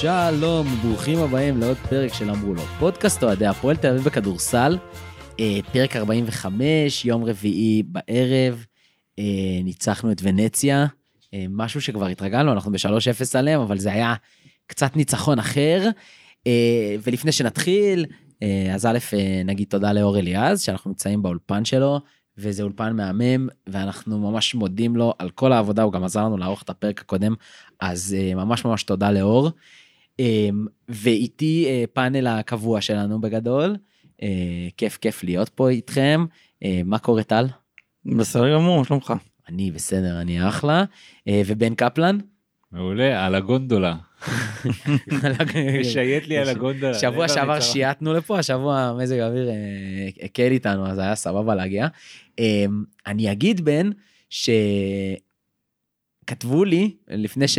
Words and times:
שלום, 0.00 0.66
ברוכים 0.82 1.18
הבאים 1.18 1.60
לעוד 1.60 1.76
פרק 1.76 2.14
של 2.14 2.30
אמרו 2.30 2.54
לו. 2.54 2.62
פודקאסט 2.78 3.22
אוהדי 3.22 3.46
הפועל 3.46 3.76
תל 3.76 3.88
אביב 3.88 4.04
בכדורסל, 4.04 4.78
אה, 5.40 5.58
פרק 5.72 5.96
45, 5.96 7.04
יום 7.04 7.24
רביעי 7.24 7.82
בערב, 7.82 8.64
אה, 9.18 9.24
ניצחנו 9.64 10.12
את 10.12 10.20
ונציה, 10.22 10.86
אה, 11.34 11.46
משהו 11.50 11.80
שכבר 11.80 12.06
התרגלנו, 12.06 12.52
אנחנו 12.52 12.72
ב-3-0 12.72 13.38
עליהם, 13.38 13.60
אבל 13.60 13.78
זה 13.78 13.92
היה 13.92 14.14
קצת 14.66 14.96
ניצחון 14.96 15.38
אחר. 15.38 15.88
ולפני 17.02 17.32
שנתחיל, 17.32 18.06
אז 18.74 18.86
א', 18.86 18.98
נגיד 19.44 19.68
תודה 19.68 19.92
לאור 19.92 20.18
אליעז, 20.18 20.62
שאנחנו 20.62 20.90
נמצאים 20.90 21.22
באולפן 21.22 21.64
שלו, 21.64 22.00
וזה 22.38 22.62
אולפן 22.62 22.96
מהמם, 22.96 23.48
ואנחנו 23.66 24.18
ממש 24.18 24.54
מודים 24.54 24.96
לו 24.96 25.14
על 25.18 25.30
כל 25.30 25.52
העבודה, 25.52 25.82
הוא 25.82 25.92
גם 25.92 26.04
עזר 26.04 26.24
לנו 26.24 26.36
לערוך 26.36 26.62
את 26.62 26.70
הפרק 26.70 27.00
הקודם, 27.00 27.34
אז 27.80 28.16
ממש 28.34 28.64
ממש 28.64 28.82
תודה 28.82 29.10
לאור. 29.10 29.50
אה, 30.20 30.48
ואיתי 30.88 31.66
אה, 31.68 31.84
פאנל 31.92 32.26
הקבוע 32.26 32.80
שלנו 32.80 33.20
בגדול, 33.20 33.76
אה, 34.22 34.68
כיף 34.76 34.96
כיף 34.96 35.24
להיות 35.24 35.48
פה 35.48 35.68
איתכם. 35.68 36.26
אה, 36.64 36.80
מה 36.84 36.98
קורה 36.98 37.22
טל? 37.22 37.46
בסדר 38.06 38.54
גמור, 38.54 38.84
שלומך. 38.84 39.12
אני 39.48 39.70
בסדר, 39.70 40.20
אני 40.20 40.48
אחלה. 40.48 40.84
ובן 41.46 41.74
קפלן? 41.74 42.18
מעולה, 42.72 43.26
על 43.26 43.34
הגונדולה. 43.34 43.96
שייט 45.82 46.26
לי 46.26 46.38
על 46.38 46.48
הגונדולה. 46.48 46.94
שבוע 46.94 47.26
אין 47.26 47.34
שעבר. 47.34 47.60
שייטנו 47.60 48.12
לפה, 48.14 48.38
השבוע 48.38 48.96
מזג 49.02 49.18
האוויר 49.18 49.50
הקל 50.22 50.50
איתנו, 50.50 50.86
אז 50.86 50.98
היה 50.98 51.14
סבבה 51.14 51.54
להגיע. 51.54 51.86
אה, 52.38 52.64
אני 53.06 53.32
אגיד, 53.32 53.64
בן, 53.64 53.90
שכתבו 56.28 56.64
לי, 56.64 56.90
לפני 57.08 57.48
ש... 57.48 57.58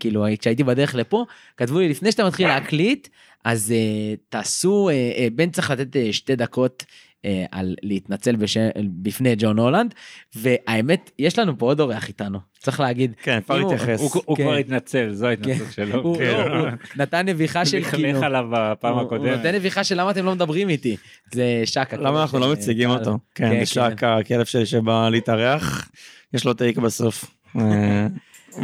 כאילו, 0.00 0.26
כשהייתי 0.40 0.64
בדרך 0.64 0.94
לפה, 0.94 1.24
כתבו 1.56 1.78
לי, 1.78 1.88
לפני 1.88 2.12
שאתה 2.12 2.24
מתחיל 2.24 2.48
להקליט, 2.48 3.08
אז 3.44 3.74
uh, 3.74 4.20
תעשו, 4.28 4.88
uh, 4.90 4.92
uh, 5.16 5.34
בן 5.34 5.50
צריך 5.50 5.70
לתת 5.70 5.96
uh, 5.96 6.12
שתי 6.12 6.36
דקות 6.36 6.84
uh, 6.86 7.26
על 7.52 7.74
להתנצל 7.82 8.36
בש... 8.36 8.56
בפני 9.02 9.34
ג'ון 9.38 9.58
הולנד, 9.58 9.94
והאמת, 10.36 11.10
יש 11.18 11.38
לנו 11.38 11.58
פה 11.58 11.66
עוד 11.66 11.80
אורח 11.80 12.08
איתנו, 12.08 12.38
צריך 12.58 12.80
להגיד. 12.80 13.12
כן, 13.22 13.36
אפשר 13.38 13.56
אם 13.58 13.62
הוא-. 13.62 13.74
הוא- 13.98 14.22
הוא 14.26 14.36
כן. 14.36 14.42
כבר 14.42 14.54
התנצל, 14.54 15.12
זו 15.12 15.26
ההתנצלות 15.26 15.72
שלו. 15.72 16.02
הוא, 16.02 16.18
כן. 16.18 16.24
לא, 16.48 16.58
הוא 16.60 16.68
נתן 16.96 17.28
נביחה 17.28 17.64
של 17.66 17.82
כאילו, 17.84 18.22
עליו 18.24 18.44
בפעם 18.52 18.92
הוא- 18.92 19.00
הוא 19.00 19.06
הקודמת. 19.06 19.36
נותן 19.36 19.54
נביחה 19.54 19.84
של 19.84 20.00
למה 20.00 20.10
אתם 20.10 20.24
לא 20.24 20.34
מדברים 20.34 20.68
איתי. 20.68 20.96
זה 21.34 21.62
שקה. 21.64 21.96
למה 21.96 22.22
אנחנו 22.22 22.38
לא 22.38 22.52
מציגים 22.52 22.90
אותו? 22.90 23.18
כן, 23.34 23.60
זה 23.60 23.66
שק 23.66 24.02
הכלב 24.04 24.44
שלי 24.44 24.66
שבא 24.66 25.08
להתארח, 25.12 25.90
יש 26.34 26.44
לו 26.44 26.54
טייק 26.54 26.78
בסוף. 26.78 27.24
אה, 27.56 28.06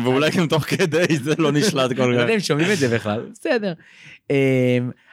ואולי 0.05 0.31
גם 0.39 0.47
תוך 0.47 0.65
כדי 0.65 1.17
זה 1.17 1.35
לא 1.39 1.53
נשלט 1.53 1.93
כל 1.97 2.03
לא 2.03 2.05
יודע 2.05 2.25
כך. 2.25 2.31
אם 2.35 2.41
שומעים 2.41 2.73
את 2.73 2.79
זה 2.79 2.95
בכלל, 2.95 3.27
בסדר. 3.33 3.73
אמ, 4.31 4.37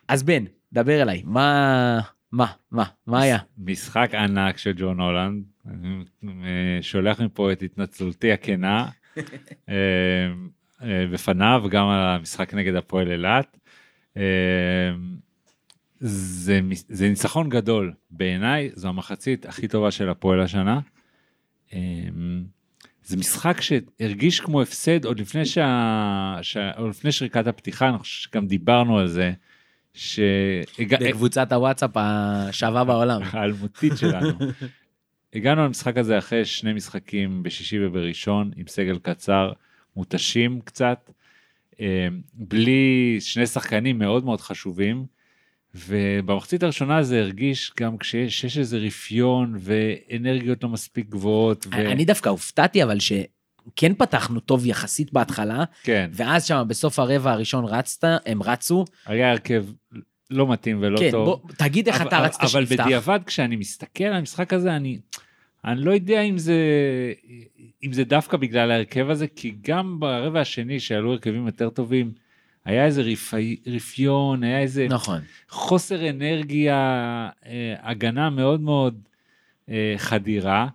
אז 0.07 0.23
בן, 0.23 0.43
דבר 0.73 1.02
אליי, 1.02 1.21
מה, 1.25 1.99
מה, 2.31 2.45
מה, 2.71 2.83
מה 3.07 3.21
היה? 3.21 3.38
משחק 3.57 4.09
ענק 4.13 4.57
של 4.57 4.73
ג'ון 4.77 4.99
הולנד. 4.99 5.44
אה, 6.23 6.29
שולח 6.81 7.21
מפה 7.21 7.51
את 7.51 7.61
התנצלותי 7.61 8.31
הכנה 8.31 8.88
אה, 9.69 9.73
אה, 10.83 11.05
בפניו, 11.11 11.63
גם 11.69 11.88
על 11.88 11.99
המשחק 11.99 12.53
נגד 12.53 12.75
הפועל 12.75 13.11
אילת. 13.11 13.57
אה, 14.17 14.91
זה 15.99 16.59
זה 16.89 17.09
ניצחון 17.09 17.49
גדול 17.49 17.94
בעיניי 18.11 18.69
זו 18.73 18.88
המחצית 18.88 19.45
הכי 19.45 19.67
טובה 19.67 19.91
של 19.91 20.09
הפועל 20.09 20.41
השנה. 20.41 20.79
זה 23.06 23.18
משחק 23.18 23.62
שהרגיש 23.62 24.40
כמו 24.40 24.62
הפסד 24.62 25.06
עוד 25.06 25.20
לפני 25.20 25.46
שה... 25.46 26.38
שה... 26.42 26.72
עוד 26.72 26.90
לפני 26.90 27.12
שריקת 27.12 27.47
הפתיחה 27.47 27.90
אני 27.90 27.97
חושב 27.97 28.30
שגם 28.30 28.47
דיברנו 28.47 29.00
על 29.00 29.08
זה. 29.08 29.34
שהג... 29.94 30.96
בקבוצת 31.09 31.52
הוואטסאפ 31.52 31.92
השווה 31.96 32.84
בעולם. 32.84 33.22
האלמותית 33.31 33.94
שלנו. 33.97 34.30
הגענו 35.34 35.66
למשחק 35.66 35.97
הזה 35.97 36.18
אחרי 36.18 36.46
שני 36.46 36.74
משחקים 36.74 37.44
בשישי 37.44 37.86
ובראשון 37.86 38.52
עם 38.56 38.68
סגל 38.68 39.00
קצר, 39.00 39.52
מותשים 39.96 40.62
קצת, 40.62 41.12
אה, 41.81 42.08
בלי 42.34 43.18
שני 43.19 43.47
שחקנים 43.47 44.00
מאוד 44.00 44.25
מאוד 44.25 44.42
חשובים. 44.42 45.06
ובמחצית 45.75 46.63
הראשונה 46.63 47.03
זה 47.03 47.19
הרגיש 47.19 47.72
גם 47.79 47.97
כשיש 47.97 48.41
שיש 48.41 48.57
איזה 48.57 48.78
רפיון 48.78 49.56
ואנרגיות 49.59 50.63
לא 50.63 50.69
מספיק 50.69 51.09
גבוהות. 51.09 51.67
ו... 51.72 51.73
אני 51.75 52.06
דווקא 52.06 52.29
הופתעתי, 52.29 52.84
אבל 52.84 53.00
שכן 53.00 53.94
פתחנו 53.97 54.39
טוב 54.39 54.66
יחסית 54.66 55.13
בהתחלה, 55.13 55.63
כן, 55.83 56.09
ואז 56.13 56.45
שם 56.45 56.63
בסוף 56.67 57.00
הרבע 57.00 57.31
הראשון 57.31 57.66
רצת, 57.66 58.03
הם 58.25 58.44
רצו. 58.44 58.85
היה 59.06 59.31
הרכב 59.31 59.66
לא 60.29 60.47
מתאים 60.47 60.78
ולא 60.81 61.00
כן, 61.00 61.12
טוב. 61.12 61.25
בוא, 61.25 61.50
תגיד 61.57 61.88
איך 61.88 62.01
אבל- 62.01 62.07
אתה 62.07 62.19
רצת 62.19 62.39
אבל 62.41 62.66
שיפתח. 62.66 62.83
בדיעבד 62.83 63.19
כשאני 63.25 63.56
מסתכל 63.56 64.03
על 64.03 64.13
המשחק 64.13 64.53
הזה 64.53 64.75
אני 64.75 65.00
אני 65.66 65.81
לא 65.81 65.91
יודע 65.91 66.22
אם 66.22 66.38
זה 66.38 66.57
אם 67.83 67.94
זה 67.94 68.03
דווקא 68.03 68.38
בגלל 68.38 68.72
ההרכב 68.72 69.09
הזה 69.09 69.28
כי 69.28 69.56
גם 69.62 70.00
ברבע 70.00 70.41
השני 70.41 70.79
שעלו 70.79 71.12
הרכבים 71.12 71.45
יותר 71.45 71.69
טובים 71.69 72.12
היה 72.66 72.85
איזה 72.85 73.01
רפי, 73.01 73.56
רפיון 73.68 74.44
היה 74.44 74.59
איזה 74.59 74.88
נכון. 74.90 75.22
חוסר 75.50 76.09
אנרגיה 76.09 76.75
אה, 77.46 77.75
הגנה 77.81 78.29
מאוד 78.29 78.62
מאוד 78.62 79.01
אה, 79.69 79.94
חדירה. 79.97 80.68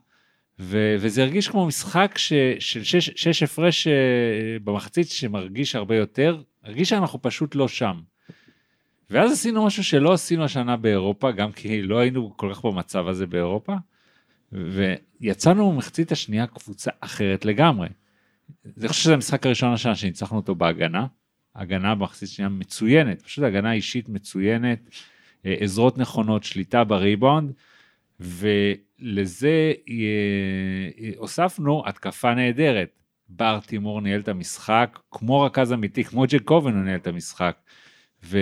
ו- 0.61 0.97
וזה 1.01 1.23
הרגיש 1.23 1.49
כמו 1.49 1.67
משחק 1.67 2.19
ש- 2.19 2.33
של 2.59 2.85
שש, 2.85 3.11
שש 3.17 3.43
הפרש 3.43 3.87
אה, 3.87 3.93
במחצית 4.65 5.09
שמרגיש 5.09 5.75
הרבה 5.75 5.97
יותר, 5.97 6.43
הרגיש 6.65 6.89
שאנחנו 6.89 7.23
פשוט 7.23 7.55
לא 7.55 7.69
שם. 7.69 8.01
ואז 9.11 9.33
עשינו 9.33 9.67
משהו 9.67 9.85
שלא 9.85 10.13
עשינו 10.13 10.45
השנה 10.45 10.77
באירופה, 10.77 11.33
גם 11.33 11.53
כי 11.53 11.83
לא 11.83 11.99
היינו 11.99 12.37
כל 12.37 12.55
כך 12.55 12.65
במצב 12.65 13.09
הזה 13.09 13.27
באירופה, 13.27 13.75
ויצאנו 14.53 15.73
במחצית 15.73 16.13
השנייה 16.13 16.47
קבוצה 16.47 16.91
אחרת 17.01 17.45
לגמרי. 17.45 17.89
אני 18.79 18.89
חושב 18.89 19.03
שזה 19.03 19.15
המשחק 19.15 19.47
הראשון 19.47 19.73
השנה 19.73 19.95
שניצחנו 19.95 20.37
אותו 20.37 20.55
בהגנה, 20.55 21.07
הגנה 21.59 21.95
במחצית 21.95 22.29
השנייה 22.29 22.49
מצוינת, 22.49 23.23
פשוט 23.23 23.45
הגנה 23.45 23.73
אישית 23.73 24.09
מצוינת, 24.09 24.91
אה, 25.47 25.55
עזרות 25.61 25.99
נכונות, 25.99 26.45
שליטה 26.45 26.85
בריבאונד, 26.85 27.53
ולזה 28.21 29.73
אה, 29.89 31.11
הוספנו 31.17 31.83
התקפה 31.87 32.35
נהדרת. 32.35 32.89
בר 33.29 33.59
תימור 33.67 34.01
ניהל 34.01 34.21
את 34.21 34.29
המשחק, 34.29 34.99
כמו 35.11 35.41
רכז 35.41 35.73
אמיתי, 35.73 36.05
כמו 36.05 36.25
ג'קובן 36.29 36.75
הוא 36.75 36.83
ניהל 36.83 36.99
את 36.99 37.07
המשחק. 37.07 37.57
ו, 38.25 38.39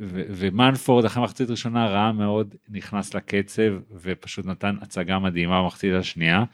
ו, 0.00 0.22
ומנפורד 0.28 1.04
אחרי 1.04 1.22
מחצית 1.22 1.50
ראשונה 1.50 1.86
ראה 1.88 2.12
מאוד, 2.12 2.54
נכנס 2.68 3.14
לקצב 3.14 3.72
ופשוט 3.90 4.46
נתן 4.46 4.76
הצגה 4.80 5.18
מדהימה 5.18 5.62
במחצית 5.62 5.94
השנייה. 5.94 6.44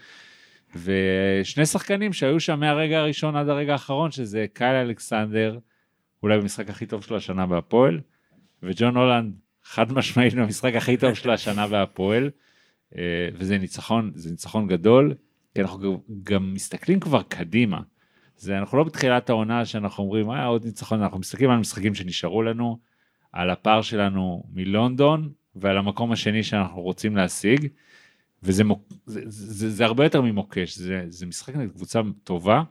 ושני 0.77 1.67
שחקנים 1.67 2.13
שהיו 2.13 2.41
שם 2.41 2.61
מהרגע 2.61 2.99
הראשון 2.99 3.37
עד 3.37 3.49
הרגע 3.49 3.73
האחרון, 3.73 4.11
שזה 4.11 4.47
קייל 4.53 4.75
אלכסנדר, 4.75 5.59
אולי 6.23 6.39
במשחק 6.39 6.71
הכי 6.71 6.87
טוב 6.87 7.03
שלו 7.03 7.17
השנה 7.17 7.47
בהפועל, 7.47 8.01
וג'ון 8.63 8.97
הולנד 8.97 9.35
חד 9.63 9.93
משמעית 9.93 10.35
במשחק 10.35 10.75
הכי 10.75 10.97
טוב 10.97 11.15
שלו 11.15 11.33
השנה 11.33 11.67
בהפועל, 11.67 12.31
אה, 12.97 13.29
וזה 13.35 13.59
ניצחון, 13.59 14.13
זה 14.15 14.31
ניצחון 14.31 14.67
גדול, 14.67 15.15
כי 15.55 15.61
אנחנו 15.63 16.03
גם- 16.23 16.55
מסתכלים 16.55 17.01
כבר 17.01 17.23
קדימה. 17.23 17.81
זה 18.37 18.59
אנחנו 18.59 18.79
לא 18.79 18.85
בתחילת 18.85 19.31
העונה 19.31 19.65
שאנחנו 19.65 20.05
אומרים 20.05 20.31
אה 20.31 20.45
עוד 20.45 20.65
ניצחון 20.65 21.03
אנחנו 21.03 21.19
מסתכלים 21.19 21.51
על 21.51 21.57
המשחקים 21.57 21.95
שנשארו 21.95 22.43
לנו 22.43 22.79
על 23.33 23.51
הפער 23.51 23.83
שלנו 23.83 24.45
מלונדון 24.53 25.33
ועל 25.57 25.79
המקום 25.79 26.13
השני 26.13 26.43
שאנחנו 26.43 26.83
רוצים 26.83 27.17
להשיג. 27.17 27.69
וזה 28.43 28.65
מוק, 28.65 28.93
זה, 29.07 29.21
זה, 29.27 29.71
זה 29.71 29.85
הרבה 29.85 30.05
יותר 30.05 30.21
ממוקש 30.21 30.79
זה, 30.79 31.05
זה 31.09 31.27
משחק 31.27 31.57
נגד 31.57 31.73
קבוצה 31.73 32.01
טובה 32.25 32.63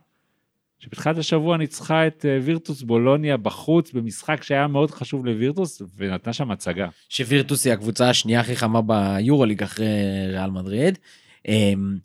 שבתחילת 0.84 1.18
השבוע 1.18 1.56
ניצחה 1.56 2.06
את 2.06 2.26
אה, 2.28 2.38
וירטוס 2.42 2.82
בולוניה 2.82 3.36
בחוץ 3.36 3.92
במשחק 3.92 4.42
שהיה 4.42 4.66
מאוד 4.66 4.90
חשוב 4.90 5.26
לווירטוס 5.26 5.82
ונתנה 5.96 6.32
שם 6.32 6.50
הצגה. 6.50 6.88
שווירטוס 7.08 7.64
היא 7.66 7.72
הקבוצה 7.72 8.10
השנייה 8.10 8.40
הכי 8.40 8.56
חמה 8.56 8.80
ביורוליג 8.82 9.62
אחרי 9.62 9.86
ריאל 10.28 10.50
מדריד. 10.50 10.98
אמ, 11.48 11.96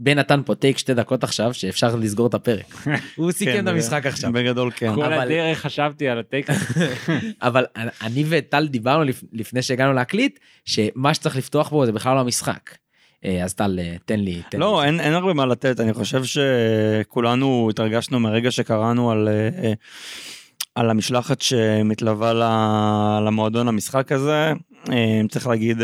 בן 0.00 0.18
נתן 0.18 0.40
פה 0.46 0.54
טייק 0.54 0.78
שתי 0.78 0.94
דקות 0.94 1.24
עכשיו 1.24 1.54
שאפשר 1.54 1.96
לסגור 1.96 2.26
את 2.26 2.34
הפרק. 2.34 2.86
הוא 3.16 3.32
סיכם 3.32 3.52
כן, 3.52 3.68
את 3.68 3.72
המשחק 3.72 4.06
עכשיו. 4.06 4.32
בגדול 4.32 4.70
כן. 4.76 4.94
כל 4.94 5.04
אבל- 5.04 5.20
הדרך 5.20 5.58
חשבתי 5.58 6.08
על 6.08 6.18
הטייק 6.18 6.50
הזה. 6.50 6.94
אבל 7.42 7.64
אני 8.02 8.24
וטל 8.28 8.68
דיברנו 8.68 9.04
לפ- 9.04 9.24
לפני 9.32 9.62
שהגענו 9.62 9.92
להקליט 9.92 10.38
שמה 10.64 11.14
שצריך 11.14 11.36
לפתוח 11.36 11.68
בו 11.68 11.86
זה 11.86 11.92
בכלל 11.92 12.14
לא 12.14 12.20
המשחק. 12.20 12.70
אה, 13.24 13.44
אז 13.44 13.54
טל 13.54 13.78
אה, 13.82 13.96
תן 14.04 14.20
לי. 14.20 14.42
תן 14.50 14.58
לא, 14.58 14.80
לי. 14.80 14.86
אין, 14.86 15.00
אין 15.00 15.12
הרבה 15.12 15.32
מה 15.32 15.46
לתת, 15.46 15.80
אני 15.80 15.92
חושב 15.92 16.22
שכולנו 16.24 17.68
התרגשנו 17.70 18.20
מהרגע 18.20 18.50
שקראנו 18.50 19.10
על, 19.10 19.28
אה, 19.28 19.72
על 20.74 20.90
המשלחת 20.90 21.40
שמתלווה 21.40 22.32
למועדון 23.26 23.68
המשחק 23.68 24.12
הזה. 24.12 24.52
צריך 25.28 25.46
להגיד, 25.46 25.78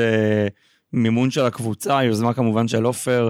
מימון 0.93 1.31
של 1.31 1.45
הקבוצה, 1.45 2.05
יוזמה 2.05 2.35
כמובן 2.35 2.69
של 2.69 2.85
עופר, 2.85 3.29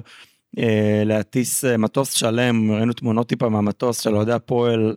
להטיס 1.05 1.65
מטוס 1.65 2.13
שלם, 2.13 2.71
ראינו 2.71 2.93
תמונות 2.93 3.29
טיפה 3.29 3.49
מהמטוס 3.49 4.01
של 4.01 4.17
אוהדי 4.17 4.33
הפועל, 4.33 4.95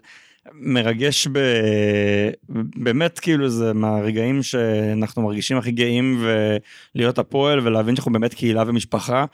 מרגש 0.53 1.27
ב... 1.31 1.39
באמת 2.75 3.19
כאילו 3.19 3.49
זה 3.49 3.73
מהרגעים 3.73 4.43
שאנחנו 4.43 5.21
מרגישים 5.21 5.57
הכי 5.57 5.71
גאים 5.71 6.25
ולהיות 6.95 7.19
הפועל 7.19 7.59
ולהבין 7.59 7.95
שאנחנו 7.95 8.11
באמת 8.11 8.33
קהילה 8.33 8.63
ומשפחה. 8.67 9.25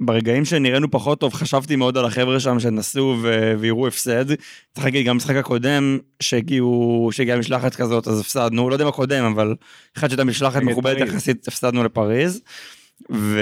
וברגעים 0.00 0.44
שנראינו 0.44 0.90
פחות 0.90 1.20
טוב 1.20 1.34
חשבתי 1.34 1.76
מאוד 1.76 1.98
על 1.98 2.04
החבר'ה 2.04 2.40
שם 2.40 2.60
שנסעו 2.60 3.16
ו... 3.22 3.54
ויראו 3.58 3.86
הפסד. 3.86 4.24
צריך 4.74 4.84
להגיד 4.84 5.06
גם 5.06 5.14
במשחק 5.14 5.36
הקודם 5.36 5.98
שהגיעו 6.20 7.08
שהגיעה 7.12 7.38
משלחת 7.38 7.74
כזאת 7.74 8.08
אז 8.08 8.20
הפסדנו 8.20 8.68
לא 8.68 8.74
יודע 8.74 8.84
אם 8.84 8.88
הקודם 8.88 9.24
אבל 9.24 9.54
אחד 9.96 10.08
שהייתה 10.08 10.24
משלחת 10.24 10.62
מכובדת 10.62 11.08
יחסית 11.08 11.48
הפסדנו 11.48 11.84
לפריז. 11.84 12.40
ו... 13.12 13.40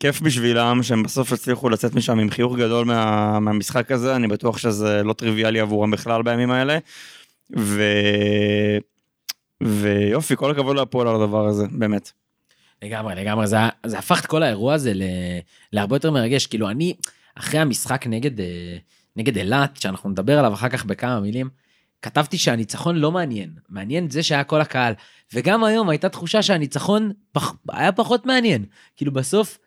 כיף 0.00 0.20
בשבילם 0.20 0.82
שהם 0.82 1.02
בסוף 1.02 1.32
הצליחו 1.32 1.68
לצאת 1.68 1.94
משם 1.94 2.18
עם 2.18 2.30
חיוך 2.30 2.56
גדול 2.56 2.86
מה, 2.86 3.40
מהמשחק 3.40 3.92
הזה, 3.92 4.16
אני 4.16 4.28
בטוח 4.28 4.58
שזה 4.58 5.02
לא 5.02 5.12
טריוויאלי 5.12 5.60
עבורם 5.60 5.90
בכלל 5.90 6.22
בימים 6.22 6.50
האלה. 6.50 6.78
ו... 7.56 7.82
ויופי, 9.62 10.36
כל 10.36 10.50
הכבוד 10.50 10.76
להפועל 10.76 11.08
על 11.08 11.14
הדבר 11.14 11.46
הזה, 11.46 11.64
באמת. 11.70 12.10
לגמרי, 12.82 13.14
לגמרי, 13.14 13.46
זה, 13.46 13.56
זה 13.86 13.98
הפך 13.98 14.20
את 14.20 14.26
כל 14.26 14.42
האירוע 14.42 14.74
הזה 14.74 14.94
ל, 14.94 15.02
להרבה 15.72 15.96
יותר 15.96 16.10
מרגש. 16.10 16.46
כאילו, 16.46 16.70
אני, 16.70 16.94
אחרי 17.34 17.60
המשחק 17.60 18.06
נגד, 18.06 18.40
אה, 18.40 18.76
נגד 19.16 19.36
אילת, 19.36 19.76
שאנחנו 19.76 20.10
נדבר 20.10 20.38
עליו 20.38 20.54
אחר 20.54 20.68
כך 20.68 20.84
בכמה 20.84 21.20
מילים, 21.20 21.48
כתבתי 22.02 22.38
שהניצחון 22.38 22.96
לא 22.96 23.12
מעניין, 23.12 23.50
מעניין 23.68 24.10
זה 24.10 24.22
שהיה 24.22 24.44
כל 24.44 24.60
הקהל. 24.60 24.94
וגם 25.34 25.64
היום 25.64 25.88
הייתה 25.88 26.08
תחושה 26.08 26.42
שהניצחון 26.42 27.12
פח, 27.32 27.54
היה 27.68 27.92
פחות 27.92 28.26
מעניין. 28.26 28.64
כאילו, 28.96 29.12
בסוף, 29.12 29.58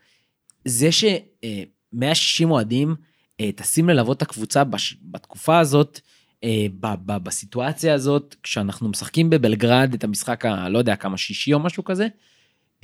זה 0.66 0.92
ש-160 0.92 2.46
אוהדים 2.46 2.96
אה, 3.40 3.50
טסים 3.56 3.90
ללוות 3.90 4.18
את 4.18 4.22
הקבוצה 4.22 4.64
בש... 4.64 4.98
בתקופה 5.02 5.60
הזאת, 5.60 6.00
אה, 6.44 6.66
ב- 6.80 6.96
ב- 7.06 7.24
בסיטואציה 7.24 7.94
הזאת, 7.94 8.36
כשאנחנו 8.44 8.90
משחקים 8.90 9.30
בבלגרד 9.30 9.94
את 9.94 10.04
המשחק 10.04 10.46
הלא 10.46 10.78
יודע 10.78 10.96
כמה 10.96 11.18
שישי 11.18 11.54
או 11.54 11.60
משהו 11.60 11.84
כזה, 11.84 12.08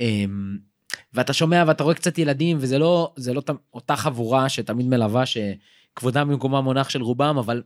אמ, 0.00 0.58
ואתה 1.14 1.32
שומע 1.32 1.64
ואתה 1.66 1.84
רואה 1.84 1.94
קצת 1.94 2.18
ילדים, 2.18 2.56
וזה 2.60 2.78
לא, 2.78 3.12
לא 3.34 3.42
אותה 3.74 3.96
חבורה 3.96 4.48
שתמיד 4.48 4.86
מלווה, 4.86 5.24
שכבודם 5.26 6.28
במקומם 6.28 6.64
מונח 6.64 6.88
של 6.88 7.02
רובם, 7.02 7.38
אבל, 7.38 7.62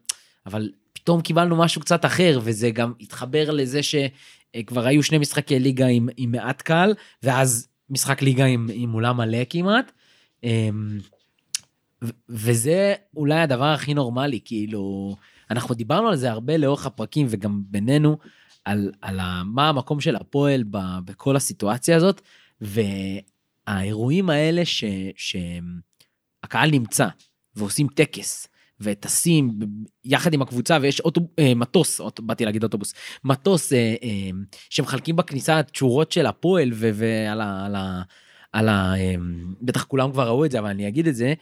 אבל 0.46 0.70
פתאום 0.93 1.20
קיבלנו 1.20 1.56
משהו 1.56 1.81
קצת 1.81 2.05
אחר, 2.05 2.40
וזה 2.43 2.70
גם 2.70 2.93
התחבר 3.00 3.50
לזה 3.50 3.81
שכבר 3.82 4.87
היו 4.87 5.02
שני 5.02 5.19
משחקי 5.19 5.58
ליגה 5.58 5.87
עם, 5.87 6.08
עם 6.17 6.32
מעט 6.32 6.62
קהל, 6.62 6.94
ואז 7.22 7.69
משחק 7.90 8.22
ליגה 8.22 8.44
עם, 8.44 8.69
עם 8.72 8.94
אולם 8.94 9.17
מלא 9.17 9.38
כמעט. 9.50 9.93
אמ, 10.44 10.99
וזה 12.29 12.94
אולי 13.17 13.41
הדבר 13.41 13.64
הכי 13.64 13.94
נורמלי, 13.94 14.41
כאילו, 14.44 15.17
אנחנו 15.50 15.75
דיברנו 15.75 16.08
על 16.08 16.17
זה 16.17 16.31
הרבה 16.31 16.56
לאורך 16.56 16.87
הפרקים 16.87 17.26
וגם 17.31 17.62
בינינו, 17.67 18.19
על, 18.64 18.93
על 19.00 19.20
מה 19.44 19.69
המקום 19.69 20.00
של 20.00 20.17
הפועל 20.17 20.64
ב, 20.70 20.79
בכל 21.05 21.37
הסיטואציה 21.37 21.96
הזאת, 21.96 22.20
והאירועים 22.61 24.31
האלה 24.31 24.64
ש, 24.64 24.85
שהקהל 25.17 26.70
נמצא 26.70 27.08
ועושים 27.56 27.87
טקס. 27.88 28.49
וטסים 28.81 29.50
יחד 30.05 30.35
עם 30.35 30.43
הקבוצה 30.43 30.79
ויש 30.81 31.00
אוטו, 31.00 31.20
אה, 31.38 31.55
מטוס, 31.55 32.00
אוט, 32.00 32.20
באתי 32.20 32.44
להגיד 32.44 32.62
אוטובוס, 32.62 32.94
מטוס 33.25 33.73
אה, 33.73 33.94
אה, 34.02 34.31
שמחלקים 34.70 35.17
בכניסה 35.17 35.62
תשורות 35.62 36.12
של 36.12 36.26
הפועל 36.26 36.70
ועל 36.73 37.41
ה, 37.41 38.02
על 38.54 38.68
ה. 38.68 38.94
אמ, 38.94 39.54
בטח 39.62 39.84
כולם 39.84 40.12
כבר 40.12 40.28
ראו 40.28 40.44
את 40.44 40.50
זה, 40.50 40.58
אבל 40.58 40.68
אני 40.68 40.88
אגיד 40.88 41.06
את 41.06 41.16
זה, 41.16 41.34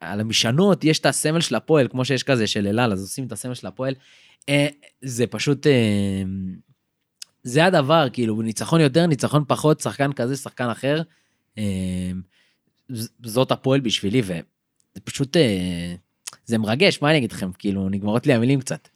על 0.00 0.20
המשענות 0.20 0.84
יש 0.84 0.98
את 0.98 1.06
הסמל 1.06 1.40
של 1.40 1.54
הפועל, 1.54 1.88
כמו 1.88 2.04
שיש 2.04 2.22
כזה 2.22 2.46
של 2.46 2.66
אלעל, 2.66 2.92
אז 2.92 3.02
עושים 3.02 3.26
את 3.26 3.32
הסמל 3.32 3.54
של 3.54 3.66
הפועל. 3.66 3.94
אה, 4.48 4.66
זה 5.02 5.26
פשוט... 5.26 5.66
אה, 5.66 6.22
זה 7.42 7.64
הדבר, 7.64 8.06
כאילו, 8.12 8.42
ניצחון 8.42 8.80
יותר, 8.80 9.06
ניצחון 9.06 9.44
פחות, 9.48 9.80
שחקן 9.80 10.12
כזה, 10.12 10.36
שחקן 10.36 10.68
אחר. 10.68 11.02
אה, 11.58 12.10
זאת 13.22 13.50
הפועל 13.50 13.80
בשבילי, 13.80 14.20
וזה 14.24 15.00
פשוט... 15.04 15.36
זה 16.44 16.58
מרגש, 16.58 17.02
מה 17.02 17.10
אני 17.10 17.18
אגיד 17.18 17.32
לכם? 17.32 17.52
כאילו, 17.52 17.88
נגמרות 17.88 18.26
לי 18.26 18.32
המילים 18.32 18.60
קצת. 18.60 18.88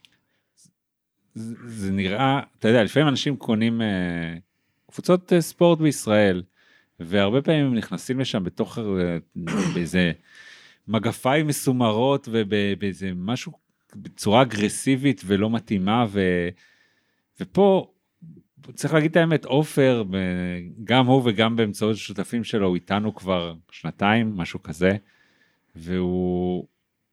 זה, 1.67 1.91
נראה, 1.91 2.41
אתה 2.59 2.69
יודע, 2.69 2.85
לפעמים 2.85 3.09
אנשים 3.09 3.37
קונים 3.37 3.81
קבוצות 4.91 5.33
ספורט 5.41 5.79
בישראל. 5.79 6.43
והרבה 7.01 7.43
פעמים 7.43 7.67
הם 7.67 7.75
נכנסים 7.75 8.21
לשם 8.21 8.45
בתוך 8.45 8.79
אה, 8.79 9.19
באיזה 9.75 10.13
מגפיים 10.89 11.47
מסומרות 11.47 12.29
ובאיזה 12.33 13.11
משהו 13.15 13.53
בצורה 13.97 14.43
אגרסיבית 14.43 15.23
ולא 15.27 15.51
מתאימה 15.51 16.07
ו, 16.09 16.21
ופה 17.41 17.93
צריך 18.75 18.95
להגיד 18.95 19.11
את 19.11 19.17
האמת 19.17 19.45
עופר 19.45 20.05
גם 20.85 21.07
הוא 21.07 21.23
וגם 21.25 21.57
באמצעות 21.57 21.95
השותפים 21.95 22.45
שלו 22.45 22.67
הוא 22.67 22.75
איתנו 22.75 23.15
כבר 23.15 23.55
שנתיים 23.71 24.37
משהו 24.37 24.63
כזה 24.63 24.97
והוא 25.77 26.67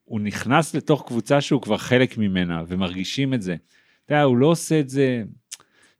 הוא 0.03 0.19
נכנס 0.19 0.75
לתוך 0.75 1.03
קבוצה 1.07 1.41
שהוא 1.41 1.61
כבר 1.61 1.77
חלק 1.77 2.17
ממנה 2.17 2.63
ומרגישים 2.67 3.33
את 3.33 3.41
זה. 3.41 3.55
אתה 4.05 4.13
יודע, 4.13 4.23
הוא 4.23 4.37
לא 4.37 4.47
עושה 4.47 4.79
את 4.79 4.89
זה 4.89 5.23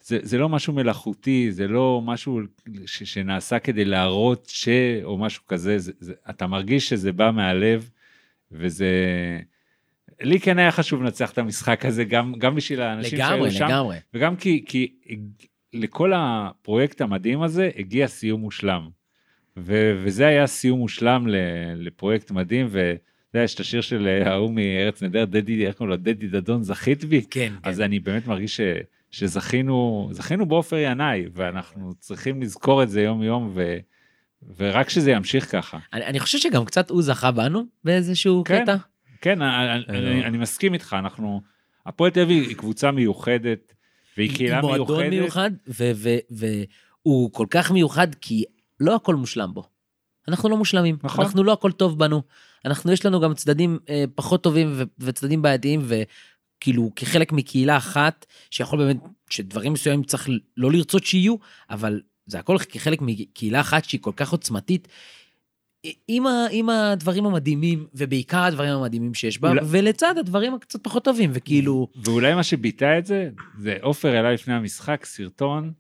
זה, 0.04 0.20
זה 0.22 0.38
לא 0.38 0.50
משהו 0.50 0.74
מלאכותי, 0.74 1.52
זה 1.52 1.68
לא 1.68 2.02
משהו 2.06 2.40
ש, 2.86 3.04
שנעשה 3.04 3.60
כדי 3.60 3.86
להראות 3.86 4.48
ש... 4.50 4.70
או 5.04 5.18
משהו 5.18 5.44
כזה, 5.48 5.78
זה, 5.80 5.92
זה, 6.00 6.14
אתה 6.30 6.48
מרגיש 6.48 6.90
שזה 6.90 7.12
בא 7.12 7.32
מהלב, 7.32 7.90
וזה... 8.52 8.90
לי 10.22 10.40
כן 10.40 10.60
היה 10.60 10.72
חשוב 10.72 11.04
לנצח 11.04 11.32
את 11.32 11.38
המשחק 11.38 11.86
הזה, 11.86 12.04
גם, 12.04 12.34
גם 12.38 12.56
בשביל 12.56 12.82
האנשים 12.82 13.20
לגמרי, 13.20 13.52
שהיו 13.52 13.60
שם. 13.60 13.68
לגמרי. 13.68 13.98
וגם 14.14 14.36
כי, 14.36 14.64
כי 14.68 14.94
לכל 15.74 16.12
הפרויקט 16.16 17.02
המדהים 17.02 17.42
הזה 17.42 17.70
הגיע 17.78 18.08
סיום 18.08 18.42
מושלם. 18.42 18.90
ו, 19.58 20.00
וזה 20.04 20.28
היה 20.28 20.48
סיום 20.48 20.80
מושלם 20.80 21.28
לפרויקט 21.76 22.32
מדהים, 22.32 22.68
ו... 22.70 22.94
אתה 23.30 23.38
יודע, 23.38 23.44
יש 23.46 23.56
את 23.56 23.60
השיר 23.60 23.82
של 23.82 24.22
ההוא 24.26 24.54
מארץ 24.54 25.04
נהדרת, 25.04 25.30
דדי, 25.30 25.68
איך 25.68 25.76
קוראים 25.76 25.90
לו? 25.90 25.98
דדי 25.98 26.28
דדון 26.28 26.64
זכית 26.64 27.04
בי? 27.04 27.22
כן, 27.30 27.54
אז 27.64 27.78
כן. 27.78 27.84
אני 27.84 28.00
באמת 28.00 28.28
מרגיש. 28.28 28.60
שזכינו, 29.14 30.10
זכינו 30.12 30.46
בעופר 30.46 30.76
ינאי, 30.76 31.26
ואנחנו 31.34 31.94
צריכים 32.00 32.42
לזכור 32.42 32.84
את 32.84 32.90
זה 32.90 33.02
יום 33.02 33.24
יום, 33.24 33.52
ו, 33.54 33.78
ורק 34.58 34.90
שזה 34.90 35.12
ימשיך 35.12 35.52
ככה. 35.52 35.78
אני, 35.94 36.06
אני 36.06 36.20
חושב 36.20 36.38
שגם 36.38 36.66
קצת 36.66 36.90
הוא 36.90 37.02
זכה 37.02 37.32
בנו 37.32 37.64
באיזשהו 37.84 38.44
כן, 38.46 38.64
קטע. 38.64 38.76
כן, 39.22 39.42
אני, 39.42 39.84
אני, 39.90 40.26
אני 40.26 40.38
מסכים 40.38 40.74
איתך, 40.74 40.96
אנחנו, 41.00 41.42
הפועל 41.86 42.12
תל 42.12 42.22
אביב 42.22 42.44
היא 42.48 42.56
קבוצה 42.56 42.92
מיוחדת, 42.92 43.74
והיא 44.18 44.36
קהילה 44.36 44.62
מיוחדת. 44.62 44.88
מועדון 44.88 45.10
מיוחד, 45.10 45.52
והוא 46.30 47.32
כל 47.32 47.48
כך 47.50 47.72
מיוחד 47.72 48.16
כי 48.22 48.44
לא 48.80 48.96
הכל 48.96 49.16
מושלם 49.16 49.54
בו. 49.54 49.64
אנחנו 50.28 50.50
לא 50.50 50.58
מושלמים, 50.58 50.98
נכון. 51.04 51.26
אנחנו 51.26 51.44
לא 51.44 51.54
הכל 51.54 51.72
טוב 51.72 52.00
בנו. 52.00 52.22
אנחנו, 52.66 52.92
יש 52.92 53.06
לנו 53.06 53.20
גם 53.20 53.34
צדדים 53.34 53.80
אה, 53.90 54.04
פחות 54.16 54.44
טובים 54.44 54.70
ו- 54.72 54.84
וצדדים 55.00 55.42
בעייתיים, 55.42 55.82
וכאילו 56.64 56.92
כחלק 56.96 57.32
מקהילה 57.32 57.78
אחת, 57.78 58.26
שיכול 58.50 58.80
באמת, 58.80 58.98
שדברים 59.30 59.74
מסוימים 59.74 60.04
צריך 60.04 60.30
לא 60.58 60.72
לרצות 60.72 61.04
שיהיו, 61.04 61.36
אבל 61.70 62.02
זה 62.26 62.40
הכל 62.40 62.58
כחלק 62.58 63.00
מקהילה 63.02 63.60
אחת 63.62 63.86
שהיא 63.86 64.02
כל 64.02 64.12
כך 64.16 64.32
עוצמתית, 64.32 64.88
עם, 66.08 66.28
ה, 66.28 66.46
עם 66.52 66.70
הדברים 66.70 67.26
המדהימים, 67.26 67.88
ובעיקר 67.94 68.44
הדברים 68.44 68.74
המדהימים 68.74 69.14
שיש 69.14 69.40
בה, 69.40 69.50
אולי- 69.50 69.62
ולצד 69.70 70.18
הדברים 70.18 70.54
הקצת 70.54 70.84
פחות 70.84 71.04
טובים, 71.04 71.30
וכאילו, 71.34 71.88
ואולי 72.04 72.36
מה 72.36 72.44
שביטא 72.44 72.98
את 72.98 73.06
זה, 73.06 73.30
זה 73.60 73.78
עופר 73.82 74.16
העלה 74.16 74.32
לפני 74.34 74.54
המשחק 74.54 75.06
סרטון, 75.06 75.72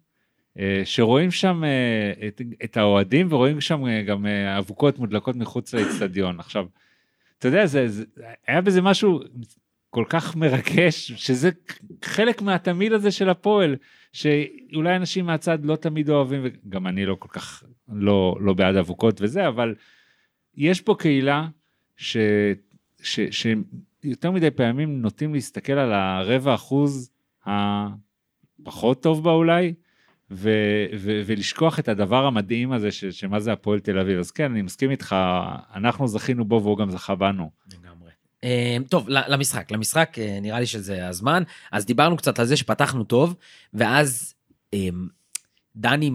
אה, 0.59 0.81
שרואים 0.85 1.31
שם 1.31 1.63
אה, 1.63 2.27
את, 2.27 2.41
את 2.63 2.77
האוהדים 2.77 3.27
ורואים 3.29 3.61
שם 3.61 3.85
אה, 3.85 4.01
גם 4.01 4.25
אבוקות 4.57 4.99
מודלקות 4.99 5.35
מחוץ 5.35 5.73
לאצטדיון. 5.73 6.39
עכשיו, 6.39 6.65
אתה 7.39 7.47
יודע, 7.47 7.65
זה, 7.65 7.87
זה, 7.87 8.03
היה 8.47 8.61
בזה 8.61 8.81
משהו 8.81 9.19
כל 9.93 10.05
כך 10.09 10.35
מרגש, 10.35 11.12
שזה 11.12 11.50
חלק 12.03 12.41
מהתמיד 12.41 12.93
הזה 12.93 13.12
של 13.12 13.29
הפועל, 13.29 13.75
שאולי 14.13 14.95
אנשים 14.95 15.25
מהצד 15.25 15.65
לא 15.65 15.75
תמיד 15.75 16.09
אוהבים, 16.09 16.41
וגם 16.43 16.88
אני 16.88 17.05
לא 17.05 17.15
כל 17.19 17.27
כך, 17.31 17.63
לא, 17.89 18.38
לא 18.41 18.53
בעד 18.53 18.75
אבוקות 18.75 19.21
וזה, 19.21 19.47
אבל 19.47 19.75
יש 20.55 20.81
פה 20.81 20.95
קהילה 21.00 21.47
ש, 21.97 22.17
ש, 23.03 23.19
שיותר 23.31 24.31
מדי 24.31 24.51
פעמים 24.51 25.01
נוטים 25.01 25.33
להסתכל 25.33 25.73
על 25.73 25.93
הרבע 25.93 26.53
אחוז 26.53 27.12
הפחות 27.45 29.03
טוב 29.03 29.23
בה 29.23 29.31
אולי, 29.31 29.73
ו, 30.31 30.50
ו, 30.97 31.21
ולשכוח 31.25 31.79
את 31.79 31.88
הדבר 31.88 32.25
המדהים 32.25 32.71
הזה, 32.71 32.91
ש, 32.91 33.05
שמה 33.05 33.39
זה 33.39 33.53
הפועל 33.53 33.79
תל 33.79 34.00
אביב. 34.00 34.19
אז 34.19 34.31
כן, 34.31 34.51
אני 34.51 34.62
מסכים 34.62 34.91
איתך, 34.91 35.15
אנחנו 35.75 36.07
זכינו 36.07 36.45
בו 36.45 36.62
והוא 36.63 36.77
גם 36.77 36.89
זכה 36.89 37.15
בנו. 37.15 37.51
לגמרי. 37.73 37.92
אה, 38.43 38.77
טוב, 38.89 39.05
למשחק, 39.09 39.71
למשחק 39.71 40.15
אה, 40.19 40.39
נראה 40.41 40.59
לי 40.59 40.65
שזה 40.65 41.07
הזמן. 41.07 41.43
אז 41.71 41.85
דיברנו 41.85 42.17
קצת 42.17 42.39
על 42.39 42.45
זה 42.45 42.57
שפתחנו 42.57 43.03
טוב, 43.03 43.35
ואז 43.73 44.33
אה, 44.73 44.89
דני 45.75 46.12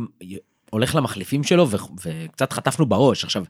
הולך 0.70 0.94
למחליפים 0.94 1.44
שלו 1.44 1.66
וקצת 2.04 2.52
חטפנו 2.52 2.86
בראש. 2.86 3.24
עכשיו, 3.24 3.44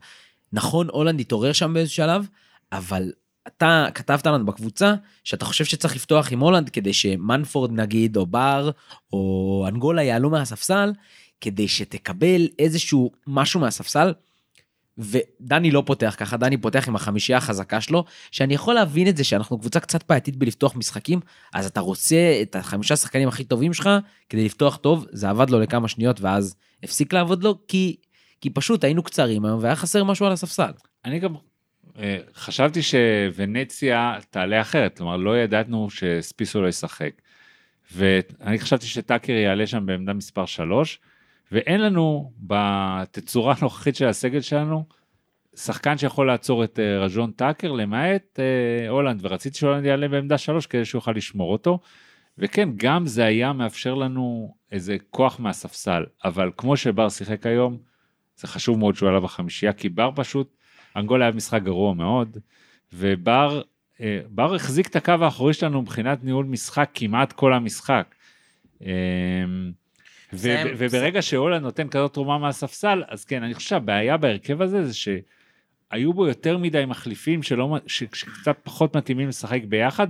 נכון, 0.53 0.87
הולנד 0.91 1.19
התעורר 1.19 1.51
שם 1.51 1.73
באיזשהו 1.73 1.95
שלב, 1.95 2.27
אבל 2.71 3.11
אתה 3.47 3.87
כתבת 3.93 4.27
לנו 4.27 4.45
בקבוצה 4.45 4.93
שאתה 5.23 5.45
חושב 5.45 5.65
שצריך 5.65 5.95
לפתוח 5.95 6.31
עם 6.31 6.39
הולנד 6.39 6.69
כדי 6.69 6.93
שמנפורד 6.93 7.71
נגיד, 7.71 8.17
או 8.17 8.25
בר, 8.25 8.71
או 9.13 9.65
אנגולה 9.67 10.03
יעלו 10.03 10.29
מהספסל, 10.29 10.93
כדי 11.41 11.67
שתקבל 11.67 12.47
איזשהו 12.59 13.11
משהו 13.27 13.59
מהספסל. 13.59 14.13
ודני 14.99 15.71
לא 15.71 15.83
פותח 15.85 16.15
ככה, 16.17 16.37
דני 16.37 16.57
פותח 16.57 16.87
עם 16.87 16.95
החמישייה 16.95 17.37
החזקה 17.37 17.81
שלו, 17.81 18.05
שאני 18.31 18.53
יכול 18.53 18.73
להבין 18.75 19.07
את 19.07 19.17
זה 19.17 19.23
שאנחנו 19.23 19.59
קבוצה 19.59 19.79
קצת 19.79 20.07
בעייתית 20.09 20.35
בלפתוח 20.35 20.75
משחקים, 20.75 21.19
אז 21.53 21.65
אתה 21.65 21.79
רוצה 21.79 22.39
את 22.41 22.55
החמישה 22.55 22.95
שחקנים 22.95 23.27
הכי 23.27 23.43
טובים 23.43 23.73
שלך 23.73 23.89
כדי 24.29 24.45
לפתוח 24.45 24.77
טוב, 24.77 25.05
זה 25.11 25.29
עבד 25.29 25.49
לו 25.49 25.59
לכמה 25.59 25.87
שניות 25.87 26.21
ואז 26.21 26.55
הפסיק 26.83 27.13
לעבוד 27.13 27.43
לו, 27.43 27.67
כי, 27.67 27.95
כי 28.41 28.49
פשוט 28.49 28.83
היינו 28.83 29.03
קצרים 29.03 29.45
היום 29.45 29.59
והיה 29.61 29.75
חסר 29.75 30.03
משהו 30.03 30.25
על 30.25 30.31
הספסל. 30.31 30.71
אני 31.05 31.19
גם 31.19 31.33
אה, 31.99 32.17
חשבתי 32.35 32.81
שוונציה 32.81 34.17
תעלה 34.29 34.61
אחרת, 34.61 34.97
כלומר 34.97 35.17
לא 35.17 35.37
ידענו 35.37 35.89
שספיסו 35.89 36.61
לא 36.61 36.67
ישחק. 36.67 37.11
ואני 37.95 38.59
חשבתי 38.59 38.85
שטאקר 38.85 39.33
יעלה 39.33 39.67
שם 39.67 39.85
בעמדה 39.85 40.13
מספר 40.13 40.45
3, 40.45 40.99
ואין 41.51 41.81
לנו 41.81 42.31
בתצורה 42.39 43.55
הנוכחית 43.57 43.95
של 43.95 44.07
הסגל 44.07 44.41
שלנו, 44.41 44.85
שחקן 45.55 45.97
שיכול 45.97 46.27
לעצור 46.27 46.63
את 46.63 46.79
אה, 46.79 46.99
רז'ון 46.99 47.31
טאקר, 47.31 47.71
למעט 47.71 48.39
אה, 48.39 48.89
הולנד, 48.89 49.19
ורציתי 49.23 49.57
שהולנד 49.57 49.85
יעלה 49.85 50.07
בעמדה 50.07 50.37
3 50.37 50.65
כדי 50.65 50.85
שהוא 50.85 50.99
יוכל 50.99 51.11
לשמור 51.11 51.51
אותו. 51.51 51.79
וכן, 52.37 52.69
גם 52.75 53.05
זה 53.05 53.25
היה 53.25 53.53
מאפשר 53.53 53.93
לנו 53.93 54.55
איזה 54.71 54.97
כוח 55.09 55.39
מהספסל, 55.39 56.05
אבל 56.25 56.51
כמו 56.57 56.77
שבר 56.77 57.09
שיחק 57.09 57.45
היום, 57.45 57.77
זה 58.37 58.47
חשוב 58.47 58.79
מאוד 58.79 58.95
שהוא 58.95 59.09
עלה 59.09 59.19
בחמישייה, 59.19 59.73
כי 59.73 59.89
בר 59.89 60.11
פשוט, 60.15 60.55
אנגולה 60.95 61.25
היה 61.25 61.31
משחק 61.31 61.63
גרוע 61.63 61.93
מאוד, 61.93 62.37
ובר 62.93 63.61
אה, 64.01 64.19
בר 64.29 64.55
החזיק 64.55 64.87
את 64.87 64.95
הקו 64.95 65.13
האחורי 65.21 65.53
שלנו 65.53 65.81
מבחינת 65.81 66.23
ניהול 66.23 66.45
משחק 66.45 66.89
כמעט 66.93 67.31
כל 67.31 67.53
המשחק. 67.53 68.15
ו- 68.81 68.85
וברגע 70.33 71.21
שהולנד 71.21 71.61
נותן 71.61 71.87
כזאת 71.87 72.13
תרומה 72.13 72.37
מהספסל, 72.37 73.03
אז 73.07 73.25
כן, 73.25 73.43
אני 73.43 73.53
חושב 73.53 73.69
שהבעיה 73.69 74.17
בהרכב 74.17 74.61
הזה 74.61 74.85
זה 74.85 74.93
שהיו 74.93 76.13
בו 76.13 76.27
יותר 76.27 76.57
מדי 76.57 76.85
מחליפים 76.85 77.43
שלא, 77.43 77.77
שקצת 77.87 78.57
פחות 78.63 78.95
מתאימים 78.95 79.27
לשחק 79.27 79.61
ביחד. 79.67 80.07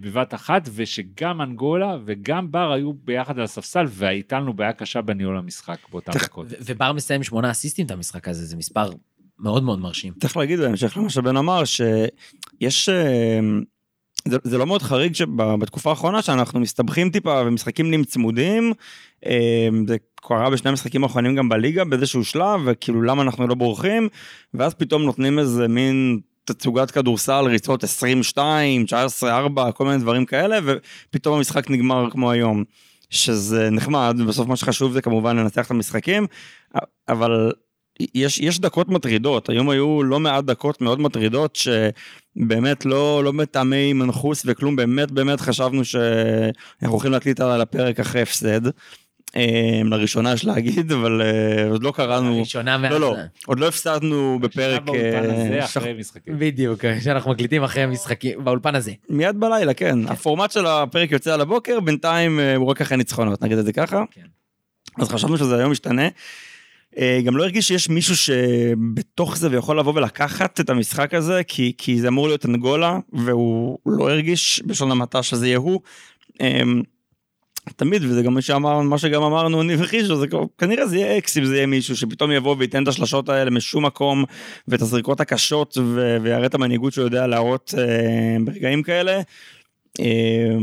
בבת 0.00 0.34
אחת, 0.34 0.68
ושגם 0.74 1.42
אנגולה 1.42 1.96
וגם 2.04 2.50
בר 2.50 2.72
היו 2.72 2.92
ביחד 2.92 3.38
על 3.38 3.44
הספסל, 3.44 3.84
והייתה 3.88 4.40
לנו 4.40 4.52
בעיה 4.52 4.72
קשה 4.72 5.00
בניהול 5.00 5.36
המשחק 5.36 5.78
באותן 5.90 6.12
דקות. 6.12 6.46
ובר 6.60 6.92
מסיים 6.92 7.22
שמונה 7.22 7.50
אסיסטים 7.50 7.86
את 7.86 7.90
המשחק 7.90 8.28
הזה, 8.28 8.44
זה 8.44 8.56
מספר 8.56 8.90
מאוד 9.38 9.62
מאוד 9.62 9.78
מרשים. 9.78 10.12
צריך 10.20 10.36
להגיד 10.36 10.58
בהמשך 10.58 10.96
למה 10.96 11.10
שבן 11.10 11.36
אמר, 11.36 11.62
שיש... 11.64 12.88
זה, 14.28 14.36
זה 14.44 14.58
לא 14.58 14.66
מאוד 14.66 14.82
חריג 14.82 15.14
שבתקופה 15.14 15.90
האחרונה 15.90 16.22
שאנחנו 16.22 16.60
מסתבכים 16.60 17.10
טיפה 17.10 17.42
ומשחקים 17.46 17.88
נהיים 17.88 18.04
צמודים. 18.04 18.72
אה, 19.26 19.68
זה 19.86 19.96
קרה 20.14 20.50
בשני 20.50 20.70
המשחקים 20.70 21.02
האחרונים 21.04 21.36
גם 21.36 21.48
בליגה 21.48 21.84
באיזשהו 21.84 22.24
שלב 22.24 22.60
וכאילו 22.64 23.02
למה 23.02 23.22
אנחנו 23.22 23.46
לא 23.46 23.54
בורחים 23.54 24.08
ואז 24.54 24.74
פתאום 24.74 25.02
נותנים 25.02 25.38
איזה 25.38 25.68
מין 25.68 26.20
תצוגת 26.44 26.90
כדורסל 26.90 27.44
ריצות 27.44 27.84
22 27.84 28.84
19 28.84 29.38
4 29.38 29.72
כל 29.72 29.84
מיני 29.84 29.98
דברים 29.98 30.24
כאלה 30.24 30.58
ופתאום 30.64 31.36
המשחק 31.36 31.70
נגמר 31.70 32.10
כמו 32.10 32.30
היום. 32.30 32.64
שזה 33.10 33.70
נחמד 33.70 34.16
בסוף 34.28 34.48
מה 34.48 34.56
שחשוב 34.56 34.92
זה 34.92 35.02
כמובן 35.02 35.36
לנצח 35.36 35.66
את 35.66 35.70
המשחקים 35.70 36.26
אבל 37.08 37.52
יש, 38.14 38.38
יש 38.38 38.60
דקות 38.60 38.88
מטרידות, 38.88 39.48
היום 39.48 39.70
היו 39.70 40.02
לא 40.02 40.20
מעט 40.20 40.44
דקות 40.44 40.80
מאוד 40.80 41.00
מטרידות 41.00 41.58
שבאמת 42.38 42.86
לא, 42.86 43.24
לא 43.24 43.32
מטעמי 43.32 43.92
מנחוס 43.92 44.42
וכלום, 44.46 44.76
באמת 44.76 45.10
באמת 45.10 45.40
חשבנו 45.40 45.84
שאנחנו 45.84 46.94
הולכים 46.94 47.12
להקליט 47.12 47.40
על 47.40 47.60
הפרק 47.60 48.00
אחרי 48.00 48.22
הפסד. 48.22 48.60
אה, 49.36 49.80
לראשונה 49.84 50.32
יש 50.32 50.44
להגיד, 50.44 50.92
אבל 50.92 51.22
אה, 51.22 51.68
עוד 51.70 51.82
לא 51.82 51.92
קראנו, 51.96 52.36
לראשונה 52.36 52.78
לא, 52.78 53.00
לא, 53.00 53.16
עוד 53.46 53.60
לא 53.60 53.68
הפסדנו 53.68 54.38
בפרק, 54.42 54.82
אה, 54.94 55.64
אחרי 55.64 55.92
משחקים. 55.98 56.38
בדיוק, 56.38 56.80
שאנחנו 57.00 57.30
מקליטים 57.30 57.62
אחרי 57.62 57.86
משחקים, 57.86 58.44
באולפן 58.44 58.74
הזה. 58.74 58.92
מיד 59.08 59.40
בלילה, 59.40 59.74
כן, 59.74 59.98
הפורמט 60.08 60.50
של 60.50 60.66
הפרק 60.66 61.10
יוצא 61.10 61.34
על 61.34 61.40
הבוקר, 61.40 61.80
בינתיים 61.80 62.40
הוא 62.56 62.66
רק 62.66 62.80
אחרי 62.80 62.96
ניצחונות, 62.96 63.42
נגיד 63.42 63.58
את 63.58 63.64
זה 63.64 63.72
ככה. 63.72 64.04
כן. 64.10 64.22
אז 64.98 65.08
חשבנו 65.08 65.38
שזה 65.38 65.56
היום 65.56 65.70
משתנה. 65.70 66.08
אה, 66.98 67.20
גם 67.24 67.36
לא 67.36 67.42
הרגיש 67.42 67.68
שיש 67.68 67.88
מישהו 67.88 68.16
שבתוך 68.16 69.36
זה 69.36 69.50
ויכול 69.50 69.78
לבוא 69.78 69.92
ולקחת 69.94 70.60
את 70.60 70.70
המשחק 70.70 71.14
הזה, 71.14 71.42
כי, 71.48 71.72
כי 71.78 72.00
זה 72.00 72.08
אמור 72.08 72.26
להיות 72.28 72.46
אנגולה, 72.46 72.98
והוא 73.12 73.78
לא 73.86 74.10
הרגיש 74.10 74.62
בשון 74.66 74.90
המעטה 74.90 75.22
שזה 75.22 75.46
יהיה 75.46 75.58
הוא. 75.58 75.80
אמ, 76.40 76.82
תמיד, 77.76 78.04
וזה 78.04 78.22
גם 78.22 78.34
מה 78.34 78.42
שאמר, 78.42 78.80
מה 78.80 78.98
שגם 78.98 79.22
אמרנו 79.22 79.62
אני 79.62 79.74
וחישו, 79.78 80.16
זה 80.16 80.26
כנראה 80.58 80.86
זה 80.86 80.96
יהיה 80.96 81.18
אקס 81.18 81.38
אם 81.38 81.44
זה 81.44 81.56
יהיה 81.56 81.66
מישהו 81.66 81.96
שפתאום 81.96 82.30
יבוא 82.30 82.56
וייתן 82.58 82.82
את 82.82 82.88
השלשות 82.88 83.28
האלה 83.28 83.50
משום 83.50 83.86
מקום, 83.86 84.24
ואת 84.68 84.82
הזריקות 84.82 85.20
הקשות, 85.20 85.78
ויראה 86.22 86.46
את 86.46 86.54
המנהיגות 86.54 86.92
שהוא 86.92 87.04
יודע 87.04 87.26
להראות 87.26 87.74
אה, 87.78 88.36
ברגעים 88.44 88.82
כאלה. 88.82 89.20
אה, 90.00 90.56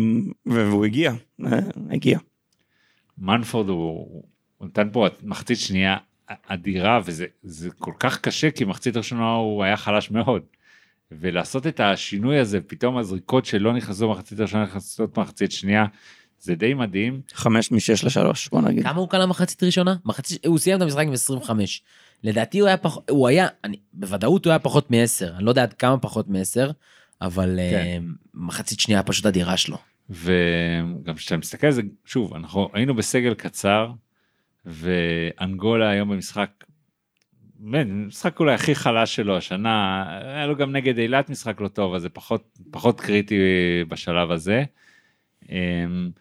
והוא 0.45 0.85
הגיע, 0.85 1.13
אה, 1.45 1.59
הגיע. 1.89 2.19
מנפורד 3.17 3.69
הוא, 3.69 4.23
הוא 4.57 4.67
נתן 4.67 4.89
פה 4.91 5.07
מחצית 5.23 5.57
שנייה 5.59 5.97
אדירה 6.47 6.99
וזה 7.05 7.69
כל 7.79 7.93
כך 7.99 8.19
קשה 8.19 8.51
כי 8.51 8.65
מחצית 8.65 8.97
ראשונה 8.97 9.31
הוא 9.31 9.63
היה 9.63 9.77
חלש 9.77 10.11
מאוד. 10.11 10.41
ולעשות 11.11 11.67
את 11.67 11.79
השינוי 11.79 12.39
הזה 12.39 12.61
פתאום 12.61 12.97
הזריקות 12.97 13.45
שלא 13.45 13.73
נכנסו 13.73 14.07
במחצית 14.07 14.39
ראשונה 14.39 14.63
נכנסות 14.63 15.17
במחצית 15.17 15.51
שנייה 15.51 15.85
זה 16.39 16.55
די 16.55 16.73
מדהים. 16.73 17.21
חמש 17.33 17.71
משש 17.71 18.03
לשלוש 18.03 18.49
בוא 18.49 18.61
נגיד. 18.61 18.83
כמה 18.83 18.99
הוא 18.99 19.09
קלע 19.09 19.25
מחצית 19.25 19.63
ראשונה? 19.63 19.95
מחצית, 20.05 20.45
הוא 20.45 20.57
סיים 20.57 20.77
את 20.77 20.81
המשחק 20.81 21.05
עם 21.07 21.13
25. 21.13 21.81
לדעתי 22.23 22.59
הוא 22.59 22.67
היה 22.67 22.77
פחות, 22.77 23.09
הוא 23.09 23.27
היה, 23.27 23.47
אני, 23.63 23.77
בוודאות 23.93 24.45
הוא 24.45 24.51
היה 24.51 24.59
פחות 24.59 24.91
מ-10, 24.91 25.35
אני 25.35 25.45
לא 25.45 25.51
יודע 25.51 25.63
עד 25.63 25.73
כמה 25.73 25.97
פחות 25.97 26.29
מ-10, 26.29 26.71
אבל 27.21 27.59
כן. 27.71 28.01
uh, 28.01 28.29
מחצית 28.33 28.79
שנייה 28.79 29.03
פשוט 29.03 29.25
אדירה 29.25 29.57
שלו. 29.57 29.77
וגם 30.09 31.15
כשאתה 31.15 31.37
מסתכל 31.37 31.67
על 31.67 31.73
זה, 31.73 31.81
שוב, 32.05 32.33
אנחנו 32.33 32.69
היינו 32.73 32.95
בסגל 32.95 33.33
קצר, 33.33 33.91
ואנגולה 34.69 35.89
היום 35.89 36.09
במשחק, 36.09 36.63
משחק 37.59 38.39
אולי 38.39 38.53
הכי 38.53 38.75
חלש 38.75 39.15
שלו 39.15 39.37
השנה, 39.37 40.05
היה 40.23 40.47
לו 40.47 40.55
גם 40.55 40.71
נגד 40.71 40.97
אילת 40.97 41.29
משחק 41.29 41.61
לא 41.61 41.67
טוב, 41.67 41.95
אז 41.95 42.01
זה 42.01 42.09
פחות, 42.09 42.59
פחות 42.71 43.01
קריטי 43.01 43.35
בשלב 43.87 44.31
הזה. 44.31 44.63
אמ, 45.49 46.11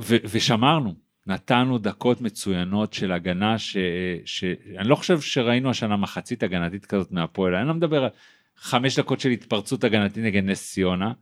ו, 0.00 0.16
ושמרנו, 0.30 0.94
נתנו 1.26 1.78
דקות 1.78 2.20
מצוינות 2.20 2.92
של 2.92 3.12
הגנה 3.12 3.58
ש, 3.58 3.76
שאני 4.24 4.88
לא 4.88 4.94
חושב 4.94 5.20
שראינו 5.20 5.70
השנה 5.70 5.96
מחצית 5.96 6.42
הגנתית 6.42 6.86
כזאת 6.86 7.12
מהפועל, 7.12 7.54
אני 7.54 7.68
לא 7.68 7.74
מדבר 7.74 8.04
על 8.04 8.10
חמש 8.56 8.98
דקות 8.98 9.20
של 9.20 9.28
התפרצות 9.28 9.84
הגנתית 9.84 10.24
נגד 10.24 10.44
נס 10.44 10.72
ציונה, 10.72 11.12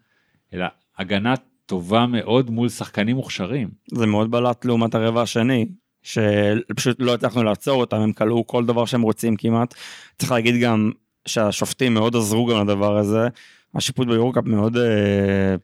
אלא 0.54 0.66
הגנה 0.99 1.35
טובה 1.66 2.06
מאוד 2.06 2.50
מול 2.50 2.68
שחקנים 2.68 3.16
מוכשרים. 3.16 3.71
זה 3.92 4.06
מאוד 4.06 4.30
בלט 4.30 4.64
לעומת 4.64 4.95
הרבע 4.95 5.23
השני, 5.23 5.66
שפשוט 6.06 6.96
לא 7.00 7.14
הצלחנו 7.14 7.44
לעצור 7.44 7.80
אותם, 7.80 7.96
הם 7.96 8.12
כלאו 8.12 8.46
כל 8.46 8.66
דבר 8.66 8.84
שהם 8.84 9.02
רוצים 9.02 9.36
כמעט. 9.36 9.75
צריך 10.18 10.32
להגיד 10.32 10.60
גם 10.60 10.92
שהשופטים 11.26 11.94
מאוד 11.94 12.16
עזרו 12.16 12.46
גם 12.46 12.68
לדבר 12.68 12.96
הזה. 12.96 13.28
השיפוט 13.75 14.08
ביורקאפ 14.08 14.44
מאוד 14.44 14.76
אה, 14.76 15.56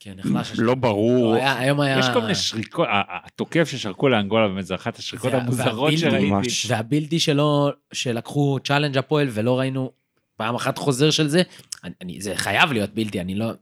כן, 0.00 0.16
לא 0.58 0.74
ברור. 0.74 1.34
לא, 1.34 1.36
היה, 1.36 1.58
היום 1.58 1.80
היה... 1.80 1.98
יש 1.98 2.06
כל 2.12 2.20
מיני 2.20 2.34
שריקות, 2.34 2.88
התוקף 3.24 3.68
ששרקו 3.68 4.08
לאנגולה 4.08 4.48
באמת 4.48 4.66
זה 4.66 4.74
אחת 4.74 4.98
השריקות 4.98 5.32
המוזרות 5.32 5.92
שראיתי. 5.98 6.48
והבלתי 6.68 7.20
שלו, 7.20 7.70
שלקחו 7.92 8.58
challenge 8.64 8.98
הפועל 8.98 9.28
ולא 9.30 9.58
ראינו 9.58 9.90
פעם 10.36 10.54
אחת 10.54 10.78
חוזר 10.78 11.10
של 11.10 11.28
זה, 11.28 11.42
אני, 11.84 11.92
אני, 12.02 12.20
זה 12.20 12.34
חייב 12.34 12.72
להיות 12.72 12.90
בלתי, 12.94 13.20
אני 13.20 13.34
לא... 13.34 13.52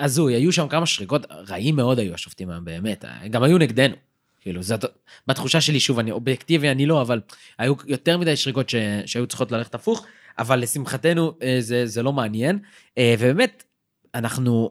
הזוי, 0.00 0.34
היו 0.34 0.52
שם 0.52 0.68
כמה 0.68 0.86
שריקות, 0.86 1.26
רעים 1.48 1.76
מאוד 1.76 1.98
היו 1.98 2.14
השופטים 2.14 2.50
היום, 2.50 2.64
באמת, 2.64 3.04
גם 3.30 3.42
היו 3.42 3.58
נגדנו. 3.58 3.94
כאילו, 4.46 4.62
זאת, 4.62 4.84
בתחושה 5.26 5.60
שלי, 5.60 5.80
שוב, 5.80 5.98
אני 5.98 6.10
אובייקטיבי, 6.10 6.70
אני 6.70 6.86
לא, 6.86 7.02
אבל 7.02 7.20
היו 7.58 7.74
יותר 7.86 8.18
מדי 8.18 8.36
שריקות 8.36 8.68
ש, 8.68 8.74
שהיו 9.06 9.26
צריכות 9.26 9.52
ללכת 9.52 9.74
הפוך, 9.74 10.06
אבל 10.38 10.58
לשמחתנו 10.60 11.32
אה, 11.42 11.56
זה, 11.60 11.86
זה 11.86 12.02
לא 12.02 12.12
מעניין. 12.12 12.58
אה, 12.98 13.14
ובאמת, 13.18 13.64
אנחנו... 14.14 14.70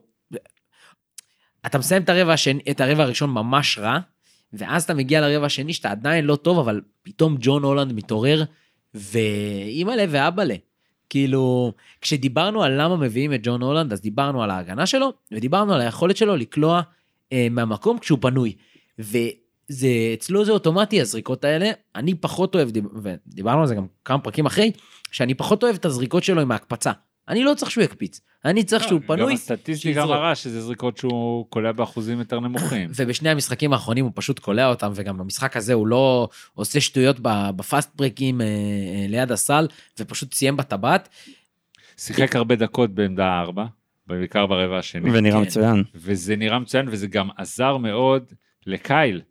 אתה 1.66 1.78
מסיים 1.78 2.02
את 2.02 2.10
הרבע, 2.10 2.34
השני, 2.34 2.60
את 2.72 2.82
הרבע 2.82 3.04
הראשון 3.04 3.30
ממש 3.30 3.78
רע, 3.78 4.00
ואז 4.54 4.84
אתה 4.84 4.94
מגיע 4.94 5.22
לרבע 5.22 5.46
השני 5.46 5.74
שאתה 5.74 5.92
עדיין 5.92 6.26
לא 6.26 6.36
טוב, 6.36 6.60
אבל 6.60 6.82
פתאום 7.04 7.38
ג'ון 7.40 7.64
הולנד 7.64 7.94
מתעורר, 7.94 8.44
ואימא'לה 8.94 10.06
ואבא'לה. 10.10 10.56
כאילו, 11.10 11.74
כשדיברנו 12.02 12.64
על 12.64 12.82
למה 12.82 12.96
מביאים 12.96 13.34
את 13.34 13.40
ג'ון 13.44 13.62
הולנד, 13.62 13.94
אז 13.94 14.02
דיברנו 14.02 14.44
על 14.44 14.52
ההגנה 14.52 14.86
שלו, 14.86 15.14
ודיברנו 15.32 15.74
על 15.74 15.82
היכולת 15.82 16.18
שלו 16.18 16.36
לקלוע 16.36 16.82
אה, 17.34 17.48
מהמקום 17.52 18.00
כשהוא 18.00 18.20
פנוי. 18.22 18.56
ו... 19.00 19.18
זה, 19.68 19.88
אצלו 20.14 20.46
זה 20.46 20.52
אוטומטי 20.52 21.02
הזריקות 21.02 21.44
האלה, 21.44 21.72
אני 21.96 22.16
פחות 22.16 22.56
אוהב, 22.56 22.70
ודיברנו 23.04 23.62
על 23.62 23.68
זה 23.68 23.76
גם 23.76 23.86
כמה 24.06 24.20
פרקים 24.20 24.46
אחרי, 24.46 24.72
שאני 25.12 25.34
פחות 25.34 25.64
אוהב 25.64 25.76
את 25.76 25.86
הזריקות 25.86 26.24
שלו 26.24 26.42
עם 26.42 26.52
ההקפצה. 26.52 26.92
אני 27.28 27.44
לא 27.44 27.54
צריך 27.54 27.72
שהוא 27.72 27.84
יקפיץ. 27.84 28.22
אני 28.46 28.64
צריך 28.64 28.84
שהוא 28.84 29.02
לא, 29.02 29.08
גם 29.08 29.16
פנוי, 29.16 29.34
הסטטיסטיקה 29.34 29.94
שיזרוק. 29.94 30.18
מראה 30.18 30.36
שזה 30.36 30.62
זריקות 30.62 30.98
שהוא 30.98 31.46
קולע 31.50 31.72
באחוזים 31.72 32.20
יותר 32.20 32.40
נמוכים. 32.40 32.90
ובשני 32.96 33.30
המשחקים 33.30 33.74
האחרונים 33.74 34.06
הוא 34.06 34.12
פשוט 34.16 34.40
קולע 34.40 34.70
אותם, 34.70 34.92
וגם 34.96 35.18
במשחק 35.18 35.58
הזה 35.58 35.74
הוא 35.74 35.88
לא 35.88 36.30
עושה 36.54 36.82
שטויות 36.82 37.18
בפאסט 37.56 37.96
ברקים 37.96 38.42
אה, 38.42 38.46
אה, 38.46 39.06
ליד 39.08 39.32
הסל, 39.32 39.68
ופשוט 40.00 40.34
סיים 40.34 40.58
בטבעת. 40.58 41.10
שיחק 41.98 42.36
הרבה 42.36 42.56
דקות 42.56 42.96
בעמדה 42.96 43.40
4, 43.40 43.66
בעיקר 44.08 44.46
ברבע 44.46 44.78
השני. 44.78 45.10
ונראה 45.14 45.40
כן. 45.40 45.42
מצוין. 45.42 45.84
וזה 45.96 46.36
נראה 46.36 46.60
מצוין 46.60 46.86
וזה 46.90 47.08
גם 47.08 47.30
עזר 47.38 47.78
מאוד 47.78 48.34
לקייל. 48.66 49.22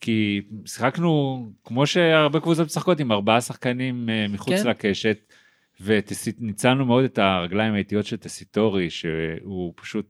כי 0.00 0.40
שיחקנו 0.66 1.42
כמו 1.64 1.86
שהרבה 1.86 2.40
קבוצות 2.40 2.66
משחקות 2.66 3.00
עם 3.00 3.12
ארבעה 3.12 3.40
שחקנים 3.40 4.08
אה, 4.10 4.26
מחוץ 4.28 4.62
כן. 4.62 4.68
לקשת 4.68 5.32
וניצלנו 5.80 6.84
מאוד 6.86 7.04
את 7.04 7.18
הרגליים 7.18 7.74
האיטיות 7.74 8.06
של 8.06 8.16
טסיטורי 8.16 8.90
שהוא 8.90 9.72
פשוט 9.76 10.06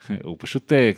הוא 0.24 0.36
פשוט 0.40 0.72
אה, 0.72 0.90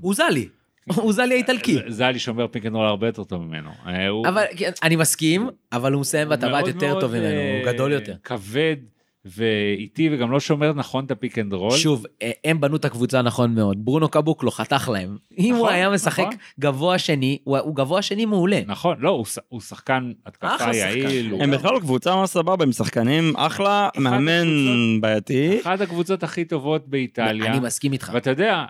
הוא 0.00 0.14
זלי, 0.14 0.48
הוא 0.94 1.12
זלי 1.12 1.34
האיטלקי. 1.34 1.78
זלי 1.88 2.18
שומר 2.18 2.46
pick 2.48 2.66
and 2.66 2.74
roll 2.74 2.86
הרבה 2.86 3.06
יותר 3.06 3.24
טוב 3.24 3.42
ממנו. 3.42 3.70
אה, 3.86 4.08
הוא- 4.08 4.28
אבל 4.28 4.44
כן, 4.56 4.70
אני 4.82 4.96
מסכים, 4.96 5.48
אבל 5.72 5.92
הוא 5.92 6.00
מסיים 6.00 6.28
בטבעת 6.28 6.66
יותר 6.66 6.86
מאוד, 6.88 7.00
טוב 7.00 7.12
ממנו, 7.16 7.26
הוא 7.40 7.72
גדול 7.72 7.92
יותר. 7.92 8.14
כבד 8.24 8.76
ואיטי 9.24 10.08
וגם 10.12 10.30
לא 10.30 10.40
שומר 10.40 10.72
נכון 10.72 11.04
את 11.04 11.10
ה 11.10 11.16
pick 11.16 11.38
and 11.38 11.52
roll. 11.52 11.70
שוב, 11.76 12.06
אה, 12.22 12.30
הם 12.44 12.60
בנו 12.60 12.76
את 12.76 12.84
הקבוצה 12.84 13.22
נכון 13.22 13.54
מאוד. 13.54 13.84
ברונו 13.84 14.08
קבוקלו 14.08 14.50
חתך 14.50 14.88
להם. 14.92 15.16
אם 15.38 15.54
הוא 15.54 15.62
נכון, 15.62 15.72
היה 15.74 15.90
משחק 15.90 16.20
נכון. 16.22 16.34
גבוה 16.60 16.98
שני, 16.98 17.38
הוא 17.44 17.58
הוא 17.58 17.76
גבוה 17.76 18.02
שני 18.02 18.24
מעולה. 18.24 18.60
נכון, 18.66 18.96
לא, 19.00 19.08
הוא 19.10 19.24
הוא 19.48 19.60
שחקן 19.60 20.12
התקפה. 20.26 20.74
יעיל. 20.76 21.30
הוא- 21.30 21.42
הם 21.42 21.50
בכלל 21.50 21.80
קבוצה 21.80 22.16
ממש 22.16 22.30
סבבה, 22.30 22.64
הם 22.64 22.72
שחקנים 22.72 23.36
אחלה, 23.36 23.88
מאמן 23.98 24.30
הקבוצות- 24.42 25.00
בעייתי. 25.00 25.60
אחת 25.60 25.80
הקבוצות 25.80 26.22
הכי 26.22 26.44
טובות 26.44 26.88
באיטליה. 26.88 27.52
אני 27.52 27.60
מסכים 27.60 27.92
איתך. 27.92 28.10
ואתה 28.14 28.30
יודע, 28.30 28.64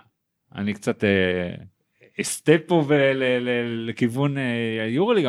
אני 0.55 0.73
קצת 0.73 1.03
אה, 1.03 1.09
אסטה 2.21 2.51
פה 2.67 2.83
לכיוון 3.87 4.37
אה, 4.37 4.43
היורוליג, 4.83 5.25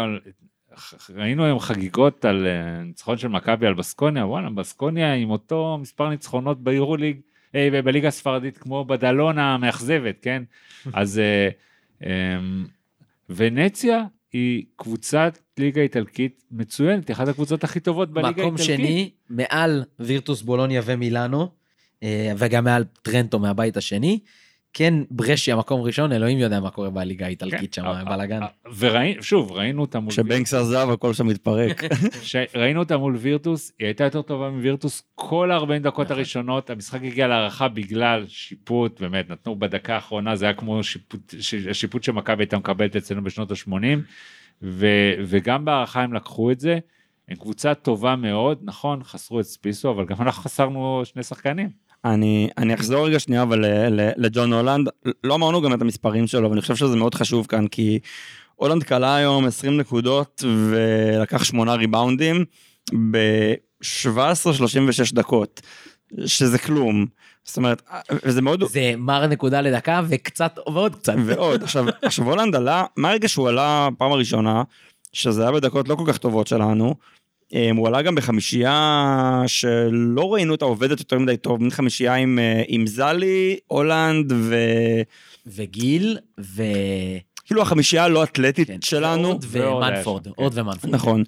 ראינו 1.15 1.45
היום 1.45 1.59
חגיגות 1.61 2.25
על 2.25 2.47
אה, 2.47 2.83
ניצחון 2.83 3.19
של 3.19 3.29
מכבי 3.29 3.67
על 3.67 3.75
בסקוניה, 3.75 4.27
וואלה, 4.27 4.51
בסקוניה 4.51 5.15
עם 5.15 5.31
אותו 5.31 5.79
מספר 5.81 6.09
ניצחונות 6.09 6.65
ביורוליג, 6.65 7.21
אה, 7.55 7.69
ב- 7.73 7.81
בליגה 7.81 8.09
הספרדית 8.09 8.59
כמו 8.59 8.85
בדלונה 8.85 9.55
המאכזבת, 9.55 10.19
כן? 10.23 10.43
אז 10.95 11.19
אה, 11.19 11.49
אה, 12.07 12.39
ונציה 13.29 14.05
היא 14.33 14.65
קבוצת 14.77 15.39
ליגה 15.59 15.83
איטלקית 15.83 16.45
מצוינת, 16.51 17.09
היא 17.09 17.15
אחת 17.15 17.29
הקבוצות 17.29 17.65
הכי 17.65 17.81
טובות 17.81 18.11
בליגה 18.11 18.43
האיטלקית. 18.43 18.45
מקום 18.45 18.59
שני, 18.59 19.11
מעל 19.31 19.85
וירטוס 20.01 20.43
בולוניה 20.43 20.83
ומילאנו, 20.85 21.49
אה, 22.03 22.33
וגם 22.39 22.65
מעל 22.65 22.85
טרנטו 23.03 23.39
מהבית 23.39 23.77
השני. 23.77 24.19
כן, 24.75 24.95
ברשיה 25.11 25.57
מקום 25.57 25.81
ראשון, 25.83 26.13
אלוהים 26.13 26.39
יודע 26.39 26.61
מה 26.61 26.71
קורה 26.71 26.91
בליגה 26.91 27.27
האיטלקית 27.27 27.75
שם, 27.75 27.85
אה, 27.85 28.05
בלאגן. 28.05 28.41
וראינו, 28.79 29.23
שוב, 29.23 29.53
ראינו 29.53 29.81
אותה 29.81 30.01
מול 30.01 30.11
כשבנקס 30.13 30.55
עזב 30.55 30.89
הכל 30.93 31.15
שם 31.15 31.27
מתפרק. 31.27 31.83
ראינו 32.55 32.81
אותה 32.81 32.97
מול 32.97 33.17
וירטוס, 33.17 33.73
היא 33.79 33.87
הייתה 33.87 34.05
יותר 34.05 34.23
טובה 34.23 34.51
מווירטוס 34.51 35.03
כל 35.15 35.51
ה-40 35.51 35.79
דקות 35.81 36.05
נכון. 36.05 36.17
הראשונות, 36.17 36.71
המשחק 36.71 37.03
הגיע 37.03 37.27
להערכה 37.29 37.69
בגלל 37.69 38.25
שיפוט, 38.29 39.01
באמת, 39.01 39.31
נתנו 39.31 39.57
בדקה 39.57 39.95
האחרונה, 39.95 40.37
זה 40.37 40.45
היה 40.45 40.55
כמו 40.55 40.81
השיפוט 41.71 42.03
שמכבי 42.03 42.43
הייתה 42.43 42.59
מקבלת 42.59 42.97
אצלנו 42.97 43.25
בשנות 43.25 43.51
ה-80, 43.51 44.63
וגם 45.27 45.65
בהערכה 45.65 46.03
הם 46.03 46.13
לקחו 46.13 46.51
את 46.51 46.61
זה. 46.61 46.79
הם 47.29 47.37
קבוצה 47.37 47.75
טובה 47.75 48.17
מאוד, 48.17 48.59
נכון, 48.63 49.05
חסרו 49.05 49.41
את 49.41 49.45
ספיסו, 49.45 49.91
אבל 49.91 50.05
גם 50.05 50.17
אנחנו 50.21 50.43
חסרנו 50.43 51.03
שני 51.05 51.23
שחקנים. 51.23 51.71
אני, 52.05 52.49
אני 52.59 52.75
אחזור 52.75 53.07
רגע 53.07 53.19
שנייה 53.19 53.43
אבל 53.43 53.67
ל- 53.67 54.11
לג'ון 54.17 54.53
הולנד, 54.53 54.89
לא 55.25 55.35
אמרנו 55.35 55.63
גם 55.63 55.75
את 55.75 55.83
המספרים 55.83 56.27
שלו, 56.27 56.51
ואני 56.51 56.61
חושב 56.61 56.77
שזה 56.77 56.97
מאוד 56.97 57.15
חשוב 57.15 57.47
כאן, 57.47 57.67
כי 57.67 57.99
הולנד 58.55 58.83
כלה 58.83 59.17
היום 59.17 59.45
20 59.45 59.77
נקודות 59.77 60.45
ולקח 60.71 61.45
8 61.45 61.75
ריבאונדים 61.75 62.45
ב-17-36 63.11 65.15
דקות, 65.15 65.61
שזה 66.27 66.59
כלום. 66.59 67.07
זאת 67.45 67.57
אומרת, 67.57 67.83
וזה 68.25 68.43
מאוד... 68.43 68.65
זה 68.65 68.93
מר 68.99 69.27
נקודה 69.27 69.61
לדקה 69.61 70.01
וקצת, 70.09 70.59
ועוד 70.67 70.95
קצת. 70.95 71.15
ועוד, 71.25 71.63
עכשיו, 71.63 71.85
עכשיו 72.03 72.25
הולנד 72.25 72.57
עלה, 72.57 72.85
מהרגע 72.97 73.29
שהוא 73.29 73.49
עלה 73.49 73.89
פעם 73.99 74.13
הראשונה, 74.13 74.63
שזה 75.13 75.43
היה 75.43 75.53
בדקות 75.53 75.89
לא 75.89 75.95
כל 75.95 76.05
כך 76.07 76.19
טובות 76.19 76.47
שלנו, 76.47 76.95
הוא 77.77 77.89
עלה 77.89 78.03
גם 78.03 78.15
בחמישייה 78.15 79.43
שלא 79.47 80.35
ראינו 80.35 80.53
אותה 80.53 80.65
עובדת 80.65 80.99
יותר 80.99 81.19
מדי 81.19 81.37
טוב, 81.37 81.61
מין 81.61 81.71
חמישייה 81.71 82.15
עם, 82.15 82.39
אה, 82.39 82.63
עם 82.69 82.87
זלי, 82.87 83.57
הולנד 83.67 84.33
ו... 84.37 84.57
וגיל, 85.47 86.19
ו... 86.41 86.63
כאילו 87.45 87.63
החמישייה 87.63 88.05
הלא 88.05 88.25
אתלטית 88.25 88.69
כן, 88.69 88.83
שלנו. 88.83 89.29
עוד 89.29 89.45
ומנפורד, 89.51 90.25
שם, 90.25 90.31
עוד 90.37 90.55
כן. 90.55 90.61
ומנפורד. 90.61 90.95
נכון. 90.95 91.25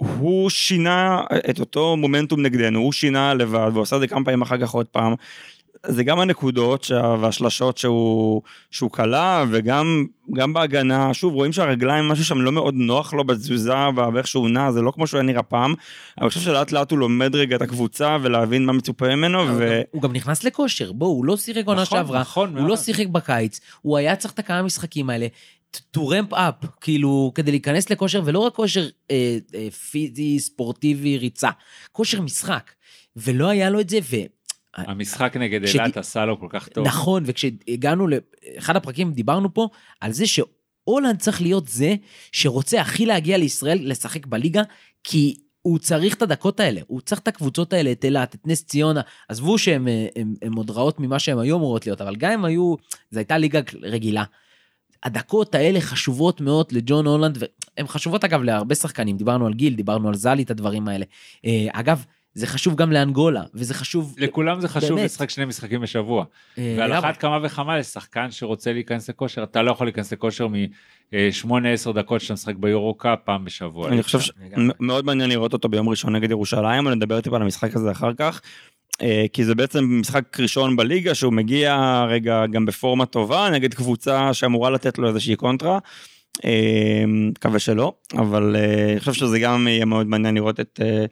והוא 0.00 0.50
שינה 0.50 1.20
את 1.50 1.60
אותו 1.60 1.96
מומנטום 1.96 2.42
נגדנו, 2.42 2.78
הוא 2.78 2.92
שינה 2.92 3.34
לבד, 3.34 3.70
והוא 3.72 3.82
עשה 3.82 3.96
את 3.96 4.00
זה 4.00 4.06
כמה 4.06 4.24
פעמים 4.24 4.42
אחר 4.42 4.58
כך 4.58 4.70
עוד 4.70 4.86
פעם. 4.86 5.14
זה 5.86 6.04
גם 6.04 6.20
הנקודות 6.20 6.84
שה- 6.84 7.14
והשלשות 7.20 7.78
שהוא, 7.78 8.42
שהוא 8.70 8.90
כלה, 8.90 9.44
וגם 9.50 10.06
גם 10.34 10.52
בהגנה, 10.52 11.14
שוב, 11.14 11.34
רואים 11.34 11.52
שהרגליים, 11.52 12.08
משהו 12.08 12.24
שם 12.24 12.40
לא 12.40 12.52
מאוד 12.52 12.74
נוח 12.74 13.14
לו 13.14 13.24
בתזוזה 13.24 13.74
ואיך 14.14 14.26
שהוא 14.26 14.48
נע, 14.48 14.70
זה 14.72 14.82
לא 14.82 14.90
כמו 14.90 15.06
שהוא 15.06 15.18
היה 15.18 15.26
נראה 15.26 15.42
פעם, 15.42 15.70
אבל 15.70 16.24
אני 16.24 16.28
חושב 16.28 16.40
שלאט 16.40 16.72
לאט 16.72 16.90
הוא 16.90 16.98
לומד 16.98 17.34
רגע 17.34 17.56
את 17.56 17.62
הקבוצה 17.62 18.16
ולהבין 18.22 18.66
מה 18.66 18.72
מצופה 18.72 19.16
ממנו, 19.16 19.38
ו... 19.58 19.80
הוא 19.90 20.02
גם 20.02 20.12
נכנס 20.12 20.44
לכושר, 20.44 20.92
בוא, 20.92 21.06
הוא 21.06 21.24
לא 21.24 21.36
שיחק 21.36 21.66
עונה 21.66 21.82
נכון, 21.82 21.98
שעברה, 21.98 22.20
נכון 22.20 22.48
הוא 22.48 22.58
לא 22.60 22.66
מאוד. 22.66 22.78
שיחק 22.78 23.06
בקיץ, 23.06 23.60
הוא 23.82 23.96
היה 23.96 24.16
צריך 24.16 24.34
את 24.34 24.38
הכמה 24.38 24.62
משחקים 24.62 25.10
האלה, 25.10 25.26
to 25.76 26.00
ramp 26.00 26.32
up, 26.32 26.66
כאילו, 26.80 27.32
כדי 27.34 27.50
להיכנס 27.50 27.90
לכושר, 27.90 28.22
ולא 28.24 28.38
רק 28.38 28.54
כושר 28.54 28.88
אה, 29.10 29.38
אה, 29.54 29.70
פיזי, 29.90 30.38
ספורטיבי, 30.38 31.18
ריצה, 31.18 31.50
כושר 31.92 32.20
משחק. 32.20 32.70
ולא 33.16 33.48
היה 33.48 33.70
לו 33.70 33.80
את 33.80 33.88
זה. 33.88 33.98
המשחק 34.76 35.36
נגד 35.36 35.64
כשג- 35.64 35.80
אילת 35.80 35.96
עשה 35.96 36.24
לו 36.24 36.40
כל 36.40 36.46
כך 36.50 36.68
טוב. 36.68 36.86
נכון, 36.86 37.22
וכשהגענו 37.26 38.06
לאחד 38.08 38.76
הפרקים, 38.76 39.12
דיברנו 39.12 39.54
פה 39.54 39.68
על 40.00 40.12
זה 40.12 40.24
שהולנד 40.26 41.18
צריך 41.18 41.42
להיות 41.42 41.68
זה 41.68 41.94
שרוצה 42.32 42.80
הכי 42.80 43.06
להגיע 43.06 43.36
לישראל 43.38 43.78
לשחק 43.82 44.26
בליגה, 44.26 44.62
כי 45.04 45.36
הוא 45.62 45.78
צריך 45.78 46.14
את 46.14 46.22
הדקות 46.22 46.60
האלה, 46.60 46.80
הוא 46.86 47.00
צריך 47.00 47.20
את 47.20 47.28
הקבוצות 47.28 47.72
האלה, 47.72 47.92
את 47.92 48.04
אילת, 48.04 48.34
את 48.34 48.46
נס 48.46 48.64
ציונה, 48.64 49.00
עזבו 49.28 49.58
שהן 49.58 49.88
אה, 49.88 50.08
עוד 50.56 50.70
רעות 50.70 51.00
ממה 51.00 51.18
שהן 51.18 51.38
היו 51.38 51.56
אמורות 51.56 51.86
להיות, 51.86 52.00
אבל 52.00 52.16
גם 52.16 52.32
אם 52.32 52.44
היו, 52.44 52.74
זו 53.10 53.18
הייתה 53.18 53.38
ליגה 53.38 53.60
רגילה. 53.82 54.24
הדקות 55.02 55.54
האלה 55.54 55.80
חשובות 55.80 56.40
מאוד 56.40 56.72
לג'ון 56.72 57.06
הולנד, 57.06 57.38
והן 57.40 57.86
חשובות 57.86 58.24
אגב 58.24 58.42
להרבה 58.42 58.74
שחקנים, 58.74 59.16
דיברנו 59.16 59.46
על 59.46 59.54
גיל, 59.54 59.74
דיברנו 59.74 60.08
על 60.08 60.14
זלי, 60.14 60.42
את 60.42 60.50
הדברים 60.50 60.88
האלה. 60.88 61.04
אה, 61.44 61.66
אגב, 61.72 62.04
זה 62.38 62.46
חשוב 62.46 62.74
גם 62.74 62.92
לאנגולה, 62.92 63.42
וזה 63.54 63.74
חשוב... 63.74 64.14
לכולם 64.18 64.60
זה 64.60 64.68
חשוב 64.68 64.90
באמת. 64.90 65.04
לשחק 65.04 65.30
שני 65.30 65.44
משחקים 65.44 65.80
בשבוע. 65.80 66.24
אה, 66.58 66.74
ועל. 66.78 66.92
אחת 66.92 67.16
כמה 67.16 67.38
וכמה 67.42 67.78
לשחקן 67.78 68.30
שרוצה 68.30 68.72
להיכנס 68.72 69.10
לכושר, 69.10 69.42
אתה 69.42 69.62
לא 69.62 69.70
יכול 69.70 69.86
להיכנס 69.86 70.12
לכושר 70.12 70.46
מ-8-10 70.48 71.92
דקות 71.94 72.20
שאתה 72.20 72.34
משחק 72.34 72.54
ביורו 72.54 72.94
קאפ 72.94 73.18
פעם 73.24 73.44
בשבוע. 73.44 73.88
אני 73.88 74.02
חושב. 74.02 74.18
שמאוד 74.20 75.04
מעניין 75.04 75.30
לראות 75.30 75.52
אותו 75.52 75.68
ביום 75.68 75.88
ראשון 75.88 76.16
נגד 76.16 76.30
ירושלים, 76.30 76.86
אבל 76.86 76.94
נדבר 76.94 77.20
טיפה 77.20 77.36
על 77.36 77.42
המשחק 77.42 77.76
הזה 77.76 77.90
אחר 77.90 78.14
כך. 78.14 78.40
אה, 79.02 79.26
כי 79.32 79.44
זה 79.44 79.54
בעצם 79.54 80.00
משחק 80.00 80.40
ראשון 80.40 80.76
בליגה 80.76 81.14
שהוא 81.14 81.32
מגיע 81.32 82.04
רגע 82.08 82.46
גם 82.46 82.66
בפורמה 82.66 83.06
טובה 83.06 83.50
נגד 83.50 83.74
קבוצה 83.74 84.34
שאמורה 84.34 84.70
לתת 84.70 84.98
לו 84.98 85.08
איזושהי 85.08 85.36
קונטרה. 85.36 85.78
אה, 86.44 87.04
מקווה 87.06 87.58
שלא, 87.58 87.92
אבל 88.14 88.56
אה, 88.56 88.90
אני 88.92 89.00
חושב 89.00 89.12
שזה 89.12 89.38
גם 89.38 89.68
יהיה 89.68 89.84
מאוד 89.84 90.06
מעניין 90.06 90.34
לראות 90.34 90.60
את, 90.60 90.80
אה, 90.82 91.04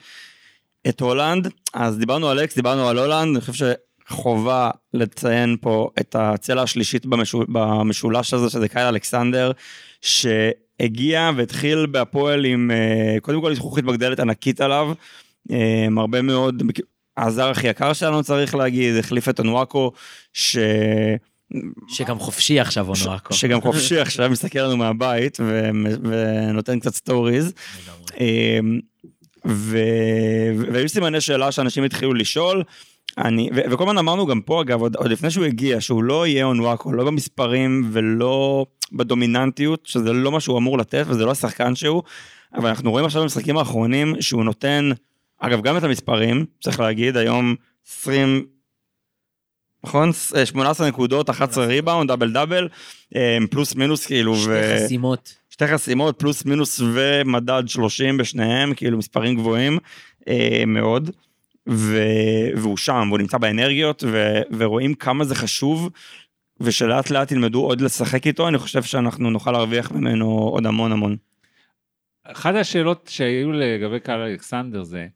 את 0.89 1.01
הולנד. 1.01 1.49
אז 1.75 1.99
דיברנו 1.99 2.29
על 2.29 2.45
אקס, 2.45 2.55
דיברנו 2.55 2.89
על 2.89 2.99
הולנד, 2.99 3.37
אני 3.37 3.41
חושב 3.41 3.75
שחובה 4.09 4.71
לציין 4.95 5.57
פה 5.61 5.91
את 6.01 6.17
הצלע 6.19 6.63
השלישית 6.63 7.07
במשול, 7.07 7.47
במשולש 7.49 8.35
הזה, 8.35 8.51
שזה 8.51 8.69
קייל 8.69 8.87
אלכסנדר, 8.87 9.53
שהגיע 10.01 11.31
והתחיל 11.37 11.87
בהפועל 11.87 12.45
עם 12.45 12.71
אה, 12.71 13.21
קודם 13.21 13.41
כל 13.41 13.55
זכוכית 13.55 13.85
מגדלת 13.85 14.21
ענקית 14.21 14.61
עליו, 14.61 14.93
אה, 15.51 15.87
הרבה 15.97 16.23
מאוד, 16.23 16.63
הזר 17.17 17.51
הכי 17.51 17.69
יקר 17.69 17.93
שלנו 17.93 18.23
צריך 18.23 18.55
להגיד, 18.55 18.97
החליף 18.97 19.29
את 19.29 19.39
אונואקו, 19.39 19.93
ש... 20.33 20.57
שגם 21.89 22.19
חופשי 22.19 22.61
עכשיו 22.61 22.89
אונואקו. 22.89 23.35
שגם 23.35 23.61
חופשי 23.61 24.01
עכשיו 24.01 24.31
מסתכל 24.31 24.59
לנו 24.59 24.77
מהבית 24.77 25.39
ו... 25.41 25.71
ונותן 26.03 26.81
קצת 26.81 26.95
stories. 26.95 27.53
ו... 29.47 29.79
והיו 30.73 30.89
סימני 30.89 31.21
שאלה 31.21 31.53
שאנשים 31.53 31.85
התחילו 31.85 32.15
לשאול. 32.15 32.63
אני, 33.19 33.51
ו- 33.55 33.73
וכל 33.73 33.83
הזמן 33.83 33.99
אמרנו 33.99 34.27
גם 34.27 34.41
פה 34.41 34.63
אגב, 34.63 34.81
עוד, 34.81 34.97
עוד 34.97 35.11
לפני 35.11 35.31
שהוא 35.31 35.45
הגיע, 35.45 35.81
שהוא 35.81 36.03
לא 36.03 36.27
יהיה 36.27 36.45
אונוואקו, 36.45 36.93
לא 36.93 37.05
במספרים 37.05 37.89
ולא 37.93 38.67
בדומיננטיות, 38.93 39.81
שזה 39.85 40.13
לא 40.13 40.33
מה 40.33 40.41
שהוא 40.41 40.59
אמור 40.59 40.79
לתת 40.79 41.05
וזה 41.09 41.25
לא 41.25 41.31
השחקן 41.31 41.75
שהוא, 41.75 42.03
אבל 42.55 42.69
אנחנו 42.69 42.91
רואים 42.91 43.07
עכשיו 43.07 43.23
במשחקים 43.23 43.59
האחרונים 43.59 44.15
שהוא 44.21 44.45
נותן 44.45 44.91
אגב, 45.39 45.63
גם 45.63 45.77
את 45.77 45.85
המספרים, 45.85 46.47
צריך 46.61 46.81
להגיד, 46.81 47.17
היום 47.17 47.55
20, 47.89 48.47
נכון? 49.85 50.11
אה, 50.37 50.47
18 50.47 50.89
נקודות, 50.89 51.31
11 51.31 51.67
ריבאונד, 51.67 52.09
double 52.09 52.33
double, 52.33 52.69
אה, 53.17 53.39
פלוס 53.51 53.75
מינוס 53.75 54.07
כאילו, 54.07 54.37
שתי 54.37 54.51
ו... 54.51 54.77
חסימות. 54.85 55.35
שתי 55.57 55.67
חסימות, 55.67 56.19
פלוס 56.19 56.45
מינוס 56.45 56.81
ומדד 56.81 57.63
30 57.67 58.17
בשניהם, 58.17 58.75
כאילו 58.75 58.99
מספרים 58.99 59.37
גבוהים 59.37 59.79
אה, 60.29 60.65
מאוד. 60.67 61.11
ו... 61.69 61.99
והוא 62.57 62.77
שם, 62.77 63.05
והוא 63.09 63.19
נמצא 63.19 63.39
באנרגיות, 63.39 64.05
ו... 64.07 64.41
ורואים 64.59 64.95
כמה 64.95 65.25
זה 65.25 65.35
חשוב, 65.35 65.91
ושלאט 66.61 67.11
לאט 67.11 67.33
ילמדו 67.33 67.61
עוד 67.61 67.81
לשחק 67.81 68.27
איתו, 68.27 68.49
אני 68.49 68.59
חושב 68.59 68.83
שאנחנו 68.83 69.31
נוכל 69.31 69.53
להרוויח 69.53 69.93
ממנו 69.93 70.27
עוד 70.27 70.67
המון 70.67 70.93
המון. 70.93 71.17
אחת 72.25 72.55
השאלות 72.55 73.09
שהיו 73.13 73.53
לגבי 73.53 74.01
קהל 74.01 74.21
אלכסנדר 74.21 74.83
זה, 74.83 75.07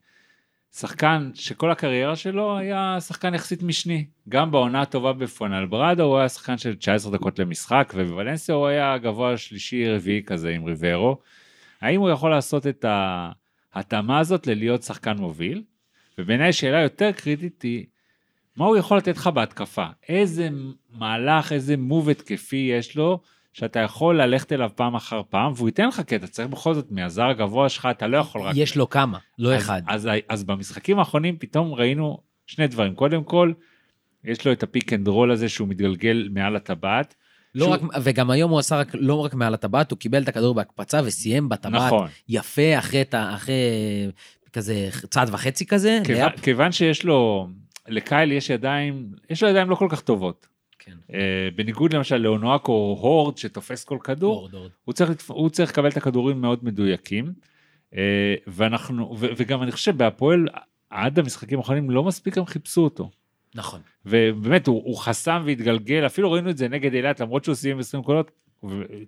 שחקן 0.75 1.31
שכל 1.33 1.71
הקריירה 1.71 2.15
שלו 2.15 2.57
היה 2.57 2.97
שחקן 2.99 3.33
יחסית 3.33 3.63
משני. 3.63 4.05
גם 4.29 4.51
בעונה 4.51 4.81
הטובה 4.81 5.13
בפונלברדו 5.13 6.03
הוא 6.03 6.17
היה 6.17 6.29
שחקן 6.29 6.57
של 6.57 6.75
19 6.75 7.11
דקות 7.11 7.39
למשחק, 7.39 7.93
ובוולנסיה 7.95 8.55
הוא 8.55 8.67
היה 8.67 8.97
גבוה 8.97 9.37
שלישי 9.37 9.89
רביעי 9.89 10.23
כזה 10.25 10.49
עם 10.49 10.65
ריברו. 10.65 11.17
האם 11.81 12.01
הוא 12.01 12.09
יכול 12.09 12.31
לעשות 12.31 12.67
את 12.67 12.85
ההתאמה 13.73 14.19
הזאת 14.19 14.47
ללהיות 14.47 14.83
שחקן 14.83 15.17
מוביל? 15.17 15.63
ובעיניי 16.17 16.53
שאלה 16.53 16.81
יותר 16.81 17.11
קריטית 17.11 17.61
היא, 17.61 17.85
מה 18.55 18.65
הוא 18.65 18.77
יכול 18.77 18.97
לתת 18.97 19.17
לך 19.17 19.27
בהתקפה? 19.27 19.85
איזה 20.09 20.49
מהלך, 20.89 21.51
איזה 21.51 21.77
move 21.77 22.09
התקפי 22.09 22.71
יש 22.77 22.95
לו, 22.95 23.21
שאתה 23.53 23.79
יכול 23.79 24.21
ללכת 24.21 24.51
אליו 24.51 24.69
פעם 24.75 24.95
אחר 24.95 25.21
פעם, 25.29 25.51
והוא 25.55 25.67
ייתן 25.69 25.87
לך 25.87 25.99
קטע, 25.99 26.27
צריך 26.27 26.47
בכל 26.47 26.73
זאת 26.73 26.91
מהזר 26.91 27.23
הגבוה 27.25 27.69
שלך, 27.69 27.87
אתה 27.91 28.07
לא 28.07 28.17
יכול 28.17 28.41
רק... 28.41 28.53
יש 28.57 28.77
לו 28.77 28.89
כמה, 28.89 29.17
לא 29.39 29.53
אז, 29.53 29.61
אחד. 29.61 29.81
אז, 29.87 30.07
אז, 30.07 30.11
אז 30.29 30.43
במשחקים 30.43 30.99
האחרונים 30.99 31.35
פתאום 31.39 31.73
ראינו 31.73 32.17
שני 32.47 32.67
דברים. 32.67 32.95
קודם 32.95 33.23
כל, 33.23 33.51
יש 34.23 34.45
לו 34.47 34.51
את 34.51 34.63
ה 34.63 34.69
pick 34.69 34.93
and 34.93 35.07
roll 35.07 35.31
הזה 35.31 35.49
שהוא 35.49 35.67
מתגלגל 35.67 36.29
מעל 36.31 36.55
הטבעת. 36.55 37.15
לא 37.55 37.65
שהוא- 37.65 37.73
רק, 37.75 37.81
וגם 38.03 38.31
היום 38.31 38.51
הוא 38.51 38.59
עשה 38.59 38.79
רק, 38.79 38.87
לא 38.93 39.13
רק 39.15 39.33
מעל 39.33 39.53
הטבעת, 39.53 39.91
הוא 39.91 39.99
קיבל 39.99 40.23
את 40.23 40.27
הכדור 40.27 40.55
בהקפצה 40.55 41.01
וסיים 41.05 41.49
בטבעת. 41.49 41.73
נכון. 41.87 42.07
יפה, 42.29 42.77
אחרי, 42.79 43.03
אחרי 43.11 43.53
כזה 44.53 44.89
צעד 45.09 45.29
וחצי 45.33 45.65
כזה. 45.65 45.99
לאפ. 46.09 46.39
כיוון 46.41 46.71
שיש 46.71 47.05
לו, 47.05 47.47
לקייל 47.87 48.31
יש 48.31 48.49
ידיים, 48.49 49.11
יש 49.29 49.43
לו 49.43 49.49
ידיים 49.49 49.69
לא 49.69 49.75
כל 49.75 49.87
כך 49.91 50.01
טובות. 50.01 50.47
כן. 51.07 51.13
אה, 51.13 51.49
בניגוד 51.55 51.93
למשל 51.93 52.17
לאונואקו 52.17 52.71
או 52.71 52.97
הורד 53.01 53.37
שתופס 53.37 53.83
כל 53.83 53.97
כדור, 54.03 54.35
הורד, 54.35 54.53
הורד. 54.53 54.71
הוא 54.85 54.93
צריך, 54.93 55.29
הוא 55.29 55.49
צריך 55.49 55.71
לקבל 55.71 55.89
את 55.89 55.97
הכדורים 55.97 56.41
מאוד 56.41 56.65
מדויקים. 56.65 57.33
אה, 57.95 58.35
ואנחנו, 58.47 59.15
ו, 59.19 59.25
וגם 59.37 59.63
אני 59.63 59.71
חושב 59.71 59.97
בהפועל, 59.97 60.47
עד 60.89 61.19
המשחקים 61.19 61.59
האחרונים 61.59 61.89
לא 61.89 62.03
מספיק 62.03 62.37
הם 62.37 62.45
חיפשו 62.45 62.81
אותו. 62.81 63.09
נכון. 63.55 63.81
ובאמת 64.05 64.67
הוא, 64.67 64.83
הוא 64.85 64.97
חסם 64.97 65.43
והתגלגל, 65.45 66.05
אפילו 66.05 66.31
ראינו 66.31 66.49
את 66.49 66.57
זה 66.57 66.67
נגד 66.67 66.93
אילת 66.93 67.19
למרות 67.19 67.43
שהוא 67.43 67.55
סיים 67.55 67.79
20 67.79 68.03
קולות, 68.03 68.31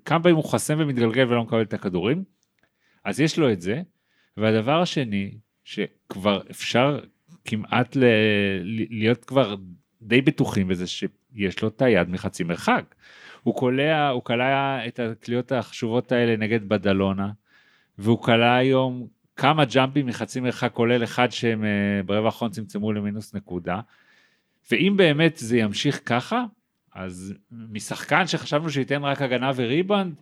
כמה 0.06 0.20
פעמים 0.20 0.36
הוא 0.36 0.52
חסם 0.52 0.76
ומתגלגל 0.80 1.26
ולא 1.32 1.44
מקבל 1.44 1.62
את 1.62 1.74
הכדורים. 1.74 2.24
אז 3.06 3.20
יש 3.20 3.40
לו 3.40 3.52
את 3.52 3.62
זה. 3.62 3.82
והדבר 4.38 4.82
השני, 4.82 5.32
שכבר 5.64 6.42
אפשר 6.52 7.00
כמעט 7.46 7.96
ל- 7.96 8.04
להיות 8.90 9.26
כבר 9.26 9.56
די 10.04 10.22
בטוחים 10.22 10.68
בזה 10.68 10.88
שיש 10.88 11.62
לו 11.62 11.68
את 11.68 11.82
היד 11.82 12.10
מחצי 12.10 12.44
מרחק. 12.44 12.96
הוא 13.44 13.56
קולע, 13.56 14.10
הוא 14.10 14.24
קלע 14.24 14.80
את 14.88 15.00
הקליעות 15.00 15.52
החשובות 15.52 16.12
האלה 16.12 16.38
נגד 16.38 16.70
בדלונה, 16.70 17.32
והוא 17.98 18.24
קלע 18.24 18.56
היום 18.56 19.08
כמה 19.36 19.66
ג'אמפים 19.66 20.06
מחצי 20.06 20.40
מרחק 20.40 20.72
כולל 20.74 21.04
אחד 21.04 21.32
שהם 21.32 21.64
אה, 21.64 22.04
ברבע 22.06 22.26
האחרון 22.26 22.52
צמצמו 22.52 22.94
למינוס 22.94 23.34
נקודה. 23.34 23.80
ואם 24.72 24.94
באמת 24.98 25.38
זה 25.38 25.58
ימשיך 25.58 26.02
ככה, 26.06 26.44
אז 26.94 27.34
משחקן 27.52 28.28
שחשבנו 28.28 28.70
שייתן 28.70 29.04
רק 29.04 29.22
הגנה 29.22 29.52
וריבנד, 29.56 30.14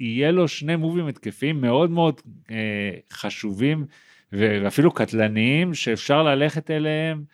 יהיה 0.00 0.30
לו 0.30 0.48
שני 0.48 0.76
מובים 0.76 1.06
התקפיים 1.06 1.60
מאוד 1.60 1.90
מאוד 1.90 2.20
אה, 2.50 2.90
חשובים 3.12 3.86
ואפילו 4.32 4.90
קטלניים 4.90 5.74
שאפשר 5.74 6.22
ללכת 6.22 6.70
אליהם 6.70 7.24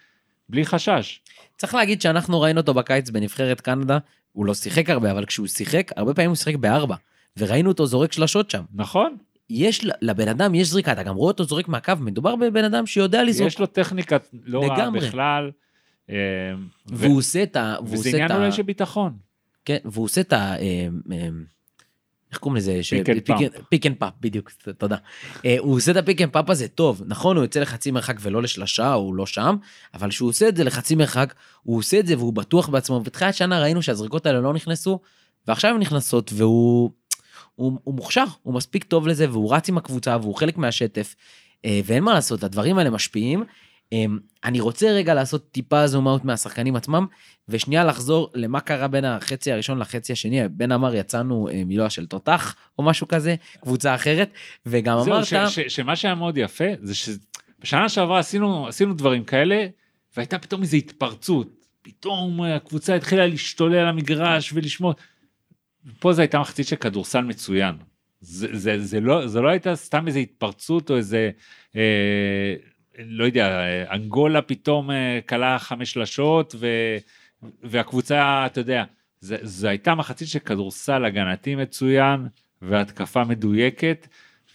בלי 0.53 0.67
חשש. 0.67 1.21
צריך 1.57 1.75
להגיד 1.75 2.03
שאנחנו 2.03 2.41
ראינו 2.41 2.61
אותו 2.61 2.75
בקיץ 2.75 3.11
בנבחרת 3.11 3.61
קנדה, 3.61 3.99
הוא 4.33 4.47
לא 4.47 4.55
שיחק 4.55 4.91
הרבה, 4.91 5.11
אבל 5.11 5.25
כשהוא 5.25 5.47
שיחק, 5.47 5.91
הרבה 5.97 6.15
פעמים 6.15 6.31
הוא 6.31 6.37
שיחק 6.37 6.57
בארבע. 6.57 6.97
וראינו 7.37 7.71
אותו 7.71 7.87
זורק 7.87 8.13
שלשות 8.13 8.51
שם. 8.51 8.63
נכון? 8.75 9.17
יש, 9.51 9.85
לבן 10.03 10.29
אדם 10.29 10.55
יש 10.55 10.69
זריקה, 10.69 10.93
אתה 10.93 11.03
גם 11.03 11.15
רואה 11.15 11.31
אותו 11.31 11.45
זורק 11.45 11.69
מהקו, 11.69 11.93
מדובר 12.01 12.37
בבן 12.37 12.65
אדם 12.65 12.87
שיודע 12.87 13.25
לזרוק. 13.25 13.49
יש 13.49 13.59
לו 13.59 13.67
טכניקה 13.67 14.17
לא 14.45 14.65
רעה. 14.67 14.91
בכלל. 14.91 15.51
אה, 16.11 16.17
ו- 16.91 16.97
והוא 16.97 17.19
עושה 17.19 17.43
את 17.43 17.57
ה... 17.57 17.77
וזה 17.85 18.09
עניין. 18.09 18.33
אולי 18.33 18.53
של 18.53 18.63
ביטחון. 18.63 19.13
כן, 19.65 19.79
והוא 19.85 20.05
עושה 20.05 20.21
את 20.21 20.33
ה... 20.33 20.55
איך 22.33 22.39
קוראים 22.39 22.57
לזה? 22.57 22.81
pick 22.91 23.09
and 23.09 23.23
pop. 23.25 23.41
pick 23.69 23.87
and 23.87 23.97
pop, 23.99 24.13
בדיוק, 24.21 24.51
תודה. 24.79 24.97
אה, 25.45 25.57
הוא 25.59 25.77
עושה 25.77 25.91
את 25.91 25.97
ה 25.97 26.02
pick 26.02 26.23
and 26.23 26.31
pop 26.31 26.51
הזה 26.51 26.69
טוב, 26.69 27.03
נכון, 27.07 27.37
הוא 27.37 27.45
יוצא 27.45 27.61
לחצי 27.61 27.91
מרחק 27.91 28.17
ולא 28.21 28.43
לשלשה, 28.43 28.93
הוא 28.93 29.15
לא 29.15 29.27
שם, 29.27 29.57
אבל 29.95 30.11
כשהוא 30.11 30.29
עושה 30.29 30.49
את 30.49 30.57
זה 30.57 30.65
לחצי 30.65 30.95
מרחק, 30.95 31.35
הוא 31.63 31.79
עושה 31.79 31.99
את 31.99 32.07
זה 32.07 32.17
והוא 32.17 32.33
בטוח 32.33 32.69
בעצמו. 32.69 33.01
בתחילת 33.01 33.35
שנה 33.35 33.61
ראינו 33.61 33.83
שהזריקות 33.83 34.27
האלה 34.27 34.41
לא 34.41 34.53
נכנסו, 34.53 35.01
ועכשיו 35.49 35.75
הן 35.75 35.81
נכנסות, 35.81 36.31
והוא 36.35 36.91
הוא, 37.55 37.79
הוא 37.85 37.95
מוכשר, 37.95 38.25
הוא 38.43 38.55
מספיק 38.55 38.85
טוב 38.85 39.09
לזה, 39.09 39.31
והוא 39.31 39.55
רץ 39.55 39.69
עם 39.69 39.79
הקבוצה, 39.79 40.17
והוא 40.21 40.35
חלק 40.35 40.59
מהשטף, 40.59 41.15
אה, 41.65 41.81
ואין 41.85 42.05
מה 42.05 42.15
לעשות, 42.15 42.45
הדברים 42.45 42.79
האלה 42.79 42.91
משפיעים. 42.91 43.45
אה, 43.93 44.05
אני 44.45 44.61
רוצה 44.61 44.91
רגע 44.91 45.15
לעשות 45.15 45.51
טיפה 45.53 45.87
זום 45.87 46.09
אאוט 46.09 46.25
מהשחקנים 46.25 46.77
עצמם, 46.77 47.07
ושנייה 47.49 47.85
לחזור 47.85 48.31
למה 48.35 48.61
קרה 48.61 48.89
בין 48.89 49.05
החצי 49.05 49.53
הראשון 49.53 49.79
לחצי 49.79 50.13
השני. 50.13 50.49
בן 50.49 50.73
אמר 50.73 50.95
יצאנו 50.95 51.49
אה, 51.49 51.65
מילואה 51.65 51.91
של 51.91 52.07
תותח, 52.07 52.57
או 52.79 52.85
משהו 52.85 53.09
כזה, 53.09 53.35
קבוצה 53.61 53.95
אחרת, 53.95 54.31
וגם 54.67 54.99
זהו, 55.05 55.15
אמרת... 55.15 55.51
ש- 55.51 55.61
שמה 55.69 55.97
שהיה 55.97 56.15
מאוד 56.15 56.37
יפה 56.37 56.65
זה 56.83 56.95
שבשנה 56.95 57.89
שעברה 57.89 58.19
עשינו 58.19 58.69
עשינו 58.69 58.95
דברים 58.95 59.25
כאלה 59.25 59.67
והייתה 60.17 60.39
פתאום 60.39 60.63
איזו 60.63 60.77
התפרצות 60.77 61.63
פתאום 61.83 62.45
אה, 62.45 62.57
הקבוצה 62.57 62.95
התחילה 62.95 63.27
להשתולל 63.27 63.77
על 63.77 63.89
המגרש 63.89 64.53
ולשמור. 64.53 64.95
פה 65.99 66.13
זו 66.13 66.23
הייתה 66.23 66.39
מחצית 66.39 66.67
של 66.67 66.77
כדורסל 66.77 67.21
מצוין. 67.21 67.75
זה, 68.21 68.49
זה, 68.53 68.79
זה, 68.79 69.01
לא, 69.01 69.27
זה 69.27 69.41
לא 69.41 69.49
הייתה 69.49 69.77
סתם 69.77 70.07
איזו 70.07 70.19
התפרצות 70.19 70.91
או 70.91 70.97
איזה 70.97 71.31
אה, 71.77 72.55
לא 72.99 73.25
יודע 73.25 73.47
אה, 73.47 73.95
אנגולה 73.95 74.43
פתאום 74.43 74.91
אה, 74.91 75.19
כלה 75.29 75.59
חמש 75.59 75.93
שלשות 75.93 76.55
ו, 76.59 76.67
והקבוצה 77.63 78.47
אתה 78.47 78.61
יודע 78.61 78.85
זה, 79.21 79.37
זו 79.43 79.69
הייתה 79.69 79.95
מחצית 79.95 80.29
של 80.29 80.39
כדורסל 80.39 81.05
הגנתי 81.05 81.55
מצוין 81.55 82.27
והתקפה 82.63 83.25
מדויקת. 83.25 84.07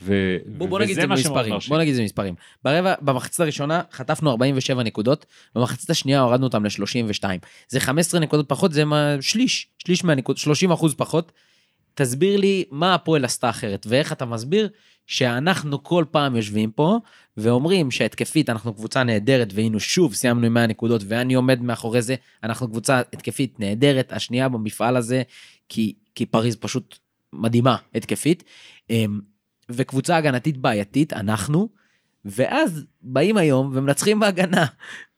ו... 0.02 0.38
בוא, 0.45 0.67
בוא 0.67 0.80
נגיד 0.80 0.91
וזה 0.91 1.02
את 1.02 1.04
זה 1.04 1.08
מה 1.08 1.17
שמאוד 1.17 1.38
במספרים. 1.38 1.60
בוא 1.69 1.78
נגיד 1.78 1.89
את 1.89 1.95
זה 1.95 2.02
במספרים. 2.02 2.36
ברבע, 2.63 2.93
במחצית 3.02 3.39
הראשונה 3.39 3.82
חטפנו 3.91 4.32
47 4.32 4.84
נקודות, 4.84 5.26
במחצית 5.56 5.89
השנייה 5.89 6.21
הורדנו 6.21 6.45
אותם 6.45 6.65
ל-32. 6.65 7.23
זה 7.67 7.80
15 7.80 8.19
נקודות 8.19 8.50
פחות, 8.50 8.73
זה 8.73 8.86
מה, 8.86 9.15
שליש, 9.21 9.67
שליש 9.78 10.04
מהנקודות, 10.04 10.38
30 10.38 10.71
אחוז 10.71 10.95
פחות. 10.95 11.32
תסביר 11.98 12.40
לי 12.40 12.64
מה 12.72 12.94
הפועל 12.96 13.26
עשתה 13.26 13.50
אחרת, 13.50 13.86
ואיך 13.90 14.12
אתה 14.12 14.26
מסביר 14.26 14.70
שאנחנו 15.08 15.84
כל 15.84 16.06
פעם 16.12 16.36
יושבים 16.36 16.72
פה 16.72 17.00
ואומרים 17.38 17.92
שהתקפית 17.92 18.50
אנחנו 18.50 18.74
קבוצה 18.74 19.04
נהדרת, 19.04 19.54
והיינו 19.54 19.80
שוב 19.80 20.14
סיימנו 20.14 20.46
עם 20.46 20.54
100 20.54 20.68
נקודות, 20.68 21.02
ואני 21.08 21.34
עומד 21.34 21.62
מאחורי 21.62 22.02
זה, 22.02 22.16
אנחנו 22.44 22.68
קבוצה 22.68 23.00
התקפית 23.00 23.60
נהדרת, 23.60 24.14
השנייה 24.14 24.50
במפעל 24.50 24.96
הזה, 24.98 25.24
כי, 25.70 25.94
כי 26.16 26.26
פריז 26.26 26.56
פשוט 26.56 26.98
מדהימה 27.34 27.76
התקפית. 27.96 28.44
אמ, 28.90 29.20
וקבוצה 29.70 30.18
הגנתית 30.18 30.58
בעייתית, 30.58 31.14
אנחנו, 31.14 31.70
ואז 32.26 32.86
באים 33.02 33.38
היום 33.38 33.72
ומנצחים 33.74 34.20
בהגנה. 34.20 34.66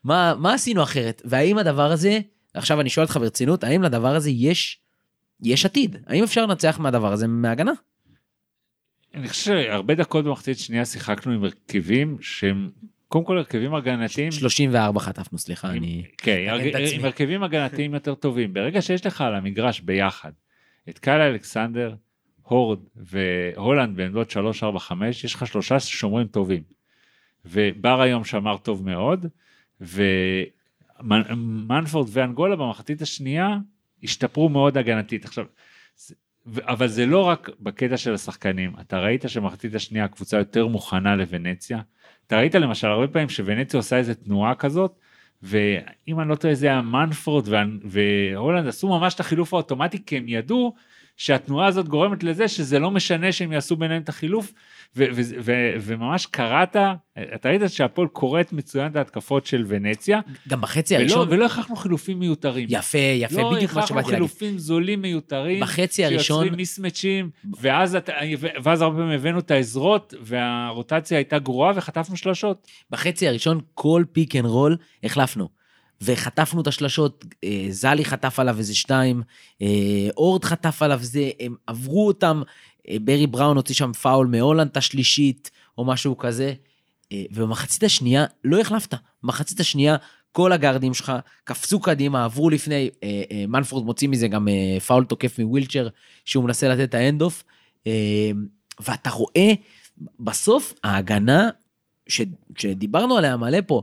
מה, 0.04 0.34
מה 0.38 0.54
עשינו 0.54 0.84
אחרת? 0.84 1.22
והאם 1.26 1.58
הדבר 1.58 1.92
הזה, 1.92 2.20
עכשיו 2.54 2.82
אני 2.82 2.89
שואל 2.89 3.06
אותך 3.06 3.18
ברצינות, 3.18 3.63
האם 3.63 3.84
לדבר 3.84 4.15
הזה 4.15 4.30
יש, 4.30 4.80
יש 5.43 5.65
עתיד? 5.65 5.95
האם 6.08 6.23
אפשר 6.23 6.45
לנצח 6.45 6.80
מהדבר 6.80 7.12
הזה 7.13 7.28
מהגנה? 7.28 7.71
אני 9.15 9.28
חושב 9.30 9.43
שהרבה 9.43 9.95
דקות 9.95 10.25
במחצית 10.25 10.58
שנייה 10.60 10.86
שיחקנו 10.86 11.32
עם 11.34 11.43
הרכבים 11.43 12.17
שהם 12.21 12.69
קודם 13.08 13.25
כל 13.25 13.38
הרכבים 13.38 13.75
הגנתיים. 13.75 14.32
34 14.32 14.99
חטפנו, 14.99 15.38
סליחה, 15.38 15.67
עם- 15.69 15.78
אני... 15.78 16.04
כן, 16.17 16.32
אתקן 16.56 16.69
את 16.69 16.75
הר- 16.75 16.82
עצמי. 16.84 16.95
עם 16.99 17.06
הרכבים 17.06 17.43
הגנתיים 17.43 17.93
יותר 17.93 18.15
טובים. 18.15 18.54
ברגע 18.54 18.82
שיש 18.82 19.06
לך 19.06 19.21
על 19.21 19.36
המגרש 19.36 19.80
ביחד 19.80 20.32
את 20.89 20.99
קאלה 20.99 21.28
אלכסנדר, 21.28 21.95
הורד 22.43 22.80
והולנד 22.95 23.97
בעמדות 23.97 24.32
3, 24.32 24.63
4, 24.63 24.80
5, 24.80 25.23
יש 25.23 25.34
לך 25.36 25.47
שלושה 25.47 25.80
שומרים 25.80 26.28
טובים. 26.28 26.63
ובר 27.45 28.02
היום 28.02 28.23
שמר 28.23 28.58
טוב 28.58 28.86
מאוד, 28.86 29.25
ומנפורד 31.02 32.08
ואנגולה 32.12 32.56
במחצית 32.56 33.02
השנייה 33.02 33.58
השתפרו 34.04 34.50
מאוד 34.50 34.78
הגנתית. 34.78 35.26
עכשיו, 35.26 35.46
אבל 36.62 36.88
זה 36.88 37.06
לא 37.06 37.24
רק 37.24 37.50
בקטע 37.60 37.98
של 37.98 38.14
השחקנים, 38.14 38.74
אתה 38.82 39.00
ראית 39.00 39.24
שמחצית 39.28 39.76
השנייה 39.76 40.06
הקבוצה 40.06 40.38
יותר 40.38 40.68
מוכנה 40.68 41.16
לוונציה, 41.16 41.80
אתה 42.28 42.38
ראית 42.38 42.56
למשל 42.56 42.88
הרבה 42.88 43.08
פעמים 43.08 43.30
שוונציה 43.30 43.78
עושה 43.78 43.98
איזה 43.98 44.16
תנועה 44.16 44.56
כזאת, 44.56 45.00
ואם 45.44 46.20
אני 46.20 46.30
לא 46.30 46.36
טועה 46.36 46.56
זה 46.56 46.68
היה 46.68 46.82
מנפורד 46.82 47.48
וה- 47.48 47.64
והולנד 47.84 48.68
עשו 48.68 48.88
ממש 48.88 49.14
את 49.14 49.20
החילוף 49.20 49.54
האוטומטי 49.54 50.06
כי 50.06 50.18
הם 50.18 50.28
ידעו 50.28 50.76
שהתנועה 51.18 51.68
הזאת 51.68 51.88
גורמת 51.88 52.24
לזה 52.24 52.48
שזה 52.48 52.80
לא 52.80 52.92
משנה 52.92 53.32
שהם 53.32 53.52
יעשו 53.52 53.76
ביניהם 53.76 54.02
את 54.02 54.10
החילוף 54.10 54.54
וממש 54.95 56.25
קראת, 56.25 56.75
אתה 57.36 57.49
ראית 57.49 57.62
שהפועל 57.67 58.08
קוראת 58.08 58.54
מצוין 58.54 58.91
את 58.91 58.95
ההתקפות 58.95 59.45
של 59.45 59.63
ונציה 59.67 60.19
גם 60.47 60.62
בחצי 60.62 60.95
ולא, 60.95 61.02
הראשון, 61.02 61.28
ולא 61.30 61.45
הכרחנו 61.45 61.75
חילופים 61.75 62.19
מיותרים. 62.19 62.67
יפה, 62.71 62.97
יפה, 62.97 63.41
לא 63.41 63.52
בדיוק 63.56 63.73
מה 63.73 63.82
הכרחנו 63.82 63.88
שבאתי 63.88 64.12
להגיד. 64.12 64.15
חילופים 64.15 64.58
זולים 64.58 65.02
מיותרים, 65.02 65.60
בחצי 65.60 66.06
הראשון, 66.06 66.38
שיוצרים 66.38 66.58
מיסמצ'ים, 66.58 67.30
ואז, 67.60 67.97
ואז 68.63 68.82
הרבה 68.82 68.97
פעמים 68.97 69.19
הבאנו 69.19 69.39
את 69.39 69.52
העזרות, 69.52 70.13
והרוטציה 70.21 71.17
הייתה 71.17 71.39
גרועה 71.39 71.71
וחטפנו 71.75 72.17
שלושות. 72.17 72.67
בחצי 72.89 73.28
הראשון 73.28 73.60
כל 73.73 74.04
pick 74.12 74.36
and 74.36 74.45
roll 74.45 74.78
החלפנו. 75.04 75.60
וחטפנו 76.02 76.62
את 76.62 76.67
השלשות, 76.67 77.25
אה, 77.43 77.65
זלי 77.69 78.06
חטף 78.06 78.39
עליו 78.39 78.58
איזה 78.58 78.75
שתיים, 78.75 79.21
אה, 79.62 79.67
אורד 80.17 80.45
חטף 80.45 80.82
עליו 80.82 80.99
זה, 81.02 81.30
הם 81.39 81.56
עברו 81.67 82.08
אותם, 82.08 82.41
ברי 83.02 83.28
בראון 83.28 83.58
הוציא 83.58 83.75
שם 83.75 83.93
פאול 83.93 84.28
מהולנד 84.28 84.78
השלישית, 84.78 85.52
או 85.78 85.86
משהו 85.86 86.17
כזה, 86.17 86.54
אה, 87.12 87.23
ובמחצית 87.32 87.84
השנייה 87.84 88.25
לא 88.43 88.60
החלפת. 88.60 88.93
במחצית 89.23 89.60
השנייה 89.60 89.95
כל 90.32 90.52
הגארדים 90.52 90.93
שלך 90.93 91.13
קפצו 91.43 91.80
קדימה, 91.80 92.25
עברו 92.25 92.49
לפני, 92.49 92.89
אה, 93.04 93.23
אה, 93.32 93.45
מנפורד 93.47 93.86
מוציא 93.86 94.08
מזה 94.08 94.28
גם 94.28 94.47
אה, 94.47 94.80
פאול 94.80 95.06
תוקף 95.06 95.39
מווילטג'ר, 95.39 95.88
שהוא 96.25 96.43
מנסה 96.43 96.67
לתת 96.67 96.89
את 96.89 96.93
ה 96.93 96.99
hand 96.99 97.22
off, 97.22 97.43
אה, 97.88 98.32
ואתה 98.80 99.10
רואה, 99.10 99.54
בסוף 100.19 100.73
ההגנה, 100.84 101.49
ש, 102.08 102.21
שדיברנו 102.58 103.17
עליה 103.17 103.38
מלא 103.38 103.58
פה, 103.67 103.82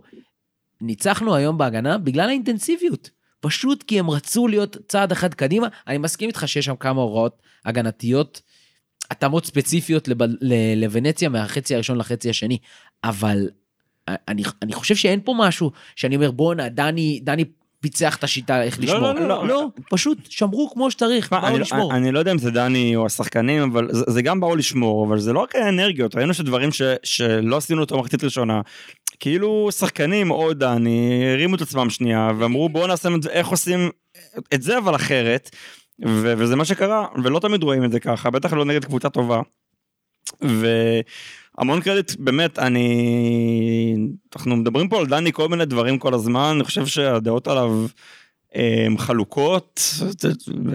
ניצחנו 0.80 1.34
היום 1.34 1.58
בהגנה 1.58 1.98
בגלל 1.98 2.28
האינטנסיביות. 2.28 3.10
פשוט 3.40 3.82
כי 3.82 3.98
הם 3.98 4.10
רצו 4.10 4.48
להיות 4.48 4.76
צעד 4.88 5.12
אחד 5.12 5.34
קדימה. 5.34 5.68
אני 5.86 5.98
מסכים 5.98 6.28
איתך 6.28 6.42
שיש 6.46 6.64
שם 6.64 6.76
כמה 6.76 7.02
הוראות 7.02 7.42
הגנתיות, 7.64 8.42
התאמות 9.10 9.46
ספציפיות 9.46 10.08
לב, 10.08 10.18
לוונציה 10.76 11.28
מהחצי 11.28 11.74
הראשון 11.74 11.98
לחצי 11.98 12.30
השני, 12.30 12.58
אבל 13.04 13.48
אני, 14.08 14.42
אני 14.62 14.72
חושב 14.72 14.96
שאין 14.96 15.20
פה 15.24 15.34
משהו 15.38 15.70
שאני 15.96 16.16
אומר, 16.16 16.30
בואנה, 16.30 16.68
דני, 16.68 17.20
דני 17.22 17.44
פיצח 17.80 18.16
את 18.16 18.24
השיטה 18.24 18.62
איך 18.62 18.78
לא, 18.78 18.84
לשמור. 18.84 19.00
לא, 19.00 19.14
לא, 19.14 19.28
לא. 19.28 19.46
לא, 19.46 19.66
פשוט 19.90 20.18
שמרו 20.30 20.70
כמו 20.72 20.90
שצריך, 20.90 21.30
באו 21.30 21.46
אני, 21.46 21.58
לשמור. 21.58 21.94
אני, 21.94 22.12
לא 22.12 22.18
יודע 22.18 22.32
אם 22.32 22.38
זה 22.38 22.50
דני 22.50 22.96
או 22.96 23.06
השחקנים, 23.06 23.62
אבל 23.62 23.88
זה, 23.92 24.22
גם 24.22 24.40
באו 24.40 24.56
לשמור, 24.56 25.06
אבל 25.06 25.18
זה 25.18 25.32
לא 25.32 25.38
רק 25.38 25.56
האנרגיות, 25.56 26.16
ראינו 26.16 26.34
שדברים 26.34 26.72
ש, 26.72 26.82
שלא 27.02 27.56
עשינו 27.56 27.80
אותו 27.80 27.96
במחצית 27.96 28.24
ראשונה, 28.24 28.60
כאילו 29.20 29.68
שחקנים 29.72 30.30
או 30.30 30.54
דני 30.54 31.24
הרימו 31.32 31.56
את 31.56 31.60
עצמם 31.60 31.90
שנייה 31.90 32.30
ואמרו 32.38 32.68
בואו 32.68 32.86
נעשה 32.86 33.08
איך 33.30 33.48
עושים 33.48 33.90
את 34.54 34.62
זה 34.62 34.78
אבל 34.78 34.94
אחרת, 34.94 35.50
ו, 36.04 36.34
וזה 36.38 36.56
מה 36.56 36.64
שקרה, 36.64 37.06
ולא 37.24 37.38
תמיד 37.38 37.62
רואים 37.62 37.84
את 37.84 37.92
זה 37.92 38.00
ככה, 38.00 38.30
בטח 38.30 38.52
לא 38.52 38.64
נגד 38.64 38.84
קבוצה 38.84 39.08
טובה. 39.08 39.40
והמון 40.42 41.80
קרדיט, 41.80 42.12
באמת, 42.18 42.58
אני... 42.58 43.96
אנחנו 44.36 44.56
מדברים 44.56 44.88
פה 44.88 44.98
על 44.98 45.06
דני 45.06 45.32
כל 45.32 45.48
מיני 45.48 45.64
דברים 45.64 45.98
כל 45.98 46.14
הזמן, 46.14 46.52
אני 46.54 46.64
חושב 46.64 46.86
שהדעות 46.86 47.48
עליו 47.48 47.86
הם 48.54 48.98
חלוקות, 48.98 49.80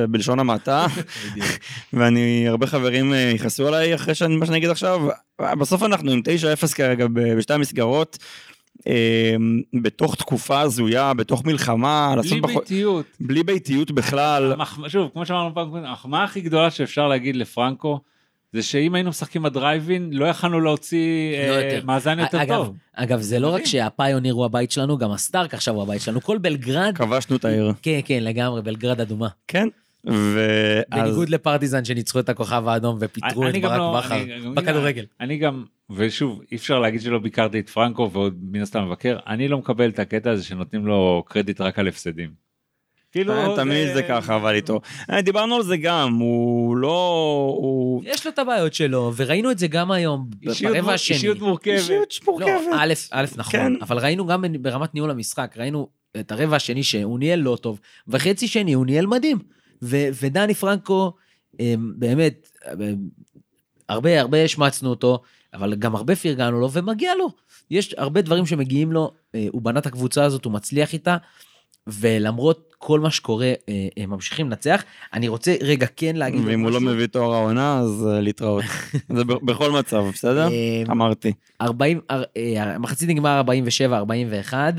בלשון 0.10 0.40
המעטה, 0.40 0.86
ואני, 1.94 2.48
הרבה 2.48 2.68
חברים 2.68 3.14
אה, 3.14 3.32
יכעסו 3.36 3.68
עליי 3.68 3.96
אחרי 3.96 4.16
שאני, 4.16 4.36
מה 4.36 4.46
שאני 4.46 4.58
אגיד 4.58 4.70
עכשיו, 4.70 5.08
בסוף 5.42 5.84
אנחנו 5.84 6.12
עם 6.12 6.22
9-0 6.70 6.74
כרגע 6.76 7.06
בשתי 7.38 7.54
המסגרות. 7.54 8.18
אה, 8.88 9.36
בתוך 9.82 10.16
תקופה 10.16 10.60
הזויה, 10.62 11.14
בתוך 11.14 11.46
מלחמה, 11.46 12.16
בלי 12.22 12.42
ביתיות. 12.42 13.06
בלי 13.20 13.44
ביתיות 13.44 13.92
בכלל. 13.92 14.52
המח- 14.54 14.88
שוב, 14.88 15.10
כמו 15.14 15.26
שאמרנו 15.26 15.54
פעם 15.56 15.70
קודם, 15.70 15.86
המחמאה 15.86 16.24
הכי 16.24 16.42
גדולה 16.42 16.72
שאפשר 16.72 17.08
להגיד 17.08 17.36
לפרנקו, 17.36 18.00
זה 18.54 18.64
שאם 18.64 18.96
היינו 18.96 19.10
משחקים 19.10 19.44
בדרייבין, 19.44 20.10
לא 20.14 20.26
יכלנו 20.26 20.60
להוציא 20.62 21.32
לא 21.50 21.54
אה, 21.56 21.64
יותר. 21.64 21.86
מאזן 21.86 22.20
יותר 22.20 22.42
אגב, 22.42 22.56
טוב. 22.56 22.76
אגב, 22.94 23.22
זה 23.22 23.40
לא 23.40 23.54
רק. 23.54 23.66
שהפיוניר 23.66 24.34
הוא 24.34 24.46
הבית 24.46 24.72
שלנו, 24.72 24.98
גם 24.98 25.12
הסטארק 25.12 25.54
עכשיו 25.54 25.74
הוא 25.76 25.84
הבית 25.84 26.02
שלנו. 26.02 26.22
כל 26.22 26.38
בלגרד, 26.38 26.98
כבשנו 26.98 27.36
את 27.36 27.46
העיר. 27.46 27.74
כן, 27.82 28.00
כן, 28.06 28.20
לגמרי, 28.24 28.62
בלגרד 28.62 29.02
אדומה. 29.02 29.28
כן. 29.48 29.68
ואז... 30.06 31.04
בניגוד 31.04 31.30
לפרטיזן 31.30 31.86
שניצחו 31.86 32.20
את 32.20 32.30
הכוכב 32.30 32.68
האדום 32.68 32.98
ופיטרו 33.02 33.48
את 33.48 33.54
ברק 33.54 33.64
לא- 33.64 34.00
בכר 34.00 34.24
בכדורגל. 34.54 35.06
אני 35.20 35.38
גם, 35.38 35.64
ושוב, 35.90 36.42
אי 36.52 36.58
אפשר 36.58 36.80
להגיד 36.80 37.02
שלא 37.02 37.20
ביקרתי 37.20 37.60
את 37.60 37.70
פרנקו 37.70 38.10
ועוד 38.14 38.38
מן 38.42 38.62
הסתם 38.62 38.86
מבקר, 38.86 39.18
אני 39.28 39.48
לא 39.48 39.58
מקבל 39.58 39.90
את 39.90 40.00
הקטע 40.00 40.32
הזה 40.32 40.44
שנותנים 40.44 40.86
לו 40.86 41.24
קרדיט 41.28 41.62
רק 41.62 41.80
על 41.80 41.88
הפסדים. 41.88 42.52
כאילו, 43.12 43.34
אה, 43.34 43.56
תמיד 43.56 43.94
זה 43.94 44.04
ככה 44.04 44.36
אבל 44.36 44.56
איתו. 44.56 44.82
אה, 45.10 45.22
דיברנו 45.22 45.56
על 45.56 45.64
זה 45.64 45.78
גם, 45.78 46.14
הוא 46.14 46.78
לא... 46.78 48.00
יש 48.04 48.26
לו 48.26 48.32
את 48.32 48.40
הבעיות 48.40 48.74
שלו, 48.74 49.14
וראינו 49.16 49.52
את 49.52 49.60
זה 49.60 49.68
גם 49.68 49.92
היום, 49.92 50.30
ברבע 50.62 50.94
השני. 50.94 51.16
אישיות 51.16 51.40
מורכבת. 51.40 51.74
אישיות 51.74 52.20
לא, 52.28 52.34
מורכבת. 52.34 52.74
א', 52.80 52.94
א', 53.12 53.26
נכון, 53.38 53.52
כן. 53.52 53.74
אבל 53.82 53.98
ראינו 53.98 54.26
גם 54.26 54.44
ברמת 54.62 54.94
ניהול 54.94 55.12
המשחק, 55.12 55.54
ראינו 55.58 55.90
את 56.20 56.32
הרבע 56.32 56.56
השני 56.56 56.84
שהוא 56.84 57.20
ניהל 57.20 57.40
לא 57.40 57.58
טוב, 57.62 57.80
וחצי 58.08 58.48
שני 58.48 58.74
הוא 58.74 58.86
ניהל 58.86 59.06
מדהים. 59.06 59.38
ו- 59.82 60.08
ודני 60.22 60.54
פרנקו, 60.54 61.14
אמ, 61.60 61.94
באמת, 61.96 62.50
אמ, 62.74 63.10
הרבה 63.90 64.22
הרבה 64.22 64.44
השמצנו 64.44 64.90
אותו, 64.90 65.22
אבל 65.54 65.76
גם 65.76 65.96
הרבה 65.96 66.16
פרגנו 66.16 66.60
לו, 66.60 66.72
ומגיע 66.72 67.16
לו. 67.16 67.30
יש 67.72 67.96
הרבה 67.98 68.22
דברים 68.22 68.46
שמגיעים 68.46 68.92
לו, 68.92 69.12
אה, 69.36 69.48
הוא 69.52 69.62
בנה 69.62 69.80
את 69.80 69.86
הקבוצה 69.86 70.24
הזאת, 70.24 70.46
הוא 70.46 70.54
מצליח 70.54 70.94
איתה, 70.94 71.18
ולמרות 71.88 72.72
כל 72.84 73.00
מה 73.00 73.12
שקורה, 73.12 73.54
אה, 73.70 73.88
הם 73.98 74.10
ממשיכים 74.10 74.50
לנצח. 74.50 74.84
אני 75.14 75.28
רוצה 75.28 75.56
רגע 75.62 75.88
כן 75.96 76.16
להגיד... 76.16 76.42
ואם 76.46 76.60
הוא 76.60 76.72
לא. 76.72 76.82
מביא 76.82 77.06
תואר 77.06 77.34
העונה 77.34 77.80
אז 77.80 78.08
אה, 78.08 78.22
להתראות. 78.22 78.64
זה 79.18 79.24
בכל 79.24 79.72
מצב, 79.72 80.04
בסדר? 80.14 80.48
אמ, 80.48 80.92
אמרתי. 80.92 81.34
40, 81.62 82.00
אה, 82.12 82.22
אה, 82.38 82.76
המחצית 82.76 83.10
נגמר 83.10 83.42
47-41 83.48 84.54
אה, 84.54 84.72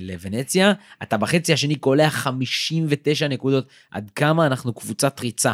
לוונציה, 0.00 0.72
אתה 1.02 1.16
בחצי 1.16 1.52
השני 1.52 1.74
קולע 1.74 2.10
59 2.10 3.28
נקודות, 3.28 3.66
עד 3.90 4.10
כמה 4.14 4.46
אנחנו 4.46 4.72
קבוצת 4.72 5.20
ריצה. 5.20 5.52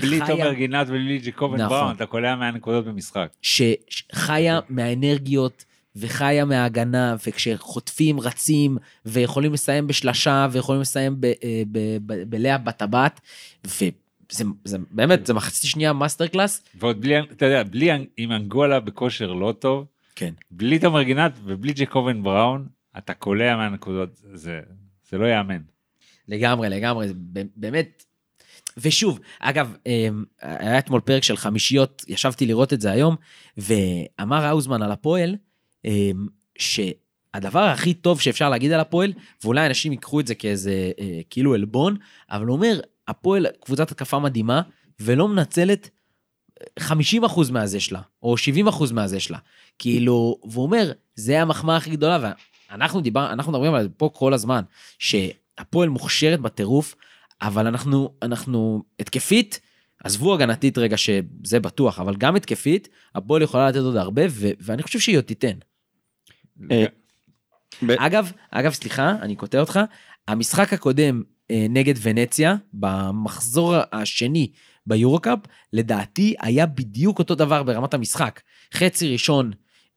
בלי 0.00 0.20
תומר 0.26 0.52
גינת 0.52 0.86
ובלי 0.88 1.18
ג'קובן 1.18 1.60
נכון. 1.60 1.68
בראון, 1.68 1.96
אתה 1.96 2.06
קולע 2.06 2.36
100 2.36 2.50
נקודות 2.50 2.84
במשחק. 2.84 3.28
שחיה 3.42 4.60
מהאנרגיות 4.68 5.64
וחיה 5.96 6.44
מההגנה, 6.44 7.16
וכשחוטפים 7.26 8.20
רצים, 8.20 8.76
ויכולים 9.06 9.52
לסיים 9.52 9.86
בשלשה, 9.86 10.46
ויכולים 10.50 10.80
לסיים 10.80 11.20
אה, 11.24 11.62
בלאה 12.28 12.58
בטבעת, 12.58 13.20
וזה 13.64 14.44
זה, 14.64 14.76
באמת, 14.90 15.26
זה 15.26 15.34
מחצית 15.34 15.70
שנייה 15.70 15.92
master 15.92 16.26
class. 16.26 16.64
ועוד 16.74 17.00
בלי, 17.00 17.20
אתה 17.20 17.46
יודע, 17.46 17.62
בלי, 17.62 17.90
עם 18.16 18.32
אנגולה 18.32 18.80
בכושר 18.80 19.32
לא 19.32 19.54
טוב, 19.58 19.86
כן. 20.16 20.34
בלי 20.50 20.78
תומר 20.78 21.02
גינת 21.02 21.32
ובלי 21.44 21.72
ג'קובן 21.72 22.22
בראון, 22.22 22.68
אתה 22.98 23.14
קולע 23.14 23.56
100 23.56 23.68
נקודות, 23.68 24.20
זה, 24.32 24.60
זה 25.10 25.18
לא 25.18 25.26
ייאמן. 25.26 25.62
לגמרי, 26.28 26.68
לגמרי, 26.68 27.08
זה 27.08 27.14
באמת. 27.56 28.04
ושוב, 28.76 29.20
אגב, 29.40 29.76
אמ, 29.86 30.24
היה 30.40 30.78
אתמול 30.78 31.00
פרק 31.00 31.22
של 31.22 31.36
חמישיות, 31.36 32.04
ישבתי 32.08 32.46
לראות 32.46 32.72
את 32.72 32.80
זה 32.80 32.90
היום, 32.90 33.16
ואמר 33.56 34.44
האוזמן 34.44 34.82
על 34.82 34.92
הפועל, 34.92 35.36
שהדבר 36.58 37.60
הכי 37.60 37.94
טוב 37.94 38.20
שאפשר 38.20 38.50
להגיד 38.50 38.72
על 38.72 38.80
הפועל, 38.80 39.12
ואולי 39.44 39.66
אנשים 39.66 39.92
ייקחו 39.92 40.20
את 40.20 40.26
זה 40.26 40.34
כאיזה 40.34 40.90
אה, 41.00 41.20
כאילו 41.30 41.54
עלבון, 41.54 41.96
אבל 42.30 42.46
הוא 42.46 42.56
אומר, 42.56 42.80
הפועל 43.08 43.46
קבוצת 43.60 43.90
התקפה 43.92 44.18
מדהימה, 44.18 44.62
ולא 45.00 45.28
מנצלת 45.28 45.90
50% 46.80 46.84
מהזה 47.52 47.80
שלה, 47.80 48.00
או 48.22 48.34
70% 48.68 48.92
מהזה 48.92 49.20
שלה. 49.20 49.38
כאילו, 49.78 50.40
והוא 50.44 50.64
אומר, 50.64 50.92
זה 51.14 51.42
המחמאה 51.42 51.76
הכי 51.76 51.90
גדולה, 51.90 52.32
ואנחנו 52.70 53.00
דיבר, 53.00 53.32
אנחנו 53.32 53.52
מדברים 53.52 53.74
על 53.74 53.82
זה 53.82 53.88
פה 53.88 54.10
כל 54.14 54.34
הזמן, 54.34 54.62
שהפועל 54.98 55.88
מוכשרת 55.88 56.40
בטירוף, 56.40 56.94
אבל 57.42 57.66
אנחנו, 57.66 58.14
אנחנו 58.22 58.82
התקפית, 59.00 59.60
עזבו 60.04 60.34
הגנתית 60.34 60.78
רגע 60.78 60.96
שזה 60.96 61.60
בטוח, 61.60 62.00
אבל 62.00 62.16
גם 62.16 62.36
התקפית, 62.36 62.88
הפועל 63.14 63.42
יכולה 63.42 63.68
לתת 63.68 63.78
עוד 63.78 63.96
הרבה, 63.96 64.22
ו- 64.30 64.50
ואני 64.60 64.82
חושב 64.82 64.98
שהיא 64.98 65.16
עוד 65.16 65.24
תיתן. 65.24 65.58
אה, 66.70 66.84
ב- 67.86 67.90
אגב, 67.90 68.32
אגב, 68.50 68.72
סליחה, 68.72 69.10
אני 69.22 69.36
קוטע 69.36 69.60
אותך, 69.60 69.80
המשחק 70.28 70.72
הקודם 70.72 71.22
אה, 71.50 71.66
נגד 71.70 71.94
ונציה, 72.02 72.54
במחזור 72.72 73.74
השני 73.92 74.50
ביורו-קאפ, 74.86 75.38
לדעתי 75.72 76.34
היה 76.40 76.66
בדיוק 76.66 77.18
אותו 77.18 77.34
דבר 77.34 77.62
ברמת 77.62 77.94
המשחק. 77.94 78.40
חצי 78.74 79.12
ראשון, 79.12 79.50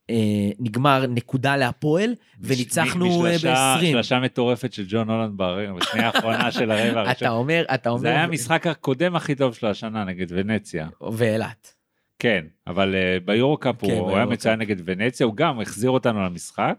אה, 0.10 0.16
נגמר 0.60 1.06
נקודה 1.10 1.58
להפועל, 1.58 2.16
וניצחנו 2.40 3.26
אה, 3.26 3.32
בשלשה- 3.38 3.76
ב-20. 3.82 3.86
שלשה 3.92 4.20
מטורפת 4.20 4.74
של 4.74 4.86
ג'ון 4.88 5.10
הולנד 5.10 5.34
בשנייה 5.78 6.08
האחרונה 6.08 6.52
של 6.52 6.72
הרבע 6.72 6.92
אתה 7.02 7.10
הראשון. 7.10 7.28
אומר, 7.28 7.64
אתה 7.74 7.90
אומר, 7.90 8.02
זה 8.02 8.10
היה 8.10 8.24
המשחק 8.24 8.68
הקודם 8.68 9.16
הכי 9.16 9.36
טוב 9.36 9.54
שלו 9.54 9.70
השנה 9.70 10.04
נגד 10.04 10.26
ונציה. 10.30 10.88
ואילת. 11.12 11.74
כן, 12.22 12.46
אבל 12.68 12.94
uh, 12.96 13.26
ביורו-קאפ 13.26 13.76
כן, 13.82 13.88
הוא 13.88 13.94
הוא 13.94 14.08
היה 14.08 14.16
ביורו-קאפ. 14.16 14.34
מצוין 14.34 14.60
נגד 14.60 14.76
ונציה, 14.86 15.26
הוא 15.26 15.36
גם 15.36 15.62
החזיר 15.62 15.90
אותנו 15.90 16.26
למשחק, 16.26 16.76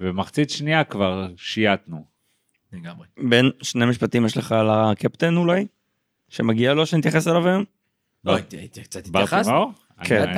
ובמחצית 0.00 0.50
שנייה 0.50 0.84
כבר 0.84 1.28
שייטנו. 1.36 2.04
לגמרי. 2.72 3.06
בין 3.28 3.50
שני 3.62 3.86
משפטים 3.86 4.26
יש 4.26 4.36
לך 4.36 4.52
על 4.52 4.70
הקפטן 4.70 5.36
אולי? 5.36 5.66
שמגיע 6.28 6.74
לו 6.74 6.86
שנתייחס 6.86 7.28
אליו 7.28 7.48
היום? 7.48 7.64
לא, 8.24 8.34
הייתי- 8.34 8.56
הייתי 8.56 8.82
קצת 8.82 9.06
התייחסת. 9.06 9.32
ברטימאור? 9.36 9.72
כן. 10.04 10.32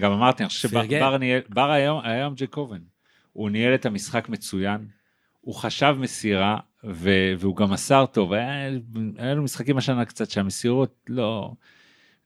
גם 0.00 0.12
אמרתי, 0.12 0.42
אני 0.42 0.48
חושב. 0.48 0.68
שבר 0.68 1.16
ניהל, 1.18 1.40
בר 1.48 1.70
היום, 1.70 2.00
היום 2.04 2.34
ג'קובן. 2.36 2.78
הוא 3.32 3.50
ניהל 3.50 3.74
את 3.74 3.86
המשחק 3.86 4.28
מצוין, 4.28 4.86
הוא 5.40 5.54
חשב 5.54 5.96
מסירה, 6.00 6.56
והוא 7.38 7.56
גם 7.56 7.70
מסר 7.70 8.06
טוב. 8.06 8.32
היה, 8.32 8.68
היה 9.18 9.34
לו 9.34 9.42
משחקים 9.42 9.76
השנה 9.78 10.04
קצת 10.04 10.30
שהמסירות 10.30 10.94
לא, 11.08 11.52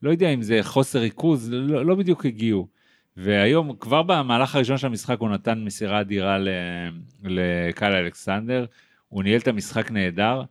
לא 0.02 0.10
יודע 0.10 0.28
אם 0.30 0.42
זה 0.42 0.58
חוסר 0.62 0.98
ריכוז, 0.98 1.48
לא, 1.52 1.86
לא 1.86 1.94
בדיוק 1.94 2.26
הגיעו. 2.26 2.66
והיום, 3.16 3.76
כבר 3.80 4.02
במהלך 4.02 4.54
הראשון 4.54 4.78
של 4.78 4.86
המשחק 4.86 5.18
הוא 5.18 5.28
נתן 5.28 5.64
מסירה 5.64 6.00
אדירה 6.00 6.38
ל- 6.38 6.48
לקייל 7.24 7.92
אלכסנדר, 7.92 8.64
הוא 9.08 9.22
ניהל 9.22 9.40
את 9.40 9.48
המשחק 9.48 9.90
נהדר, 9.90 10.42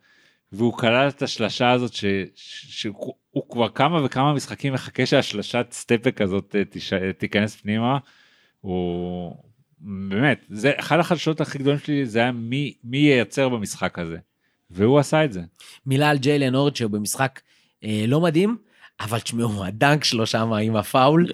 והוא 0.52 0.74
כלל 0.74 1.08
את 1.08 1.22
השלשה 1.22 1.72
הזאת 1.72 1.92
שהוא 1.94 3.16
הוא 3.32 3.50
כבר 3.50 3.70
כמה 3.70 4.06
וכמה 4.06 4.34
משחקים 4.34 4.74
מחכה 4.74 5.06
שהשלשת 5.06 5.66
סטפק 5.72 6.22
הזאת 6.22 6.56
אה, 6.56 6.66
תיש- 6.66 6.94
תיכנס 7.18 7.56
פנימה. 7.56 7.98
הוא 8.62 9.36
באמת, 9.80 10.46
זה 10.50 10.72
אחד 10.80 11.00
החדשות 11.00 11.42
הכי 11.42 11.58
גדולים 11.58 11.80
שלי 11.80 12.06
זה 12.06 12.20
היה 12.20 12.32
מי, 12.32 12.74
מי 12.84 12.98
ייצר 12.98 13.50
במשחק 13.50 14.00
הזה. 14.00 14.18
והוא 14.70 15.00
עשה 15.00 15.26
את 15.26 15.34
זה. 15.34 15.42
מילה 15.86 16.10
על 16.10 16.18
ג'יילן 16.18 16.56
אורד 16.56 16.76
שהוא 16.76 16.92
במשחק 16.92 17.42
אה, 17.84 18.04
לא 18.08 18.22
מדהים, 18.22 18.58
אבל 19.04 19.20
תשמעו, 19.20 19.66
הדנק 19.66 20.04
שלו 20.04 20.26
שם 20.26 20.54
עם 20.54 20.76
הפאול. 20.76 21.28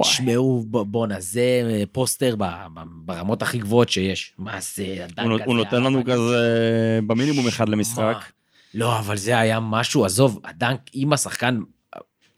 תשמעו, 0.00 0.64
בואנה, 0.68 1.20
זה 1.20 1.62
אה, 1.70 1.82
פוסטר 1.92 2.36
ברמות 3.04 3.42
הכי 3.42 3.58
גבוהות 3.58 3.88
שיש. 3.88 4.32
מה 4.38 4.60
זה, 4.60 4.96
הדנק 5.04 5.26
הוא 5.26 5.34
הזה? 5.34 5.44
הוא 5.44 5.56
נותן 5.56 5.82
לנו 5.82 6.04
כזה 6.04 7.00
במינימום 7.06 7.48
אחד? 7.48 7.68
למשחק. 7.68 8.16
לא, 8.74 8.98
אבל 8.98 9.16
זה 9.16 9.38
היה 9.38 9.60
משהו, 9.60 10.04
עזוב, 10.04 10.40
הדנק 10.44 10.80
עם 10.92 11.12
השחקן 11.12 11.60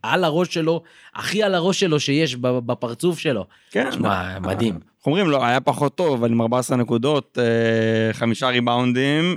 על 0.02 0.24
הראש 0.24 0.54
שלו, 0.54 0.82
הכי 1.14 1.42
על 1.42 1.54
הראש 1.54 1.80
שלו 1.80 2.00
שיש 2.00 2.36
בפרצוף 2.36 3.18
שלו. 3.18 3.46
כן. 3.70 3.90
תשמע, 3.90 4.38
מדהים. 4.38 4.74
איך 4.74 5.06
אומרים 5.06 5.26
לו 5.30 5.44
היה 5.44 5.60
פחות 5.60 5.94
טוב 5.94 6.12
אבל 6.14 6.32
עם 6.32 6.40
14 6.40 6.76
נקודות 6.76 7.38
אה, 7.40 8.12
חמישה 8.12 8.48
ריבאונדים. 8.48 9.36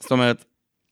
זאת 0.00 0.10
אומרת. 0.10 0.44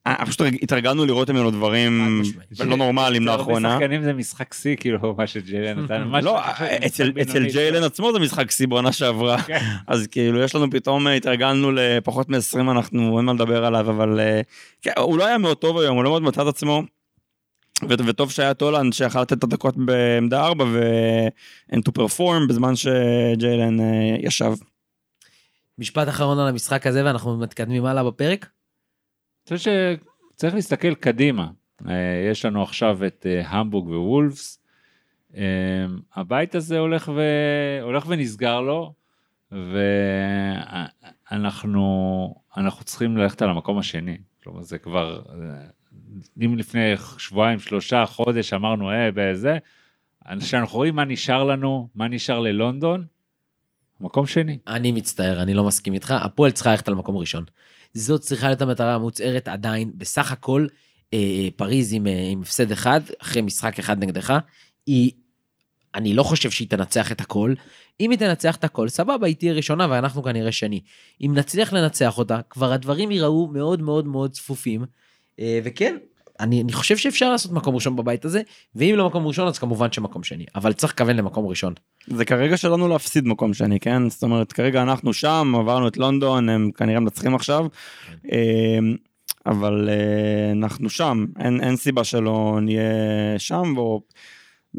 אה, 0.06 0.26
פשוט 0.26 0.40
התרגלנו 0.62 1.06
לראות 1.06 1.30
ממנו 1.30 1.50
דברים. 1.50 2.22
לא 2.64 2.76
נורמליים 2.76 3.28
הרבה 3.28 3.40
לאחרונה. 3.40 3.74
שחקנים 3.74 4.02
זה 4.02 4.12
משחק 4.12 4.54
שיא 4.54 4.76
כאילו 4.76 5.14
מה 5.18 5.26
שג'יילן 5.26 5.80
נתן. 5.80 6.08
לא, 6.22 6.40
חושב, 6.88 7.18
אצל-. 7.18 7.46
ג'יילן 7.52 7.82
עצמו 7.82 8.12
זה 8.12 8.18
משחק 8.18 8.50
שיא 8.50 8.68
בעונה 8.68 8.92
שעברה. 8.92 9.42
כן. 9.46 9.64
אז 9.86 10.06
כאילו 10.06 10.42
יש 10.42 10.54
לנו 10.54 10.70
פתאום 10.70 11.06
אה, 11.06 11.14
התרגלנו 11.14 11.72
לפחות 11.72 12.28
מ-20 12.28 12.60
אנחנו 12.60 13.18
אין 13.18 13.26
מה 13.26 13.32
לדבר 13.32 13.64
עליו 13.64 13.90
אבל 13.90 14.20
אה, 14.20 14.40
כן, 14.82 14.92
הוא 14.98 15.18
לא 15.18 15.26
היה 15.26 15.38
מאוד 15.38 15.56
טוב 15.56 15.78
היום 15.78 15.96
הוא 15.96 16.04
לא 16.04 16.10
מאוד 16.10 16.22
מצא 16.22 16.42
את 16.42 16.46
עצמו. 16.46 16.82
וטוב 17.88 18.30
שהיה 18.30 18.54
טולנד 18.54 18.92
שיכל 18.92 19.20
לתת 19.20 19.32
את 19.32 19.44
הדקות 19.44 19.76
בעמדה 19.76 20.44
4 20.44 20.64
ו-and 20.64 21.78
to 21.88 21.92
perform 21.98 22.48
בזמן 22.48 22.76
שג'יילן 22.76 23.80
אה, 23.80 24.16
ישב. 24.22 24.52
משפט 25.78 26.08
אחרון 26.08 26.38
על 26.38 26.48
המשחק 26.48 26.86
הזה 26.86 27.04
ואנחנו 27.04 27.36
מתקדמים 27.38 27.84
הלאה 27.84 28.04
בפרק. 28.04 28.46
חושב 29.54 29.96
שצריך 30.34 30.54
להסתכל 30.54 30.94
קדימה. 30.94 31.50
אה, 31.88 32.28
יש 32.30 32.44
לנו 32.44 32.62
עכשיו 32.62 33.06
את 33.06 33.26
אה, 33.28 33.48
המבורג 33.48 33.88
ווולפס. 33.88 34.62
אה, 35.36 35.42
הבית 36.14 36.54
הזה 36.54 36.78
הולך, 36.78 37.12
ו... 37.14 37.22
הולך 37.82 38.04
ונסגר 38.08 38.60
לו, 38.60 38.92
ואנחנו 41.30 42.34
אנחנו 42.56 42.84
צריכים 42.84 43.16
ללכת 43.16 43.42
על 43.42 43.50
המקום 43.50 43.78
השני. 43.78 44.18
כלומר 44.42 44.62
זה 44.62 44.78
כבר, 44.78 45.22
אם 46.44 46.58
לפני 46.58 46.94
שבועיים, 47.18 47.58
שלושה, 47.58 48.06
חודש 48.06 48.52
אמרנו, 48.52 48.90
אה, 48.90 49.08
בזה, 49.14 49.58
כשאנחנו 50.40 50.76
רואים 50.76 50.96
מה 50.96 51.04
נשאר 51.04 51.44
לנו, 51.44 51.88
מה 51.94 52.08
נשאר 52.08 52.38
ללונדון, 52.38 53.04
מקום 54.00 54.26
שני. 54.26 54.58
אני 54.66 54.92
מצטער, 54.92 55.42
אני 55.42 55.54
לא 55.54 55.64
מסכים 55.64 55.94
איתך, 55.94 56.14
הפועל 56.20 56.50
צריכה 56.50 56.70
ללכת 56.70 56.88
על 56.88 56.94
מקום 56.94 57.16
ראשון. 57.16 57.44
זאת 57.94 58.20
צריכה 58.20 58.46
להיות 58.46 58.62
המטרה 58.62 58.94
המוצהרת 58.94 59.48
עדיין, 59.48 59.92
בסך 59.94 60.32
הכל, 60.32 60.66
אה, 61.14 61.18
אה, 61.18 61.48
פריז 61.56 61.92
עם, 61.92 62.06
אה, 62.06 62.28
עם 62.30 62.42
הפסד 62.42 62.72
אחד, 62.72 63.00
אחרי 63.22 63.42
משחק 63.42 63.78
אחד 63.78 63.98
נגדך, 63.98 64.38
היא, 64.86 65.10
אני 65.94 66.14
לא 66.14 66.22
חושב 66.22 66.50
שהיא 66.50 66.68
תנצח 66.68 67.12
את 67.12 67.20
הכל. 67.20 67.54
אם 68.00 68.10
היא 68.10 68.18
תנצח 68.18 68.56
את 68.56 68.64
הכל, 68.64 68.88
סבבה, 68.88 69.26
היא 69.26 69.36
תהיה 69.36 69.52
ראשונה 69.52 69.86
ואנחנו 69.90 70.22
כנראה 70.22 70.52
שני. 70.52 70.80
אם 71.20 71.32
נצליח 71.34 71.72
לנצח 71.72 72.18
אותה, 72.18 72.40
כבר 72.50 72.72
הדברים 72.72 73.10
ייראו 73.10 73.48
מאוד 73.52 73.82
מאוד 73.82 74.06
מאוד 74.06 74.32
צפופים, 74.32 74.84
אה, 75.40 75.60
וכן, 75.64 75.96
אני, 76.40 76.62
אני 76.62 76.72
חושב 76.72 76.96
שאפשר 76.96 77.30
לעשות 77.30 77.52
מקום 77.52 77.74
ראשון 77.74 77.96
בבית 77.96 78.24
הזה, 78.24 78.42
ואם 78.76 78.94
לא 78.96 79.06
מקום 79.06 79.26
ראשון 79.26 79.48
אז 79.48 79.58
כמובן 79.58 79.92
שמקום 79.92 80.22
שני, 80.22 80.44
אבל 80.54 80.72
צריך 80.72 80.92
לכוון 80.92 81.16
למקום 81.16 81.46
ראשון. 81.46 81.74
זה 82.06 82.24
כרגע 82.24 82.56
שלנו 82.56 82.88
להפסיד 82.88 83.26
מקום 83.26 83.54
שני 83.54 83.80
כן 83.80 84.10
זאת 84.10 84.22
אומרת 84.22 84.52
כרגע 84.52 84.82
אנחנו 84.82 85.12
שם 85.12 85.52
עברנו 85.60 85.88
את 85.88 85.96
לונדון 85.96 86.48
הם 86.48 86.70
כנראה 86.74 87.00
מנצחים 87.00 87.34
עכשיו. 87.34 87.66
אה, 88.32 88.78
אבל 89.46 89.88
אה, 89.88 90.52
אנחנו 90.52 90.90
שם 90.90 91.26
אין, 91.38 91.60
אין 91.60 91.76
סיבה 91.76 92.04
שלא 92.04 92.58
נהיה 92.62 93.38
שם. 93.38 93.74
או... 93.76 94.00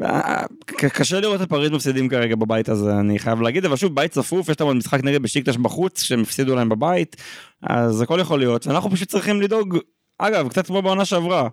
אה, 0.02 0.44
קשה 0.70 1.20
לראות 1.20 1.42
את 1.42 1.48
פריז 1.48 1.70
מפסידים 1.70 2.08
כרגע 2.08 2.36
בבית 2.36 2.68
הזה 2.68 3.00
אני 3.00 3.18
חייב 3.18 3.40
להגיד 3.40 3.64
אבל 3.64 3.76
שוב 3.76 3.94
בית 3.94 4.10
צפוף 4.10 4.48
יש 4.48 4.60
להם 4.60 4.66
עוד 4.66 4.76
משחק 4.76 5.04
נגד 5.04 5.22
בשיקטש 5.22 5.56
בחוץ 5.56 6.02
שהם 6.02 6.20
הפסידו 6.20 6.54
להם 6.54 6.68
בבית 6.68 7.16
אז 7.62 8.00
הכל 8.00 8.18
יכול 8.20 8.38
להיות 8.38 8.66
אנחנו 8.66 8.90
פשוט 8.90 9.08
צריכים 9.08 9.40
לדאוג 9.40 9.78
אגב 10.26 10.48
קצת 10.48 10.66
כמו 10.66 10.82
בעונה 10.82 11.04
שעברה. 11.04 11.48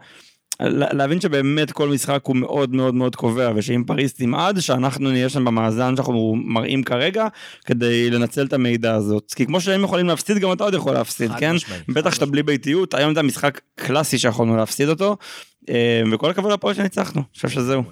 לה- 0.59 0.93
להבין 0.93 1.21
שבאמת 1.21 1.71
כל 1.71 1.89
משחק 1.89 2.21
הוא 2.23 2.35
מאוד 2.35 2.75
מאוד 2.75 2.95
מאוד 2.95 3.15
קובע 3.15 3.51
ושאם 3.55 3.83
פריז 3.87 4.13
תמעד 4.13 4.59
שאנחנו 4.59 5.11
נהיה 5.11 5.29
שם 5.29 5.45
במאזן 5.45 5.95
שאנחנו 5.95 6.35
מראים 6.45 6.83
כרגע 6.83 7.27
כדי 7.65 8.09
לנצל 8.09 8.45
את 8.45 8.53
המידע 8.53 8.93
הזאת 8.95 9.33
כי 9.35 9.45
כמו 9.45 9.61
שהם 9.61 9.83
יכולים 9.83 10.07
להפסיד 10.07 10.37
גם 10.37 10.51
אתה 10.51 10.63
עוד 10.63 10.73
יכול 10.73 10.93
להפסיד 10.93 11.31
כן 11.39 11.55
משמעית, 11.55 11.83
חד 11.87 11.93
בטח 11.93 12.13
שאתה. 12.13 12.25
בלי 12.25 12.43
ביתיות 12.43 12.93
היום 12.93 13.13
זה 13.13 13.19
המשחק 13.19 13.61
קלאסי 13.75 14.17
שיכולנו 14.17 14.57
להפסיד 14.57 14.89
אותו 14.89 15.17
אה, 15.69 16.01
וכל 16.11 16.29
הכבוד 16.29 16.51
לפועל 16.51 16.75
שניצחנו 16.75 17.21
אני 17.21 17.35
חושב 17.35 17.49
שזהו. 17.49 17.83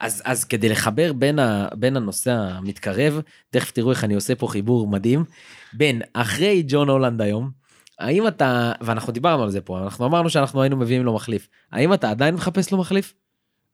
אז, 0.00 0.22
אז 0.24 0.44
כדי 0.44 0.68
לחבר 0.68 1.12
בין, 1.12 1.38
ה, 1.38 1.68
בין 1.74 1.96
הנושא 1.96 2.30
המתקרב, 2.30 3.20
תכף 3.50 3.70
תראו 3.70 3.90
איך 3.90 4.04
אני 4.04 4.14
עושה 4.14 4.34
פה 4.34 4.46
חיבור 4.48 4.88
מדהים, 4.88 5.24
בין 5.72 6.02
אחרי 6.14 6.62
ג'ון 6.68 6.88
הולנד 6.88 7.22
היום, 7.22 7.59
האם 8.00 8.28
אתה, 8.28 8.72
ואנחנו 8.80 9.12
דיברנו 9.12 9.42
על 9.42 9.50
זה 9.50 9.60
פה, 9.60 9.78
אנחנו 9.78 10.06
אמרנו 10.06 10.30
שאנחנו 10.30 10.62
היינו 10.62 10.76
מביאים 10.76 11.04
לו 11.04 11.14
מחליף, 11.14 11.48
האם 11.72 11.94
אתה 11.94 12.10
עדיין 12.10 12.34
מחפש 12.34 12.72
לו 12.72 12.78
מחליף? 12.78 13.14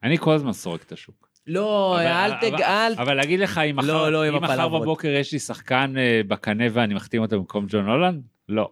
אני 0.03 0.19
כל 0.19 0.35
הזמן 0.35 0.53
סורק 0.53 0.83
את 0.83 0.93
השוק. 0.93 1.29
לא, 1.47 1.95
אבל- 1.97 2.07
אל 2.07 2.33
אבל- 2.33 2.51
תג... 2.57 2.63
אל... 2.63 2.93
אבל 2.99 3.15
להגיד 3.15 3.41
לך, 3.41 3.59
אם 3.59 3.77
מחר, 3.77 3.87
לא, 3.87 4.13
לא, 4.13 4.29
אם 4.29 4.43
מחר. 4.43 4.69
בבוקר 4.69 5.09
יש 5.09 5.33
לי 5.33 5.39
שחקן 5.39 5.95
אה, 5.99 6.21
בקנה 6.29 6.65
ואני 6.73 6.95
מחתים 6.95 7.23
אותו 7.23 7.39
במקום 7.39 7.67
ג'ון 7.69 7.89
הולנד? 7.89 8.23
לא. 8.49 8.71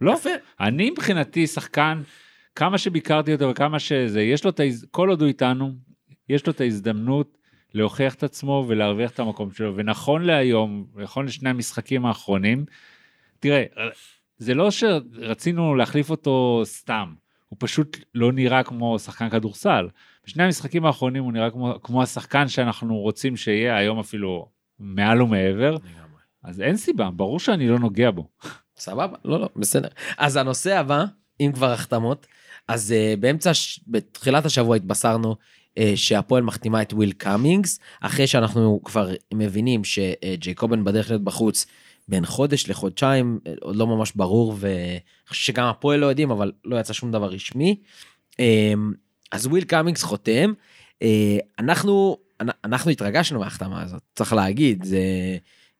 לא. 0.00 0.12
יפה. 0.12 0.30
אני 0.60 0.90
מבחינתי 0.90 1.46
שחקן, 1.46 2.02
כמה 2.54 2.78
שביקרתי 2.78 3.34
אותו 3.34 3.48
וכמה 3.50 3.78
שזה, 3.78 4.22
יש 4.22 4.44
לו 4.44 4.50
את 4.50 4.60
ההז... 4.60 4.86
כל 4.90 5.08
עוד 5.08 5.20
הוא 5.20 5.28
איתנו, 5.28 5.72
יש 6.28 6.46
לו 6.46 6.52
את 6.52 6.60
ההזדמנות 6.60 7.38
להוכיח 7.74 8.14
את 8.14 8.22
עצמו 8.22 8.64
ולהרוויח 8.68 9.10
את 9.10 9.18
המקום 9.18 9.50
שלו. 9.52 9.76
ונכון 9.76 10.22
להיום, 10.24 10.86
נכון 10.94 11.26
לשני 11.26 11.50
המשחקים 11.50 12.06
האחרונים, 12.06 12.64
תראה, 13.40 13.64
זה 14.38 14.54
לא 14.54 14.70
שרצינו 14.70 15.74
להחליף 15.74 16.10
אותו 16.10 16.62
סתם, 16.64 17.14
הוא 17.48 17.56
פשוט 17.60 17.96
לא 18.14 18.32
נראה 18.32 18.62
כמו 18.62 18.98
שחקן 18.98 19.30
כדורסל. 19.30 19.88
בשני 20.26 20.42
המשחקים 20.42 20.86
האחרונים 20.86 21.24
הוא 21.24 21.32
נראה 21.32 21.50
כמו, 21.50 21.74
כמו 21.82 22.02
השחקן 22.02 22.48
שאנחנו 22.48 22.98
רוצים 22.98 23.36
שיהיה, 23.36 23.76
היום 23.76 23.98
אפילו 23.98 24.46
מעל 24.78 25.22
ומעבר, 25.22 25.76
אז 26.44 26.60
אין 26.60 26.76
סיבה, 26.76 27.10
ברור 27.10 27.38
שאני 27.40 27.68
לא 27.68 27.78
נוגע 27.78 28.10
בו. 28.10 28.28
סבבה, 28.76 29.16
לא, 29.24 29.40
לא, 29.40 29.48
בסדר. 29.56 29.88
אז 30.18 30.36
הנושא 30.36 30.78
הבא, 30.78 31.04
אם 31.40 31.50
כבר 31.54 31.72
החתמות, 31.72 32.26
אז 32.68 32.94
אה, 32.94 33.20
באמצע, 33.20 33.54
ש- 33.54 33.80
בתחילת 33.86 34.46
השבוע 34.46 34.76
התבשרנו 34.76 35.36
אה, 35.78 35.82
שהפועל 35.94 36.42
מחתימה 36.42 36.82
את 36.82 36.92
וויל 36.92 37.12
קאמינגס, 37.12 37.80
אחרי 38.00 38.26
שאנחנו 38.26 38.80
כבר 38.84 39.10
מבינים 39.34 39.84
שג'ייקובן 39.84 40.84
בדרך 40.84 41.10
להיות 41.10 41.24
בחוץ 41.24 41.66
בין 42.08 42.26
חודש 42.26 42.68
לחודשיים, 42.68 43.38
עוד 43.60 43.76
לא 43.76 43.86
ממש 43.86 44.12
ברור, 44.16 44.54
ואני 44.58 45.00
חושב 45.28 45.44
שגם 45.44 45.66
הפועל 45.66 46.00
לא 46.00 46.06
יודעים, 46.06 46.30
אבל 46.30 46.52
לא 46.64 46.76
יצא 46.80 46.92
שום 46.92 47.12
דבר 47.12 47.26
רשמי. 47.26 47.80
אה, 48.40 48.72
אז 49.32 49.46
וויל 49.46 49.64
קאמינגס 49.64 50.02
חותם, 50.02 50.52
אה, 51.02 51.38
אנחנו, 51.58 52.16
אנ- 52.42 52.54
אנחנו 52.64 52.90
התרגשנו 52.90 53.40
מההחתמה 53.40 53.82
הזאת, 53.82 54.02
צריך 54.14 54.32
להגיד, 54.32 54.84
זה... 54.84 54.98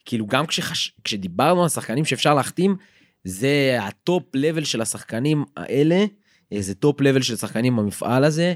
כאילו 0.05 0.27
גם 0.27 0.47
כשחש... 0.47 0.93
כשדיברנו 1.05 1.63
על 1.63 1.69
שחקנים 1.69 2.05
שאפשר 2.05 2.35
להחתים, 2.35 2.77
זה 3.25 3.79
ה 3.81 3.92
top 3.92 4.25
level 4.35 4.65
של 4.65 4.81
השחקנים 4.81 5.45
האלה, 5.57 6.05
אה, 6.53 6.63
זה 6.63 6.75
top 6.75 7.01
level 7.01 7.23
של 7.23 7.37
שחקנים 7.37 7.77
במפעל 7.77 8.25
הזה, 8.25 8.55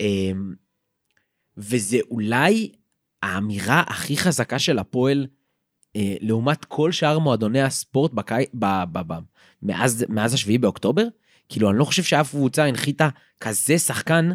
אה, 0.00 0.32
וזה 1.56 1.98
אולי 2.10 2.72
האמירה 3.22 3.82
הכי 3.86 4.16
חזקה 4.16 4.58
של 4.58 4.78
הפועל, 4.78 5.26
לעומת 6.20 6.64
כל 6.64 6.92
שאר 6.92 7.18
מועדוני 7.18 7.62
הספורט 7.62 8.12
בקי... 8.12 8.34
ב... 8.54 8.64
ב... 8.92 8.98
ב... 9.06 9.14
מאז, 9.62 10.04
מאז 10.08 10.34
השביעי 10.34 10.58
באוקטובר. 10.58 11.06
כאילו, 11.48 11.70
אני 11.70 11.78
לא 11.78 11.84
חושב 11.84 12.02
שאף 12.02 12.30
קבוצה 12.30 12.64
הנחיתה 12.64 13.08
כזה 13.40 13.78
שחקן, 13.78 14.30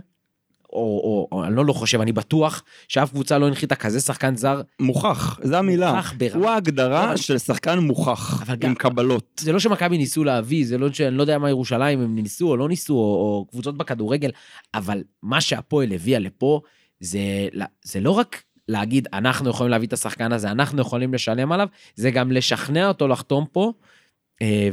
או, 0.74 0.80
או, 0.80 1.28
או 1.32 1.44
אני 1.44 1.56
לא, 1.56 1.66
לא 1.66 1.74
חושב, 1.74 2.02
אני 2.02 2.12
בטוח 2.12 2.64
שאף 2.88 3.10
קבוצה 3.10 3.38
לא 3.38 3.48
הנחיתה 3.48 3.76
כזה 3.76 4.00
שחקן 4.00 4.36
זר. 4.36 4.62
מוכח, 4.80 5.40
זו 5.44 5.56
המילה. 5.58 5.94
מוכח 5.94 6.14
ברמה. 6.18 6.36
הוא 6.46 6.50
ההגדרה 6.50 7.04
אבל- 7.08 7.18
של 7.18 7.38
שחקן 7.38 7.80
מוכח, 7.80 8.42
אבל 8.42 8.56
גם- 8.56 8.70
עם 8.70 8.76
קבלות. 8.76 9.42
זה 9.44 9.52
לא 9.52 9.60
שמכבי 9.60 9.98
ניסו 9.98 10.24
להביא, 10.24 10.66
זה 10.68 10.78
לא 10.78 10.94
שאני 10.94 11.16
לא 11.18 11.24
יודע 11.24 11.38
מה 11.38 11.50
ירושלים, 11.50 12.02
הם 12.02 12.16
ניסו 12.16 12.48
או 12.50 12.58
לא 12.58 12.68
ניסו, 12.70 12.94
או, 12.94 13.00
או 13.00 13.46
קבוצות 13.52 13.78
בכדורגל, 13.78 14.32
אבל 14.74 15.04
מה 15.24 15.42
שהפועל 15.42 15.92
הביאה 15.94 16.20
לפה, 16.20 16.62
זה, 17.00 17.20
זה 17.84 18.00
לא 18.00 18.12
רק 18.12 18.44
להגיד, 18.70 19.08
אנחנו 19.14 19.50
יכולים 19.50 19.72
להביא 19.72 19.88
את 19.88 19.94
השחקן 19.94 20.32
הזה, 20.32 20.52
אנחנו 20.52 20.82
יכולים 20.82 21.14
לשלם 21.14 21.52
עליו, 21.52 21.68
זה 21.96 22.12
גם 22.12 22.32
לשכנע 22.32 22.88
אותו 22.88 23.08
לחתום 23.08 23.46
פה, 23.52 23.74
אה, 24.42 24.70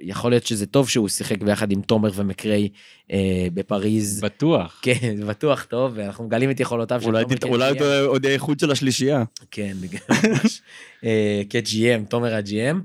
ויכול 0.00 0.32
להיות 0.32 0.46
שזה 0.46 0.66
טוב 0.66 0.88
שהוא 0.88 1.08
שיחק 1.08 1.42
ביחד 1.42 1.70
עם 1.72 1.82
תומר 1.82 2.10
ומקריי 2.14 2.68
אה, 3.12 3.46
בפריז. 3.54 4.20
בטוח. 4.20 4.78
כן, 4.82 5.16
בטוח 5.26 5.64
טוב, 5.64 5.92
ואנחנו 5.96 6.24
מגלים 6.24 6.50
את 6.50 6.60
יכולותיו 6.60 7.00
של 7.00 7.06
אולי 7.06 7.22
תומר 7.24 7.36
תת- 7.36 7.44
אולי 7.44 7.74
כ-GM. 7.78 7.84
עוד- 8.06 8.24
יהיה 8.24 8.34
איחוד 8.34 8.60
של 8.60 8.70
השלישייה. 8.70 9.24
כן, 9.50 9.76
ממש. 10.08 10.62
אה, 11.04 11.42
כ-GM, 11.50 12.04
תומר 12.08 12.34
ה-GM. 12.34 12.76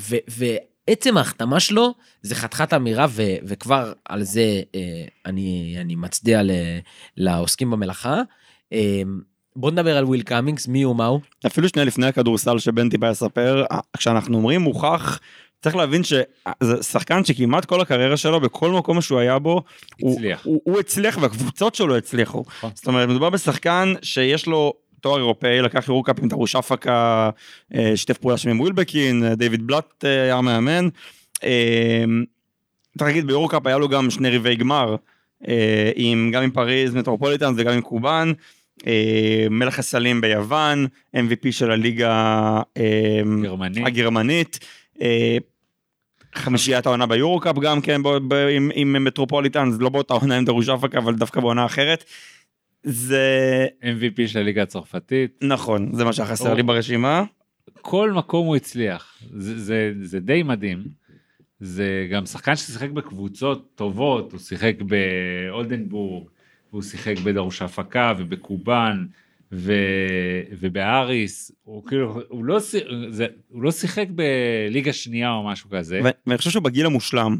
ו- 0.00 0.16
ועצם 0.88 1.16
ההחתמה 1.16 1.60
שלו 1.60 1.94
זה 2.22 2.34
חתיכת 2.34 2.72
אמירה, 2.74 3.06
ו- 3.10 3.22
וכבר 3.44 3.92
על 4.04 4.22
זה 4.22 4.60
אני, 5.26 5.76
אני 5.80 5.94
מצדיע 5.96 6.42
ל- 6.42 6.50
לעוסקים 7.16 7.70
במלאכה. 7.70 8.22
אה, 8.72 9.02
בוא 9.56 9.70
נדבר 9.70 9.96
על 9.96 10.04
וויל 10.04 10.22
קאמינגס, 10.22 10.68
מי 10.68 10.82
הוא, 10.82 10.96
מה 10.96 11.06
הוא? 11.06 11.20
אפילו 11.46 11.68
שנייה 11.68 11.86
לפני 11.86 12.06
הכדורסל 12.06 12.58
שבן 12.58 12.88
טיפה 12.88 13.10
יספר, 13.10 13.64
כשאנחנו 13.96 14.36
אומרים 14.36 14.60
מוכח, 14.60 15.20
צריך 15.62 15.76
להבין 15.76 16.02
שזה 16.04 16.82
שחקן 16.82 17.24
שכמעט 17.24 17.64
כל 17.64 17.80
הקריירה 17.80 18.16
שלו, 18.16 18.40
בכל 18.40 18.70
מקום 18.70 19.00
שהוא 19.00 19.18
היה 19.18 19.38
בו, 19.38 19.62
הוא- 20.00 20.12
הצליח. 20.16 20.44
הוא, 20.44 20.60
הוא 20.64 20.78
הצליח 20.80 21.18
והקבוצות 21.22 21.74
שלו 21.74 21.96
הצליחו. 21.96 22.44
נכון. 22.46 22.70
זאת 22.74 22.86
אומרת, 22.86 23.08
מדובר 23.08 23.30
בשחקן 23.30 23.94
שיש 24.02 24.46
לו 24.46 24.72
תואר 25.00 25.16
אירופאי, 25.18 25.62
לקח 25.62 25.88
יורוקאפ 25.88 26.18
עם 26.22 26.28
דרושאפקה, 26.28 27.30
אה, 27.74 27.92
שיתף 27.96 28.18
פעולה 28.18 28.36
שם 28.36 28.50
עם 28.50 28.60
ווילבקין, 28.60 29.24
אה, 29.24 29.34
דיוויד 29.34 29.66
בלאט 29.66 30.04
אה, 30.04 30.22
היה 30.22 30.40
מאמן. 30.40 30.88
אה, 31.44 32.04
צריך 32.98 33.08
להגיד, 33.08 33.26
ביורוקאפ 33.26 33.66
היה 33.66 33.78
לו 33.78 33.88
גם 33.88 34.10
שני 34.10 34.36
רבעי 34.36 34.56
גמר, 34.56 34.96
אה, 35.48 35.90
עם, 35.94 36.30
גם 36.34 36.42
עם 36.42 36.50
פריז 36.50 36.94
מטרופוליטנס 36.94 37.54
וגם 37.58 37.72
עם 37.72 37.80
קובאן. 37.80 38.32
אה, 38.86 39.46
מלך 39.50 39.78
הסלים 39.78 40.20
ביוון, 40.20 40.86
MVP 41.16 41.50
של 41.50 41.70
הליגה 41.70 42.12
אה, 42.76 43.20
גרמני. 43.42 43.84
הגרמנית. 43.86 44.58
אה, 45.02 45.36
חמישיית 46.34 46.86
העונה 46.86 47.06
ביורוקאפ 47.06 47.58
גם 47.58 47.80
כן 47.80 48.02
ב- 48.02 48.08
ב- 48.08 48.48
עם, 48.50 48.70
עם 48.74 49.04
מטרופוליטנס, 49.04 49.74
לא 49.80 49.88
באותה 49.88 50.14
עונה 50.14 50.36
עם 50.36 50.44
דרושאפקה, 50.44 50.98
אבל 50.98 51.14
דווקא 51.14 51.40
בעונה 51.40 51.66
אחרת. 51.66 52.04
זה 52.82 53.66
MVP 53.82 54.26
של 54.26 54.38
הליגה 54.38 54.62
הצרפתית. 54.62 55.38
נכון, 55.42 55.90
זה 55.94 56.04
מה 56.04 56.12
שחסר 56.12 56.50
או. 56.50 56.54
לי 56.54 56.62
ברשימה. 56.62 57.24
כל 57.80 58.12
מקום 58.12 58.46
הוא 58.46 58.56
הצליח. 58.56 59.18
זה, 59.36 59.58
זה, 59.60 59.92
זה 60.02 60.20
די 60.20 60.42
מדהים. 60.42 60.84
זה 61.60 62.08
גם 62.10 62.26
שחקן 62.26 62.56
ששיחק 62.56 62.90
בקבוצות 62.90 63.68
טובות, 63.74 64.32
הוא 64.32 64.40
שיחק 64.40 64.74
באולדנבורג, 64.82 66.28
הוא 66.72 66.82
שיחק 66.82 67.18
בדרוש 67.18 67.62
הפקה 67.62 68.12
ובקובאן 68.18 69.06
ו, 69.52 69.72
ובאריס, 70.60 71.52
הוא 71.62 71.86
כאילו, 71.86 72.20
הוא 72.28 72.44
לא, 72.44 72.58
זה, 73.10 73.26
הוא 73.48 73.62
לא 73.62 73.70
שיחק 73.70 74.06
בליגה 74.10 74.92
שנייה 74.92 75.32
או 75.32 75.46
משהו 75.46 75.70
כזה. 75.70 76.00
ואני 76.26 76.38
חושב 76.38 76.50
שהוא 76.50 76.62
בגיל 76.62 76.86
המושלם. 76.86 77.38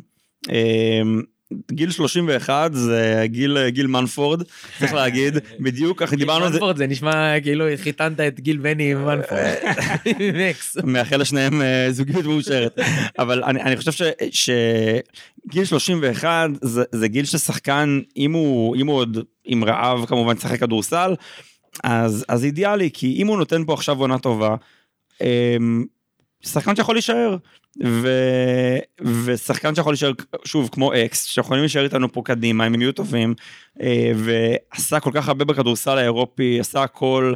גיל 1.73 1.91
31 1.91 2.71
זה 2.75 3.23
גיל 3.25 3.69
גיל 3.69 3.87
מנפורד, 3.87 4.43
צריך 4.79 4.95
להגיד, 4.95 5.35
בדיוק 5.65 6.03
ככה 6.03 6.17
דיברנו 6.17 6.45
על 6.45 6.53
זה. 6.53 6.59
מנפורד, 6.59 6.77
זה 6.77 6.87
נשמע 6.87 7.41
כאילו 7.41 7.65
חיתנת 7.77 8.21
את 8.21 8.41
גיל 8.41 8.57
בני 8.57 8.93
עם 8.93 9.05
מנפורד. 9.05 9.41
מאחל 10.93 11.17
לשניהם 11.17 11.63
אה, 11.63 11.87
זוגיות 11.91 12.25
מאושרת. 12.25 12.79
אבל 13.19 13.45
אני, 13.45 13.63
אני 13.63 13.77
חושב 13.77 13.93
ש, 13.93 14.03
שגיל 14.31 15.65
31 15.65 16.51
זה, 16.63 16.83
זה 16.93 17.09
גיל 17.09 17.25
ששחקן, 17.25 18.01
אם 18.17 18.33
הוא, 18.33 18.77
אם 18.77 18.87
הוא 18.87 18.97
עוד 18.97 19.19
עם 19.45 19.65
רעב 19.65 20.05
כמובן 20.07 20.37
לשחק 20.37 20.61
כדורסל, 20.61 21.15
אז, 21.85 22.25
אז 22.29 22.45
אידיאלי, 22.45 22.91
כי 22.93 23.15
אם 23.19 23.27
הוא 23.27 23.39
נותן 23.39 23.65
פה 23.65 23.75
עכשיו 23.75 24.01
עונה 24.01 24.19
טובה, 24.19 24.57
אמ, 25.21 25.85
שחקן 26.43 26.77
שיכול 26.77 26.95
להישאר. 26.95 27.37
ו... 27.85 28.09
ושחקן 29.25 29.75
שיכול 29.75 29.93
להישאר 29.93 30.13
שוב 30.45 30.69
כמו 30.73 30.95
אקס 30.95 31.25
שיכולים 31.25 31.63
להישאר 31.63 31.85
איתנו 31.85 32.13
פה 32.13 32.23
קדימה 32.25 32.67
אם 32.67 32.75
הם 32.75 32.81
יהיו 32.81 32.93
טובים 32.93 33.35
אה, 33.83 34.13
ועשה 34.17 35.01
כל 35.01 35.11
כך 35.15 35.29
הרבה 35.29 35.45
בכדורסל 35.45 35.99
האירופי 35.99 36.61
עשה 36.61 36.83
הכל 36.83 37.35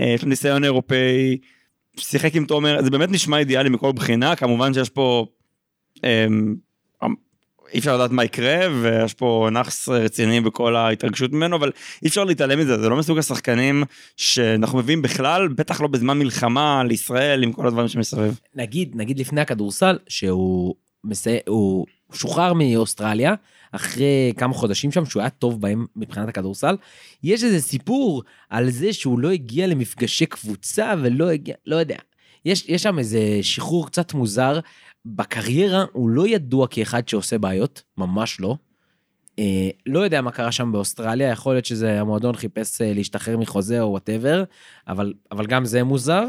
אה, 0.00 0.06
יש 0.14 0.22
לו 0.22 0.28
ניסיון 0.28 0.64
אירופאי 0.64 1.38
שיחק 1.96 2.34
עם 2.34 2.44
תומר 2.44 2.82
זה 2.82 2.90
באמת 2.90 3.10
נשמע 3.10 3.38
אידיאלי 3.38 3.68
מכל 3.68 3.92
בחינה 3.92 4.36
כמובן 4.36 4.74
שיש 4.74 4.90
פה 4.90 5.26
אמ, 6.04 6.54
אי 7.74 7.78
אפשר 7.78 7.96
לדעת 7.96 8.10
מה 8.10 8.24
יקרה 8.24 8.68
ויש 8.82 9.14
פה 9.14 9.48
נאחס 9.52 9.88
רציני 9.88 10.40
בכל 10.40 10.76
ההתרגשות 10.76 11.32
ממנו 11.32 11.56
אבל 11.56 11.70
אי 12.02 12.08
אפשר 12.08 12.24
להתעלם 12.24 12.58
מזה 12.58 12.78
זה 12.78 12.88
לא 12.88 12.96
מסוג 12.96 13.18
השחקנים 13.18 13.84
שאנחנו 14.16 14.78
מביאים 14.78 15.02
בכלל 15.02 15.48
בטח 15.48 15.80
לא 15.80 15.88
בזמן 15.88 16.18
מלחמה 16.18 16.84
לישראל 16.84 17.42
עם 17.42 17.52
כל 17.52 17.66
הדברים 17.66 17.88
שמסביב. 17.88 18.40
נגיד, 18.54 18.92
נגיד 18.94 19.18
לפני 19.18 19.40
הכדורסל, 19.40 19.98
שהוא 20.08 20.74
מסי... 21.04 21.36
הוא 21.48 21.86
שוחרר 22.12 22.52
מאוסטרליה, 22.52 23.34
אחרי 23.72 24.32
כמה 24.36 24.54
חודשים 24.54 24.92
שם, 24.92 25.06
שהוא 25.06 25.20
היה 25.20 25.30
טוב 25.30 25.60
בהם 25.60 25.86
מבחינת 25.96 26.28
הכדורסל. 26.28 26.76
יש 27.22 27.44
איזה 27.44 27.60
סיפור 27.60 28.22
על 28.50 28.70
זה 28.70 28.92
שהוא 28.92 29.18
לא 29.18 29.30
הגיע 29.30 29.66
למפגשי 29.66 30.26
קבוצה 30.26 30.94
ולא 31.02 31.30
הגיע, 31.30 31.54
לא 31.66 31.76
יודע. 31.76 31.96
יש, 32.44 32.64
יש 32.68 32.82
שם 32.82 32.98
איזה 32.98 33.38
שחרור 33.42 33.86
קצת 33.86 34.14
מוזר. 34.14 34.60
בקריירה 35.06 35.84
הוא 35.92 36.10
לא 36.10 36.28
ידוע 36.28 36.66
כאחד 36.66 37.08
שעושה 37.08 37.38
בעיות, 37.38 37.82
ממש 37.98 38.40
לא. 38.40 38.56
אה, 39.38 39.70
לא 39.86 39.98
יודע 39.98 40.20
מה 40.20 40.30
קרה 40.30 40.52
שם 40.52 40.72
באוסטרליה, 40.72 41.28
יכול 41.28 41.54
להיות 41.54 41.64
שזה 41.64 42.00
המועדון 42.00 42.36
חיפש 42.36 42.80
אה, 42.82 42.92
להשתחרר 42.94 43.36
מחוזה 43.36 43.80
או 43.80 43.90
whatever, 43.90 44.44
אבל, 44.88 45.12
אבל 45.32 45.46
גם 45.46 45.64
זה 45.64 45.84
מוזר. 45.84 46.24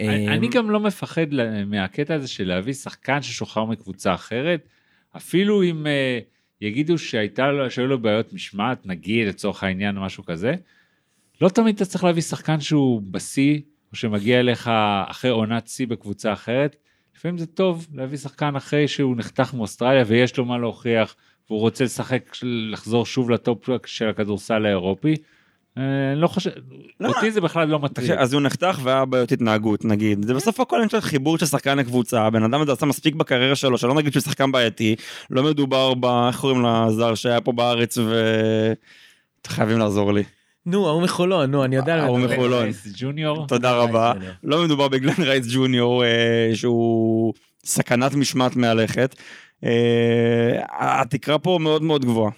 אני 0.00 0.28
אה, 0.28 0.34
אני 0.34 0.48
גם 0.48 0.70
לא 0.70 0.80
מפחד 0.80 1.26
מהקטע 1.66 2.14
הזה 2.14 2.28
של 2.28 2.48
להביא 2.48 2.72
שחקן 2.72 3.22
ששוחרר 3.22 3.64
מקבוצה 3.64 4.14
אחרת, 4.14 4.68
אפילו 5.16 5.62
אם 5.62 5.86
uh, 5.86 6.24
יגידו 6.60 6.98
שהייתה 6.98 7.50
לו, 7.50 7.70
שהיו 7.70 7.86
לו 7.86 7.98
בעיות 7.98 8.32
משמעת, 8.32 8.86
נגיד 8.86 9.28
לצורך 9.28 9.64
העניין 9.64 9.96
או 9.96 10.02
משהו 10.02 10.24
כזה, 10.24 10.54
לא 11.40 11.48
תמיד 11.48 11.74
אתה 11.74 11.84
צריך 11.84 12.04
להביא 12.04 12.22
שחקן 12.22 12.60
שהוא 12.60 13.02
בשיא, 13.10 13.60
או 13.92 13.96
שמגיע 13.96 14.40
אליך 14.40 14.70
אחרי 15.06 15.30
עונת 15.30 15.68
שיא 15.68 15.86
בקבוצה 15.86 16.32
אחרת. 16.32 16.76
לפעמים 17.20 17.38
זה 17.38 17.46
טוב 17.46 17.86
להביא 17.94 18.18
שחקן 18.18 18.56
אחרי 18.56 18.88
שהוא 18.88 19.16
נחתך 19.16 19.54
מאוסטרליה 19.54 20.04
ויש 20.06 20.36
לו 20.36 20.44
מה 20.44 20.58
להוכיח, 20.58 21.14
והוא 21.50 21.60
רוצה 21.60 21.84
לשחק, 21.84 22.36
לחזור 22.42 23.06
שוב 23.06 23.30
לטופ 23.30 23.68
של 23.86 24.08
הכדורסל 24.08 24.66
האירופי. 24.66 25.14
אה, 25.78 26.12
אני 26.12 26.20
לא 26.20 26.28
חושב, 26.28 26.50
לא. 27.00 27.08
אותי 27.08 27.30
זה 27.30 27.40
בכלל 27.40 27.68
לא 27.68 27.78
מטריד. 27.78 28.10
אז 28.10 28.32
הוא 28.32 28.42
נחתך 28.42 28.80
והיה 28.82 29.04
בעיות 29.04 29.32
התנהגות 29.32 29.84
נגיד 29.84 30.26
זה 30.26 30.34
בסוף 30.34 30.60
הכל 30.60 30.80
יש 30.86 30.94
חיבור 30.94 31.38
של 31.38 31.46
שחקן 31.46 31.78
לקבוצה 31.78 32.22
הבן 32.22 32.42
אדם 32.42 32.60
הזה 32.60 32.72
עשה 32.72 32.86
מספיק 32.86 33.14
בקריירה 33.14 33.56
שלו 33.56 33.78
שלא 33.78 33.94
נגיד 33.94 34.12
שהוא 34.12 34.22
שחקן 34.22 34.52
בעייתי 34.52 34.96
לא 35.30 35.42
מדובר 35.42 35.94
ב... 35.94 36.04
איך 36.04 36.40
קוראים 36.40 36.64
לזר 36.64 37.14
שהיה 37.14 37.40
פה 37.40 37.52
בארץ 37.52 37.98
ו... 37.98 38.12
חייבים 39.46 39.78
לעזור 39.78 40.12
לי 40.12 40.22
נו, 40.66 40.88
ההוא 40.88 41.02
מחולון, 41.02 41.50
נו, 41.50 41.64
אני 41.64 41.76
יודע. 41.76 42.02
ההוא. 42.02 42.18
מחולון. 42.18 42.62
רייס 42.62 42.88
ג'וניור. 42.96 43.46
תודה 43.46 43.72
רבה. 43.72 44.12
לא 44.44 44.64
מדובר 44.64 44.88
בגלן 44.88 45.14
רייס 45.18 45.46
ג'וניור 45.50 46.04
אה, 46.04 46.50
שהוא 46.54 47.34
סכנת 47.64 48.14
משמעת 48.14 48.56
מהלכת 48.56 49.16
אה, 49.64 50.60
התקרה 50.70 51.38
פה 51.38 51.58
מאוד 51.62 51.82
מאוד 51.82 52.04
גבוהה. 52.04 52.30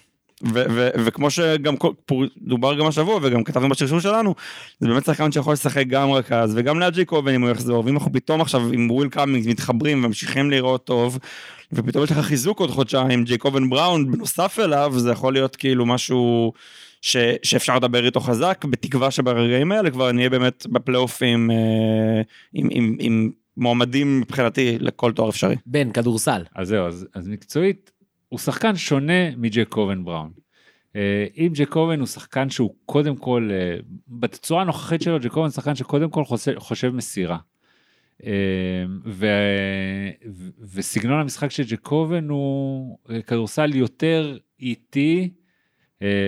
ו- 0.53 0.65
ו- 0.69 0.89
וכמו 1.05 1.29
שגם 1.29 1.75
דובר 2.37 2.75
גם 2.79 2.85
השבוע 2.87 3.19
וגם 3.21 3.43
כתבנו 3.43 3.69
בשרשור 3.69 3.99
שלנו 3.99 4.35
זה 4.79 4.87
באמת 4.87 5.05
שחקן 5.05 5.31
שיכול 5.31 5.53
לשחק 5.53 5.87
גם 5.87 6.11
רכז 6.11 6.53
וגם 6.55 6.79
ליד 6.79 6.93
ג'ייקובן 6.93 7.33
אם 7.33 7.41
הוא 7.41 7.49
יחזור 7.49 7.85
ואם 7.85 7.93
אנחנו 7.97 8.13
פתאום 8.13 8.41
עכשיו 8.41 8.61
עם 8.73 8.91
וויל 8.91 9.09
קאמינגס 9.09 9.47
מתחברים 9.47 9.97
וממשיכים 9.97 10.51
לראות 10.51 10.85
טוב 10.85 11.19
ופתאום 11.73 12.03
יש 12.03 12.11
לך 12.11 12.17
חיזוק 12.17 12.59
עוד 12.59 12.71
חודשיים 12.71 13.23
ג'ייקובן 13.23 13.69
בראון 13.69 14.11
בנוסף 14.11 14.59
אליו 14.59 14.93
זה 14.95 15.11
יכול 15.11 15.33
להיות 15.33 15.55
כאילו 15.55 15.85
משהו 15.85 16.53
ש, 17.03 17.17
שאפשר 17.43 17.75
לדבר 17.75 18.05
איתו 18.05 18.19
חזק, 18.19 18.65
בתקווה 18.69 19.11
שברגעים 19.11 19.71
האלה 19.71 19.91
כבר 19.91 20.11
נהיה 20.11 20.29
באמת 20.29 20.67
בפלייאופים 20.71 21.51
אה, 21.51 22.21
עם, 22.53 22.67
עם, 22.71 22.95
עם 22.99 23.31
מועמדים 23.57 24.19
מבחינתי 24.19 24.77
לכל 24.79 25.11
תואר 25.11 25.29
אפשרי. 25.29 25.55
בן, 25.65 25.91
כדורסל. 25.91 26.43
אז 26.55 26.67
זהו, 26.67 26.87
אז, 26.87 27.07
אז 27.13 27.27
מקצועית, 27.27 27.91
הוא 28.29 28.39
שחקן 28.39 28.75
שונה 28.75 29.35
מג'קובן 29.37 30.03
בראון. 30.03 30.31
אה, 30.95 31.25
אם 31.37 31.51
ג'קובן 31.53 31.99
הוא 31.99 32.07
שחקן 32.07 32.49
שהוא 32.49 32.75
קודם 32.85 33.15
כל, 33.15 33.49
אה, 33.51 33.77
בתצורה 34.07 34.61
הנוכחית 34.61 35.01
שלו, 35.01 35.19
ג'קובן 35.19 35.45
הוא 35.45 35.51
שחקן 35.51 35.75
שקודם 35.75 36.09
כל 36.09 36.23
חושב, 36.23 36.59
חושב 36.59 36.89
מסירה. 36.89 37.37
ו, 39.05 39.27
ו, 40.25 40.49
וסגנון 40.73 41.19
המשחק 41.19 41.51
של 41.51 41.63
ג'קובן 41.67 42.29
הוא 42.29 42.97
כדורסל 43.27 43.75
יותר 43.75 44.37
איטי, 44.59 45.29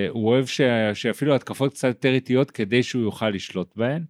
הוא 0.10 0.30
אוהב 0.30 0.46
ש, 0.46 0.62
שאפילו 0.94 1.36
התקפות 1.36 1.74
קצת 1.74 1.88
יותר 1.88 2.10
איטיות 2.10 2.52
כדי 2.52 2.84
שהוא 2.84 3.02
יוכל 3.02 3.30
לשלוט 3.30 3.76
בהן. 3.76 4.04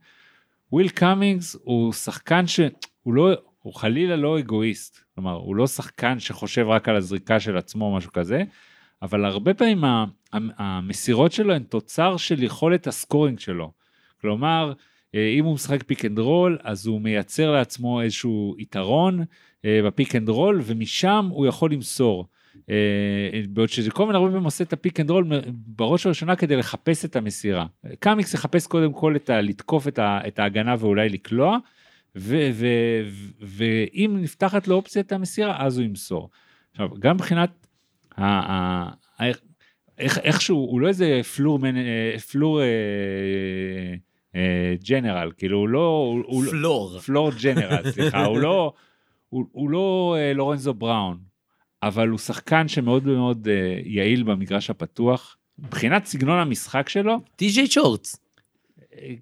וויל 0.72 0.90
קאמינגס 0.90 1.56
הוא 1.64 1.94
שחקן 1.94 2.48
שהוא 2.48 3.14
לא, 3.14 3.34
הוא 3.62 3.74
חלילה 3.74 4.16
לא 4.16 4.40
אגואיסט, 4.40 5.04
כלומר 5.16 5.34
הוא 5.34 5.56
לא 5.56 5.68
שחקן 5.68 6.20
שחושב 6.20 6.66
רק 6.68 6.90
על 6.90 6.96
הזריקה 6.96 7.40
של 7.40 7.58
עצמו 7.58 7.86
או 7.86 7.98
משהו 7.98 8.12
כזה, 8.12 8.44
אבל 9.02 9.26
הרבה 9.26 9.54
פעמים 9.54 9.84
המסירות 10.34 11.32
שלו 11.32 11.54
הן 11.54 11.64
תוצר 11.64 12.18
של 12.18 12.44
יכולת 12.44 12.88
ה 12.88 12.94
scoring 12.94 13.40
שלו. 13.40 13.72
כלומר, 14.22 14.74
אה, 15.16 15.34
אם 15.40 15.46
הוא 15.46 15.54
משחק 15.54 15.84
pick 15.84 16.06
and 16.06 16.20
roll, 16.20 16.58
אז 16.64 16.88
הוא 16.88 17.02
מייצר 17.02 17.52
לעצמו 17.52 18.02
איזשהו 18.02 18.56
יתרון 18.58 19.24
אה, 19.66 19.80
ב 19.86 19.92
pick 19.92 20.16
and 20.16 20.30
roll, 20.30 20.62
ומשם 20.64 21.28
הוא 21.32 21.46
יכול 21.46 21.72
למסור. 21.72 22.28
אה, 22.70 22.76
בעוד 23.50 23.70
שז'קובן 23.70 24.16
הרבה 24.16 24.28
פעמים 24.28 24.44
עושה 24.44 24.64
את 24.64 24.74
ה 24.74 24.79
pick 24.79 25.00
and 25.00 25.10
roll 25.10 25.28
בראש 25.52 26.06
ובראשונה 26.06 26.36
כדי 26.36 26.56
לחפש 26.56 27.06
את 27.06 27.16
המסירה. 27.16 27.66
קאמיקס 28.00 28.34
יחפש 28.34 28.68
קודם 28.68 28.94
כל 28.94 29.16
את 29.16 29.30
ה, 29.30 29.42
לתקוף 29.42 29.88
את, 29.88 30.00
ה, 30.00 30.20
את 30.28 30.40
ההגנה 30.40 30.76
ואולי 30.80 31.10
לקלוע, 31.10 31.58
ו- 32.16 32.50
ו- 32.54 33.02
ו- 33.06 33.32
ואם 33.42 34.18
נפתחת 34.22 34.68
לו 34.68 34.76
אופציית 34.76 35.12
המסירה, 35.12 35.66
אז 35.66 35.78
הוא 35.78 35.86
ימסור. 35.86 36.30
עכשיו, 36.72 36.90
גם 37.00 37.16
מבחינת 37.16 37.68
ה- 38.18 38.24
ה- 38.26 38.92
ה- 39.24 39.32
איך, 39.98 40.18
איכשהו, 40.18 40.58
הוא 40.58 40.82
לא 40.82 40.88
איזה 40.88 41.22
פלור, 41.36 41.60
מנ- 41.60 42.18
פלור 42.32 42.62
אה, 42.62 42.66
אה, 44.36 44.74
ג'נרל, 44.90 45.32
כאילו 45.38 45.58
הוא 45.58 45.70
לא... 45.70 45.80
הוא- 46.14 46.24
הוא 46.28 46.44
לא- 46.44 46.52
פלור. 46.52 47.00
פלור 47.00 47.32
ג'נרל, 47.44 47.92
סליחה, 47.92 48.26
הוא 48.26 48.38
לא, 48.40 48.74
הוא, 49.30 49.46
הוא 49.52 49.70
לא 49.70 50.16
אה, 50.20 50.34
לורנזו 50.34 50.74
בראון, 50.74 51.18
אבל 51.86 52.08
הוא 52.08 52.20
שחקן 52.20 52.68
שמאוד 52.68 53.06
מאוד 53.06 53.48
אה, 53.48 53.80
יעיל 53.86 54.24
במגרש 54.24 54.70
הפתוח. 54.70 55.38
מבחינת 55.60 56.06
סגנון 56.06 56.40
המשחק 56.40 56.90
שלו, 56.90 57.20
טי.ג'יי 57.36 57.68
שורטס. 57.68 58.18
אה, 58.94 59.14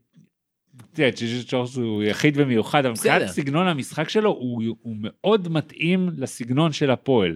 תראה, 0.93 1.09
ג'יג'י 1.09 1.43
צ'ורס 1.43 1.75
הוא 1.75 2.03
יחיד 2.03 2.33
ומיוחד, 2.37 2.85
אבל 2.85 2.93
מבחינת. 2.93 3.27
סגנון 3.27 3.67
המשחק 3.67 4.09
שלו, 4.09 4.29
הוא, 4.29 4.63
הוא 4.81 4.95
מאוד 4.99 5.47
מתאים 5.47 6.09
לסגנון 6.17 6.71
של 6.71 6.91
הפועל. 6.91 7.35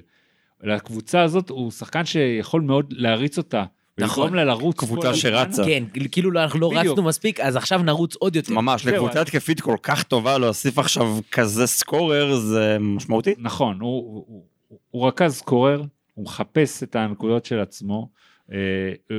לקבוצה 0.64 1.22
הזאת 1.22 1.50
הוא 1.50 1.72
שחקן 1.72 2.06
שיכול 2.06 2.62
מאוד 2.62 2.94
להריץ 2.98 3.38
אותה. 3.38 3.64
נכון. 4.00 4.34
לה 4.34 4.46
לרוץ. 4.46 4.80
קבוצה. 4.80 5.14
שרצה. 5.14 5.66
כן, 5.66 5.84
כאילו 6.12 6.32
לא- 6.32 6.44
אנחנו 6.44 6.60
לא. 6.60 6.72
רצנו 6.76 7.04
מספיק, 7.04 7.40
אז 7.40 7.56
עכשיו 7.56 7.84
נרוץ 7.84 8.16
עוד 8.16 8.36
יותר. 8.36 8.54
ממש, 8.54 8.86
לקבוצה 8.86 9.22
התקפית 9.22 9.62
כל 9.62 9.76
כך 9.84 10.04
טובה 10.04 10.38
להוסיף 10.38 10.80
עכשיו 10.80 11.20
כזה 11.32 11.68
סקורר 11.68 12.36
זה 12.36 12.78
משמעותי. 12.80 13.36
נכון, 13.38 13.80
הוא, 13.80 14.26
הוא, 14.92 15.08
רכז 15.08 15.34
סקורר, 15.34 15.84
הוא 16.14 16.26
מחפש 16.26 16.84
את 16.84 16.96
הנקודות 16.96 17.46
של 17.46 17.60
עצמו, 17.60 18.10
אה, 18.52 18.58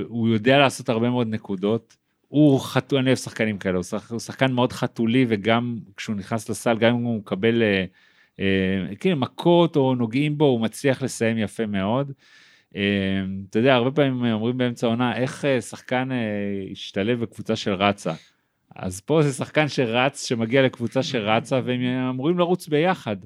הוא 0.09 0.29
יודע 0.29 0.59
לעשות 0.59 0.89
הרבה 0.89 1.11
מאוד 1.11 1.29
נקודות. 1.29 1.97
הוא 2.29 2.61
חתול, 2.61 2.99
אני 2.99 3.07
אוהב 3.07 3.19
שחקנים 3.19 3.59
כאלה, 3.59 3.77
הוא, 3.77 3.83
שח, 3.83 4.11
הוא 4.11 4.21
שחקן 4.21 4.53
מאוד 4.53 4.73
חתולי 4.73 5.27
וגם 5.29 5.79
כשהוא 5.97 6.17
נכנס 6.17 6.49
לסל, 6.49 6.79
גם 6.79 6.95
אם 6.95 7.03
הוא 7.03 7.19
מקבל 7.19 7.63
אה, 7.63 7.85
אה, 8.41 8.97
כאילו 8.97 9.17
מכות 9.17 9.77
או 9.77 9.95
נוגעים 9.95 10.39
בו, 10.39 10.45
הוא 10.45 10.61
מצליח 10.61 11.03
לסיים 11.03 11.39
יפה 11.39 11.67
מאוד. 11.67 12.13
אה, 12.77 12.83
אתה 13.51 13.59
יודע, 13.59 13.75
הרבה 13.75 13.91
פעמים 13.91 14.33
אומרים 14.33 14.59
באמצע 14.59 14.87
העונה, 14.87 15.17
איך 15.17 15.45
אה, 15.45 15.61
שחקן 15.61 16.13
אה, 16.13 16.71
ישתלב 16.71 17.21
בקבוצה 17.21 17.57
של 17.57 17.73
רצה. 17.73 18.13
אז 18.77 19.01
פה 19.01 19.23
זה 19.23 19.33
שחקן 19.33 19.69
שרץ, 19.69 20.27
שמגיע 20.27 20.63
לקבוצה 20.63 21.03
שרצה, 21.03 21.61
והם 21.65 21.81
אמורים 21.83 22.39
לרוץ 22.39 22.69
ביחד. 22.69 23.17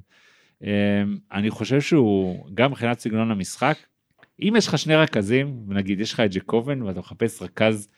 אמ, 0.63 0.69
אני 1.33 1.51
חושב 1.51 1.81
שהוא, 1.81 2.47
גם 2.55 2.71
מבחינת 2.71 3.01
סגנון 3.01 3.31
המשחק, 3.31 3.77
אם 4.41 4.55
יש 4.57 4.67
לך 4.67 4.79
שני 4.79 4.97
רכזים, 4.97 5.65
נגיד 5.69 6.01
יש 6.01 6.13
לך 6.13 6.21
את 6.21 6.35
ג'קובן 6.35 6.83
ואתה 6.83 7.01
מחפש 7.01 7.43
רכז 7.43 7.89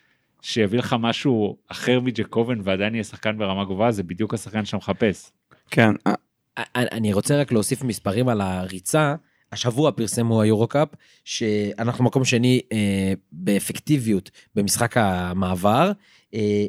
שיביא 0.42 0.78
לך 0.78 0.96
משהו 1.00 1.56
אחר 1.68 2.00
מג'קובן 2.00 2.58
ועדיין 2.64 2.94
יהיה 2.94 3.04
שחקן 3.04 3.38
ברמה 3.38 3.64
גבוהה, 3.64 3.92
זה 3.92 4.02
בדיוק 4.02 4.34
השחקן 4.34 4.64
שאתה 4.64 4.76
מחפש. 4.76 5.30
כן, 5.70 5.90
אה, 6.06 6.14
אני 6.58 6.86
אני 6.92 7.12
רוצה 7.12 7.40
רק 7.40 7.52
להוסיף 7.52 7.82
מספרים 7.82 8.28
על 8.28 8.40
הריצה. 8.40 9.14
השבוע 9.52 9.92
פרסמו 9.92 10.42
היורו-קאפ, 10.42 10.88
שאנחנו 11.24 12.04
מקום 12.04 12.24
שני 12.24 12.60
אה, 12.72 13.12
באפקטיביות 13.32 14.30
במשחק 14.54 14.96
המעבר, 14.96 15.92
אה, 16.34 16.66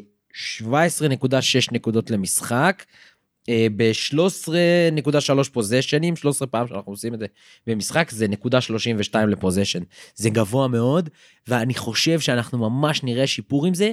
17.6 0.62 1.72
נקודות 1.72 2.12
למשחק, 2.12 2.86
אה, 2.86 2.93
ב-13.3 3.50 5.10
פוזיישנים, 5.52 6.16
13 6.16 6.48
פעם 6.48 6.68
שאנחנו 6.68 6.91
עושים 6.91 7.14
את 7.14 7.20
זה 7.20 7.26
במשחק, 7.68 8.10
זה 8.12 8.28
נקודה 8.28 8.62
32 8.62 9.30
לפוזיישן. 9.30 9.80
זה 10.16 10.30
גבוה 10.30 10.68
מאוד, 10.68 11.10
ואני 11.48 11.74
חושב 11.74 12.20
שאנחנו 12.20 12.70
ממש 12.70 13.04
נראה 13.04 13.28
שיפור 13.28 13.66
עם 13.66 13.74
זה. 13.74 13.91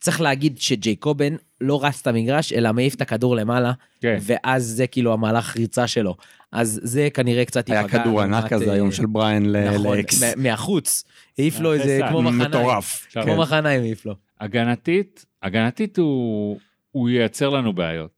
צריך 0.00 0.20
להגיד 0.20 0.58
שג'ייקובן 0.58 1.34
לא 1.60 1.84
רץ 1.84 1.98
את 2.02 2.06
המגרש, 2.06 2.52
אלא 2.52 2.72
מעיף 2.72 2.94
את 2.94 3.00
הכדור 3.00 3.36
למעלה, 3.36 3.72
כן, 4.00 4.18
ואז 4.22 4.64
זה 4.64 4.86
כאילו 4.86 5.12
המהלך 5.12 5.56
ריצה 5.56 5.86
שלו. 5.86 6.14
אז 6.52 6.80
זה 6.82 7.08
כנראה 7.14 7.44
קצת 7.44 7.70
היה 7.70 7.80
ייפגע. 7.80 8.02
כדור 8.04 8.20
ענק 8.22 8.48
כזה 8.52 8.68
אה, 8.68 8.72
היום 8.72 8.92
של 8.92 9.06
בריין 9.06 9.52
ל- 9.52 9.70
נכון, 9.74 9.96
לאקס. 9.96 10.22
מה- 10.22 10.28
מהחוץ. 10.36 11.04
העיף 11.38 11.60
לו 11.60 11.76
אחרי 11.76 11.82
איזה. 11.82 12.00
כמו 12.08 12.22
מחניים. 12.22 12.40
מטורף. 12.50 13.06
כמו. 13.12 13.36
מחניים 13.36 13.82
העיף 13.82 14.06
לו. 14.06 14.14
הגנתית, 14.40 15.24
הגנתית 15.42 15.98
הוא, 15.98 16.58
הוא 16.92 17.08
ייצר 17.08 17.48
לנו 17.48 17.72
בעיות. 17.72 18.17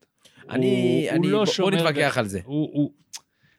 אני, 0.51 0.67
הוא- 1.09 1.15
אני, 1.17 1.27
הוא 1.27 1.31
לא 1.31 1.43
בוא- 1.45 1.53
בוא 1.59 1.71
נתווכח 1.71 2.13
ג- 2.15 2.19
על 2.19 2.27
זה. 2.27 2.39
הוא, 2.45 2.69
הוא, 2.73 2.91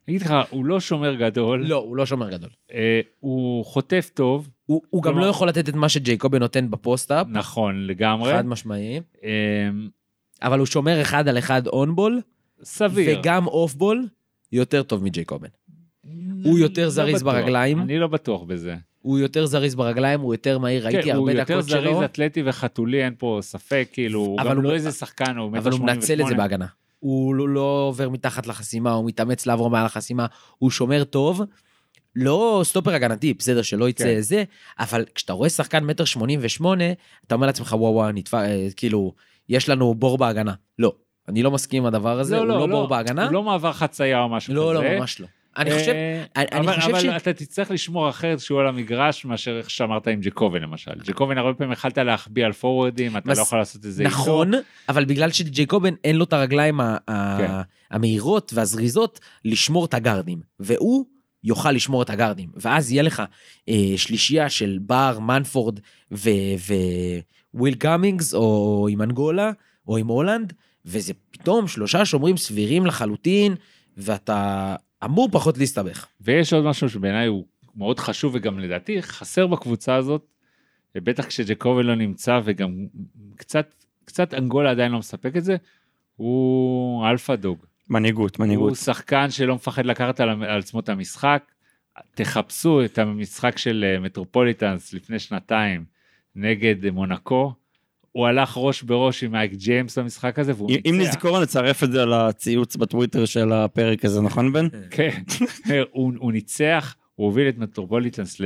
אני 0.08 0.16
אגיד 0.16 0.26
לך, 0.26 0.34
הוא 0.50 0.64
לא 0.64 0.80
שומר 0.80 1.14
גדול, 1.14 1.64
לא, 1.66 1.76
הוא 1.76 1.96
לא 1.96 2.06
שומר 2.06 2.30
גדול. 2.30 2.50
אה, 2.74 3.00
הוא 3.20 3.64
חוטף 3.64 4.10
טוב, 4.14 4.48
הוא 4.66 4.82
הוא 4.90 5.02
גם 5.02 5.18
לא 5.18 5.26
יכול 5.26 5.48
לתת 5.48 5.68
את 5.68 5.74
מה 5.74 5.88
שג'ייקובן 5.88 6.38
נותן 6.38 6.70
ב 6.70 6.76
post-up, 6.76 7.26
נכון 7.30 7.86
לגמרי, 7.86 8.32
חד 8.32 8.46
משמעי, 8.46 9.00
אה, 9.24 9.30
אבל 10.42 10.58
הוא 10.58 10.66
שומר 10.66 11.00
אחד 11.00 11.28
על 11.28 11.38
אחד 11.38 11.66
on 11.66 11.82
ball, 11.82 12.20
סביר. 12.64 13.18
וגם 13.20 13.46
off 13.46 13.74
ball, 13.74 14.06
יותר 14.52 14.82
טוב 14.82 15.04
מג'ייקובן. 15.04 15.48
הוא 16.44 16.58
יותר 16.58 16.82
לא 16.84 16.88
זריז 16.90 17.22
בטוח. 17.22 17.34
ברגליים. 17.34 17.80
אני 17.80 17.98
לא 17.98 18.06
בטוח 18.06 18.42
בזה. 18.42 18.76
הוא 19.02 19.18
יותר 19.18 19.46
זריז 19.46 19.74
ברגליים, 19.74 20.20
הוא 20.20 20.34
יותר 20.34 20.58
מהיר, 20.58 20.84
ראיתי 20.86 21.02
כן, 21.02 21.08
הוא 21.16 21.18
הרבה 21.28 21.32
יותר 21.40 21.54
דקות 21.54 21.68
שלו, 21.68 21.80
זריז, 21.82 21.96
אתלטי 22.04 22.42
וחתולי, 22.46 23.04
אין 23.04 23.14
פה 23.18 23.38
ספק, 23.42 23.88
כאילו, 23.92 24.20
הוא 24.20 24.38
גם 24.38 24.56
הוא- 24.56 24.62
לא 24.64 24.74
איזה 24.74 24.92
שחקן, 24.92 25.36
הוא 25.36 25.48
אבל 25.58 25.70
הוא 25.72 25.80
מטר 25.80 25.86
מנצל 25.94 25.96
את 25.98 26.02
זה 26.02 26.06
88. 26.16 26.36
בהגנה. 26.36 26.66
הוא 27.02 27.34
לא, 27.34 27.48
לא 27.48 27.84
עובר 27.88 28.08
מתחת 28.08 28.46
לחסימה, 28.46 28.92
הוא 28.92 29.06
מתאמץ 29.06 29.46
לעבור 29.46 29.70
מעל 29.70 29.86
החסימה, 29.86 30.26
הוא 30.58 30.70
שומר 30.70 31.04
טוב. 31.04 31.42
לא 32.16 32.60
סטופר 32.64 32.94
הגנתי, 32.94 33.34
בסדר, 33.34 33.62
שלא 33.62 33.88
יצא 33.88 34.04
כן. 34.04 34.20
זה, 34.20 34.44
אבל 34.78 35.04
כשאתה 35.14 35.32
רואה 35.32 35.48
שחקן 35.48 35.84
מטר 35.84 36.04
שמונים 36.04 36.40
ושמונה, 36.42 36.84
אתה 37.26 37.34
אומר 37.34 37.46
לעצמך, 37.46 37.72
וואו 37.72 37.92
וואו, 37.92 38.12
נתפ... 38.12 38.34
אה, 38.34 38.68
כאילו, 38.76 39.12
יש 39.48 39.68
לנו 39.68 39.94
בור 39.94 40.18
בהגנה. 40.18 40.54
לא, 40.78 40.92
אני 41.28 41.42
לא 41.42 41.50
מסכים 41.50 41.82
עם 41.82 41.86
הדבר 41.86 42.18
הזה, 42.18 42.38
הוא 42.38 42.46
לא, 42.46 42.66
בור 42.66 42.88
בהגנה. 42.88 43.24
הוא 43.24 43.32
לא 43.32 43.42
מעבר 43.42 43.72
חצייה 43.72 44.20
או 44.20 44.28
משהו 44.28 44.54
לא, 44.54 44.72
כזה. 44.76 44.88
לא, 44.88 44.98
ממש 44.98 45.20
לא. 45.20 45.26
אני 45.56 45.70
חושב, 45.78 45.92
אה, 45.92 46.24
אני- 46.36 46.46
אבל- 46.60 46.76
חושב 46.80 46.90
אבל 46.90 47.00
ש- 47.00 47.04
אתה 47.04 47.32
תצטרך 47.32 47.70
לשמור 47.70 48.08
אחרת 48.08 48.40
שהוא 48.40 48.60
על 48.60 48.66
המגרש 48.66 49.24
מאשר 49.24 49.58
איך 49.58 49.70
שאמרת 49.70 50.08
עם 50.08 50.20
ג'קובן 50.20 50.62
למשל. 50.62 50.90
ג'קובן 51.04 51.38
הרבה 51.38 51.54
פעמים 51.54 51.72
יכלת 51.72 51.98
להחביא 51.98 52.44
על 52.44 52.52
פורוורדים, 52.52 53.16
אתה 53.16 53.30
מס- 53.30 53.36
לא 53.38 53.42
יכול 53.42 53.58
לעשות 53.58 53.86
את 53.86 53.92
זה 53.92 54.02
איתו. 54.02 54.14
נכון, 54.14 54.50
אבל 54.88 55.04
בגלל 55.04 55.30
שג'ייקובן 55.30 55.94
אין 56.04 56.16
לו 56.16 56.24
את 56.24 56.32
הרגליים 56.32 56.80
כן. 57.06 57.50
המהירות 57.90 58.52
והזריזות 58.54 59.20
לשמור 59.44 59.84
את 59.84 59.94
הגארדים, 59.94 60.40
והוא 60.60 61.04
יוכל 61.44 61.72
לשמור 61.72 62.02
את 62.02 62.10
הגארדים, 62.10 62.50
ואז 62.56 62.92
יהיה 62.92 63.02
לך 63.02 63.22
אה, 63.68 63.74
שלישייה 63.96 64.50
של 64.50 64.78
בר, 64.82 65.18
מנפורד 65.20 65.78
וויל 67.54 67.74
קאמינגס, 67.74 68.34
או 68.34 68.86
עם 68.90 69.02
אנגולה, 69.02 69.50
או 69.88 69.96
עם 69.96 70.06
הולנד, 70.06 70.52
וזה 70.86 71.12
פתאום 71.30 71.68
שלושה 71.68 72.04
שומרים 72.04 72.36
סבירים 72.36 72.86
לחלוטין, 72.86 73.54
ואתה 73.96 74.74
אמור 75.04 75.28
פחות 75.32 75.58
להסתבך. 75.58 76.06
ויש 76.20 76.52
עוד 76.52 76.64
משהו 76.64 76.88
שבעיניי 76.88 77.26
הוא 77.26 77.44
מאוד 77.76 77.98
חשוב 77.98 78.34
וגם 78.34 78.58
לדעתי 78.58 79.02
חסר 79.02 79.46
בקבוצה 79.46 79.94
הזאת, 79.94 80.26
בטח 80.94 81.26
כשג'קובן 81.26 81.86
לא 81.86 81.94
נמצא 81.94 82.40
וגם 82.44 82.86
קצת, 83.36 83.74
קצת 84.04 84.34
אנגולה 84.34 84.70
עדיין 84.70 84.92
לא 84.92 84.98
מספק 84.98 85.36
את 85.36 85.44
זה, 85.44 85.56
הוא 86.16 87.06
alpha 87.08 87.34
dog. 87.34 87.58
מנהיגות, 87.90 88.36
הוא 88.36 88.44
מנהיגות. 88.44 88.74
שחקן 88.76 89.30
שלא 89.30 89.54
מפחד 89.54 89.86
לקחת 89.86 90.20
על, 90.20 90.28
על 90.28 90.58
עצמו 90.58 90.80
את 90.80 90.88
המשחק. 90.88 91.44
תחפשו 92.14 92.84
את 92.84 92.98
המשחק 92.98 93.58
של 93.58 93.84
אה, 93.88 94.00
מטרופוליטנס 94.00 94.92
לפני 94.92 95.18
שנתיים. 95.18 95.84
נגד 96.36 96.90
מונקו, 96.90 97.54
הוא 98.12 98.26
הלך 98.26 98.52
ראש 98.56 98.82
בראש 98.82 99.24
עם 99.24 99.32
מייק 99.32 99.52
ג'יימס 99.52 99.98
במשחק 99.98 100.38
הזה, 100.38 100.52
והוא 100.56 100.70
אם- 100.70 100.76
אם 100.86 100.98
ניצח. 100.98 101.10
נזכור 101.16 101.42
נצרף 101.42 101.82
את 101.84 101.92
זה 101.92 102.04
לציוץ 102.06 102.76
בטוויטר 102.76 103.24
של 103.24 103.52
הפרק 103.52 104.04
הזה, 104.04 104.20
נכון 104.20 104.52
בן? 104.52 104.66
כן, 104.90 105.22
הוא, 105.90 106.12
הוא 106.18 106.32
ניצח, 106.32 106.94
הוא 107.14 107.26
הוביל 107.26 107.48
את 107.48 107.58
מטרופוליטנס 107.58 108.40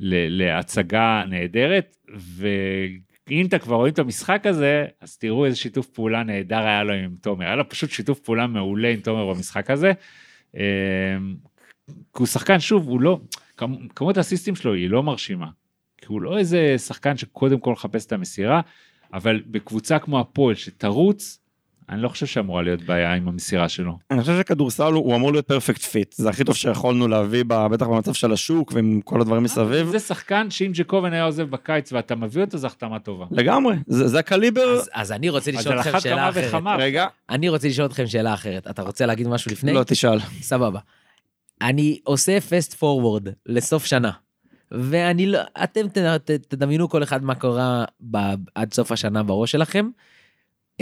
להצגה 0.00 1.22
נהדרת, 1.28 1.96
ואם 2.16 3.46
אתה 3.46 3.58
כבר 3.58 3.76
רואים 3.76 3.92
את 3.92 3.98
המשחק 3.98 4.46
הזה, 4.46 4.84
אז 5.00 5.16
תראו 5.18 5.44
איזה 5.46 5.56
שיתוף 5.56 5.86
פעולה 5.86 6.22
נהדר 6.22 6.58
היה 6.58 6.84
לו 6.84 6.92
עם 6.92 7.14
תומר, 7.20 7.46
היה 7.46 7.56
לו 7.56 7.68
פשוט 7.68 7.90
שיתוף 7.90 8.20
פעולה 8.20 8.46
מעולה 8.46 8.88
עם 8.88 9.00
תומר 9.00 9.34
במשחק 9.34 9.70
הזה. 9.70 9.92
כי 10.52 10.58
הוא 12.18 12.26
שחקן, 12.26 12.60
שוב, 12.60 12.88
הוא 12.88 13.00
לא, 13.00 13.20
כמ- 13.56 13.88
כמות 13.94 14.16
האסיסטים 14.16 14.56
שלו 14.56 14.74
היא 14.74 14.90
לא 14.90 15.02
מרשימה. 15.02 15.46
כי 15.98 16.06
הוא 16.08 16.22
לא 16.22 16.38
איזה 16.38 16.74
שחקן 16.78 17.16
שקודם 17.16 17.58
כל 17.58 17.72
מחפש 17.72 18.06
את 18.06 18.12
המסירה, 18.12 18.60
אבל 19.14 19.42
בקבוצה 19.46 19.98
כמו 19.98 20.20
הפועל 20.20 20.54
שתרוץ, 20.54 21.38
אני 21.88 22.02
לא 22.02 22.08
חושב 22.08 22.26
שאמורה 22.26 22.62
להיות 22.62 22.82
בעיה 22.82 23.14
עם 23.14 23.28
המסירה 23.28 23.68
שלו. 23.68 23.98
אני 24.10 24.20
חושב 24.20 24.38
שכדורסל 24.40 24.92
הוא 24.92 25.16
אמור 25.16 25.32
להיות 25.32 25.46
perfect 25.46 25.82
fit, 25.82 26.12
זה 26.12 26.30
הכי 26.30 26.44
טוב 26.44 26.56
שיכולנו 26.56 27.08
להביא, 27.08 27.44
בטח 27.46 27.86
במצב 27.86 28.12
של 28.12 28.32
השוק 28.32 28.72
ועם 28.72 29.00
כל 29.04 29.20
הדברים 29.20 29.42
מסביב. 29.42 29.86
זה 29.86 29.98
שחקן 29.98 30.50
שאם 30.50 30.70
ג'קובן 30.74 31.12
היה 31.12 31.24
עוזב 31.24 31.50
בקיץ 31.50 31.92
ואתה 31.92 32.14
מביא 32.14 32.42
אותו, 32.42 32.58
זו 32.58 32.66
החתמה 32.66 32.98
טובה. 32.98 33.26
לגמרי, 33.30 33.76
זה 33.86 34.08
זה 34.08 34.18
הקליבר. 34.18 34.74
אז, 34.74 34.90
אז 34.92 35.12
אני 35.12 35.28
רוצה 35.28 35.50
לשאול 35.50 35.80
אתכם 35.80 36.00
שאלה 36.00 36.28
אחרת. 36.28 36.62
רגע, 36.78 37.06
אני 37.30 37.48
רוצה 37.48 37.68
לשאול 37.68 37.86
אתכם 37.86 38.06
שאלה 38.06 38.34
אחרת. 38.34 38.66
אתה 38.70 38.82
רוצה 38.82 39.06
להגיד 39.06 39.28
משהו 39.28 39.50
לפני? 39.52 39.72
לא 39.72 39.82
תשאל. 39.82 40.18
סבבה. 40.40 40.80
אני 41.62 42.00
עושה 42.04 42.40
fast 42.40 42.74
forward 42.74 43.28
לסוף 43.46 43.86
שנה, 43.86 44.10
ואני 44.72 45.26
לא, 45.26 45.38
אתם 45.64 45.88
ת, 45.88 45.98
ת, 45.98 46.30
תדמיינו 46.30 46.88
כל 46.88 47.02
אחד 47.02 47.24
מה 47.24 47.34
קורה 47.34 47.84
ב, 48.10 48.16
עד 48.54 48.72
סוף 48.74 48.92
השנה 48.92 49.22
בראש 49.22 49.52
שלכם. 49.52 49.88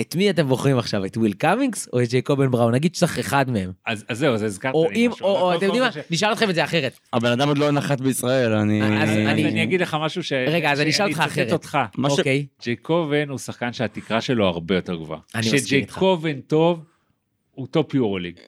את 0.01 0.17
מי 0.17 0.31
אתם 0.31 0.49
בוחרים 0.49 0.79
עכשיו, 0.79 1.05
את 1.05 1.17
וויל 1.17 1.33
קאמינגס 1.33 1.89
או 1.93 2.03
את 2.03 2.09
ג'ייקובן 2.09 2.51
בראון? 2.51 2.75
נגיד 2.75 2.95
שצריך 2.95 3.19
אחד 3.19 3.51
מהם. 3.51 3.73
אז 3.87 4.05
אז 4.09 4.19
זהו, 4.19 4.35
אז 4.35 4.43
הזכרת 4.43 4.75
או 4.75 4.91
לי 4.91 5.07
אם, 5.07 5.11
משהו. 5.11 5.27
או, 5.27 5.41
או 5.41 5.55
אתם 5.57 5.65
יודעים 5.65 5.83
מה, 5.83 5.93
ש- 5.93 5.97
נשאל 6.11 6.33
אתכם 6.33 6.51
את 6.51 6.55
זה 6.55 6.65
אחרת. 6.65 6.99
הבן 7.13 7.31
אדם 7.33 7.49
עוד 7.49 7.59
לא 7.59 7.71
נחת 7.71 8.01
בישראל, 8.01 8.53
אני... 8.53 8.83
אז 9.03 9.09
אז 9.11 9.17
אני- 9.17 9.45
אני 9.49 9.63
אגיד 9.63 9.81
לך 9.81 9.97
משהו 10.01 10.23
ש... 10.23 10.33
רגע, 10.33 10.73
אז 10.73 10.81
אני 10.81 10.91
אשאל 10.91 11.07
אותך 11.09 11.19
אצטט 11.21 11.33
אחרת. 11.33 11.53
אותך. 11.53 11.79
מה 11.97 12.11
ש- 12.11 12.19
אוקיי, 12.19 12.47
ג'ייקובן 12.63 13.29
הוא 13.29 13.39
שחקן 13.39 13.73
שהתקרה 13.73 14.21
שלו 14.21 14.47
הרבה 14.47 14.75
יותר 14.75 14.95
גבוהה. 14.97 15.21
אני 15.35 15.41
מסכים 15.41 15.57
איתך. 15.79 15.91
כשג'ייקובן 15.93 16.41
טוב, 16.41 16.85
הוא 17.51 17.67
top 17.67 17.95
יורוליג. 17.95 18.35
ג- 18.37 18.41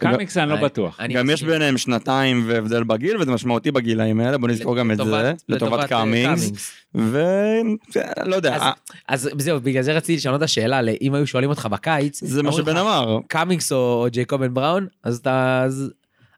קאמיקס 0.00 0.36
אני 0.36 0.50
לא 0.50 0.56
בטוח. 0.56 1.00
גם 1.14 1.30
יש. 1.30 1.42
ביניהם 1.42 1.78
שנתיים 1.78 2.44
והבדל 2.46 2.84
בגיל, 2.84 3.16
וזה 3.20 3.30
משמעותי 3.30 3.70
בגילאים 3.70 4.20
האלה, 4.20 4.38
בוא 4.38 4.48
נזכור 4.48 4.76
גם 4.76 4.90
את 4.90 4.96
זה, 4.96 5.02
לטובת- 5.48 5.78
אה, 5.80 5.86
קאמינגס, 5.88 6.70
ולא 6.94 8.36
יודע, 8.36 8.54
אז- 8.56 8.62
אה, 8.62 8.72
אז 9.08 9.30
זהו, 9.38 9.60
בגלל 9.60 9.82
זה 9.82 9.92
רציתי 9.92 10.16
לשנות 10.16 10.38
את 10.38 10.42
השאלה, 10.42 10.80
אם 11.00 11.14
היו 11.14 11.26
שואלים 11.26 11.50
אותך 11.50 11.66
בקיץ, 11.70 12.24
זה 12.24 12.42
מה 12.42 12.52
שבן 12.52 12.76
אמר. 12.76 13.18
קאמינגס 13.28 13.72
או, 13.72 14.06
ג'ייקובן 14.10 14.54
בראון, 14.54 14.86
אז 15.02 15.16
אתה... 15.18 15.66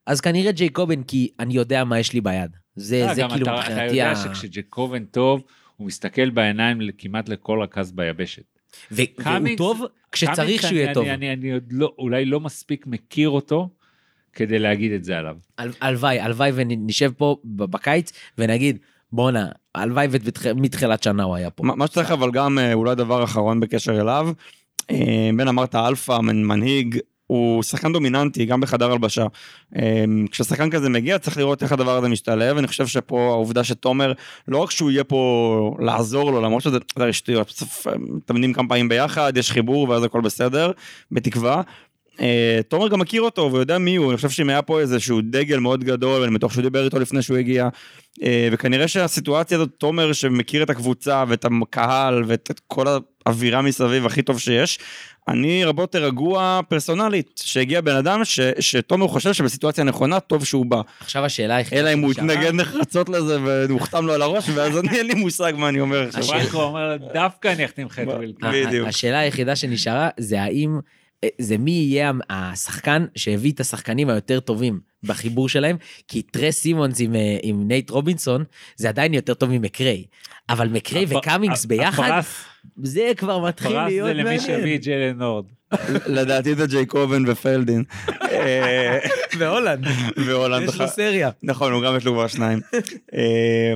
אז, 0.06 0.20
כנראה 0.20 0.52
ג'ייקובן, 0.52 1.02
כי 1.02 1.28
אני 1.40 1.54
יודע 1.54 1.84
מה 1.84 1.98
יש 1.98 2.12
לי 2.12 2.20
ביד. 2.20 2.50
זה, 2.76 3.04
אה, 3.08 3.14
כאילו 3.14 3.26
אתה- 3.34 3.44
אתה 3.44 3.52
מבחינתי 3.60 3.82
יודע 3.96 4.10
ה... 4.10 4.16
שכשג'קובן 4.16 5.04
טוב, 5.04 5.42
הוא 5.76 5.86
מסתכל 5.86 6.30
בעיניים 6.30 6.78
כמעט 6.98 7.28
לכל 7.28 7.62
רכז 7.62 7.92
ביבשת. 7.92 8.42
והוא 8.90 9.04
טוב 9.56 9.82
כשצריך 10.12 10.62
שהוא 10.62 10.74
יהיה 10.74 10.94
טוב. 10.94 11.04
אני, 11.04 11.14
אני, 11.14 11.32
אני 11.32 11.52
עוד 11.52 11.64
לא, 11.70 11.94
אולי 11.98 12.24
לא 12.24 12.40
מספיק 12.40 12.86
מכיר 12.86 13.28
אותו 13.28 13.68
כדי 14.32 14.58
להגיד 14.58 14.92
את 14.92 15.04
זה 15.04 15.18
עליו. 15.18 15.36
הל- 15.58 15.72
הלוואי, 15.80 16.20
הלוואי 16.20 16.50
ונשב 16.54 17.10
פה 17.16 17.36
בקיץ 17.44 18.12
ונגיד, 18.38 18.78
בואנה, 19.12 19.48
הלוואי 19.74 20.06
ומתחילת 20.44 21.02
שנה 21.02 21.22
הוא 21.22 21.36
היה 21.36 21.50
פה. 21.50 21.64
מה 21.64 21.74
מה 21.74 21.86
שצריך 21.86 22.10
אבל 22.10 22.30
גם 22.30 22.58
אה, 22.58 22.72
אולי 22.72 22.94
דבר 22.94 23.24
אחרון 23.24 23.60
בקשר 23.60 24.00
אליו, 24.00 24.28
אה, 24.90 25.30
בן 25.36 25.48
אמרת 25.48 25.74
אלפא, 25.74 26.18
מנ- 26.18 26.44
מנהיג, 26.46 26.98
הוא 27.26 27.62
שחקן 27.62 27.92
דומיננטי 27.92 28.44
גם 28.44 28.60
בחדר 28.60 28.92
הלבשה. 28.92 29.26
אה, 29.76 30.04
כששחקן 30.30 30.70
כזה 30.70 30.88
מגיע 30.88 31.18
צריך 31.18 31.36
לראות 31.36 31.62
איך 31.62 31.72
הדבר 31.72 31.96
הזה 31.96 32.08
משתלב, 32.08 32.56
אני 32.56 32.66
חושב 32.66 32.86
שפה 32.86 33.28
העובדה 33.30 33.64
שתומר, 33.64 34.12
לא 34.48 34.58
רק 34.58 34.70
שהוא 34.70 34.90
יהיה 34.90 35.04
פה 35.04 35.76
לעזור 35.78 36.32
לו, 36.32 36.40
למרות 36.40 36.62
שזה 36.62 36.78
שטויות, 37.12 37.46
בסוף 37.48 37.86
מתאמנים 37.98 38.52
כמה 38.52 38.68
פעמים 38.68 38.88
ביחד, 38.88 39.32
יש 39.36 39.52
חיבור 39.52 39.88
ואז 39.88 40.04
הכל 40.04 40.20
בסדר, 40.20 40.70
בתקווה. 41.12 41.62
אה, 42.20 42.60
תומר 42.68 42.88
גם 42.88 42.98
מכיר 42.98 43.22
אותו 43.22 43.52
ויודע 43.52 43.78
מי 43.78 43.96
הוא, 43.96 44.10
אני 44.10 44.16
חושב 44.16 44.30
שאם 44.30 44.50
היה 44.50 44.62
פה 44.62 44.80
איזשהו 44.80 45.20
דגל 45.20 45.58
מאוד 45.58 45.84
גדול, 45.84 46.22
אני 46.22 46.34
בטוח 46.34 46.52
שהוא 46.52 46.62
דיבר 46.62 46.84
איתו 46.84 46.98
לפני 46.98 47.22
שהוא 47.22 47.36
הגיע, 47.36 47.68
אה, 48.22 48.48
וכנראה 48.52 48.88
שהסיטואציה 48.88 49.58
הזאת, 49.58 49.70
תומר 49.78 50.12
שמכיר 50.12 50.62
את 50.62 50.70
הקבוצה 50.70 51.24
ואת 51.28 51.44
הקהל 51.62 52.22
ואת 52.26 52.50
את 52.50 52.60
כל 52.66 52.86
האווירה 53.26 53.62
מסביב 53.62 54.06
הכי 54.06 54.22
טוב 54.22 54.38
שיש, 54.38 54.78
אני 55.28 55.64
הרבה 55.64 55.82
יותר 55.82 56.04
רגוע 56.04 56.60
פרסונלית, 56.68 57.42
שהגיע 57.44 57.80
בן 57.80 57.96
אדם 57.96 58.24
ש, 58.24 58.40
שתומר 58.60 59.08
חושב 59.08 59.32
שבסיטואציה 59.32 59.84
נכונה, 59.84 60.20
טוב 60.20 60.44
שהוא 60.44 60.66
בא. 60.66 60.80
עכשיו 61.00 61.24
השאלה 61.24 61.56
היחידה 61.56 61.80
אלא 61.80 61.92
אם 61.92 62.00
הוא 62.00 62.12
יתנגד 62.12 62.52
נחרצות 62.54 63.08
לזה 63.08 63.38
והוחתם 63.44 64.06
לו 64.06 64.12
על 64.12 64.22
הראש, 64.22 64.44
ואז 64.54 64.78
אני 64.78 64.88
אין 64.98 65.06
לי 65.06 65.14
מושג 65.14 65.52
מה 65.56 65.68
אני 65.68 65.80
אומר 65.80 66.02
עכשיו. 66.08 66.20
השאלה- 66.20 66.62
אומר 66.62 66.96
דווקא 67.14 67.48
אני 67.52 67.64
אחתים 67.64 67.86
לך 67.86 67.98
את 67.98 68.06
בדיוק. 68.66 68.88
השאלה 68.88 69.18
היחידה 69.18 69.56
שנשארה 69.56 70.08
זה 70.18 70.42
האם, 70.42 70.78
זה 71.38 71.58
מי 71.58 71.70
יהיה 71.70 72.12
השחקן 72.30 73.06
שהביא 73.14 73.52
את 73.52 73.60
השחקנים 73.60 74.08
היותר 74.08 74.40
טובים 74.40 74.80
בחיבור 75.04 75.48
שלהם, 75.48 75.76
כי 76.08 76.22
טרס 76.22 76.56
סימונס 76.56 77.00
עם, 77.00 77.14
אה, 77.14 77.38
עם 77.42 77.68
נייט 77.68 77.90
רובינסון 77.90 78.44
זה 78.76 78.88
עדיין 78.88 79.14
יותר 79.14 79.34
טוב 79.34 79.50
ממקריי. 79.50 80.04
אבל 80.48 80.68
מקריי 80.68 81.04
הפ- 81.04 81.16
וקאמינגס 81.16 81.64
הפ- 81.64 81.68
ביחד, 81.68 82.08
הפרס- 82.10 82.44
זה 82.82 83.12
כבר 83.16 83.44
מתחיל 83.48 83.76
הפרס 83.76 83.88
להיות 83.88 84.06
זה 84.06 84.12
למי 84.14 84.22
מעניין. 84.22 84.40
שהביא 84.40 84.76
את 84.76 84.84
ג'לן 84.84 85.18
נורד. 85.18 85.44
לדעתי 86.06 86.54
זה 86.54 86.66
ג'ייקובן 86.66 87.22
ופלדין. 87.26 87.84
אה, 88.32 88.98
והולנד, 89.38 89.86
והולנד. 90.26 90.68
יש 90.68 90.80
לו 90.80 90.88
סריה. 90.88 91.30
נכון, 91.42 91.72
הוא 91.72 91.82
גם 91.82 91.96
יש 91.96 92.04
לו 92.04 92.12
כבר 92.12 92.26
שניים. 92.26 92.60
אה, 93.14 93.72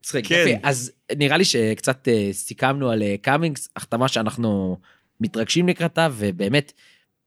מצחיק, 0.00 0.26
כן. 0.26 0.44
יפה. 0.48 0.58
אז 0.68 0.92
נראה 1.16 1.36
לי 1.36 1.44
שקצת 1.44 2.08
סיכמנו 2.32 2.90
על 2.90 3.02
קאמינגס, 3.22 3.68
החתמה 3.76 4.08
שאנחנו 4.08 4.76
מתרגשים 5.20 5.68
לקראתה, 5.68 6.08
ובאמת, 6.12 6.72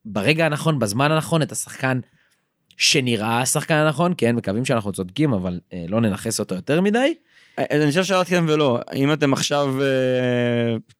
ברגע 0.05 0.45
הנכון, 0.45 0.79
בזמן 0.79 1.11
הנכון, 1.11 1.41
את 1.41 1.51
השחקן 1.51 1.99
שנראה 2.77 3.41
השחקן 3.41 3.73
הנכון, 3.73 4.13
כן, 4.17 4.35
מקווים 4.35 4.65
שאנחנו 4.65 4.91
צודקים, 4.91 5.33
אבל 5.33 5.59
אה, 5.73 5.85
לא 5.87 6.01
ננכס 6.01 6.39
אותו 6.39 6.55
יותר 6.55 6.81
מדי. 6.81 7.13
אז 7.57 7.81
אני 7.81 7.89
חושב 7.89 8.03
שאלת 8.03 8.27
כן 8.27 8.43
ולא, 8.47 8.79
אם 8.95 9.13
אתם 9.13 9.33
עכשיו 9.33 9.81
אה, 9.81 9.87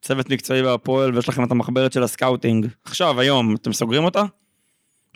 צוות 0.01 0.29
מקצועי 0.29 0.63
בהפועל 0.63 1.15
ויש 1.15 1.29
לכם 1.29 1.43
את 1.43 1.51
המחברת 1.51 1.93
של 1.93 2.03
ה 2.03 2.09
scouting, 2.09 2.67
עכשיו, 2.85 3.19
היום, 3.19 3.55
אתם 3.55 3.73
סוגרים 3.73 4.03
אותה? 4.03 4.23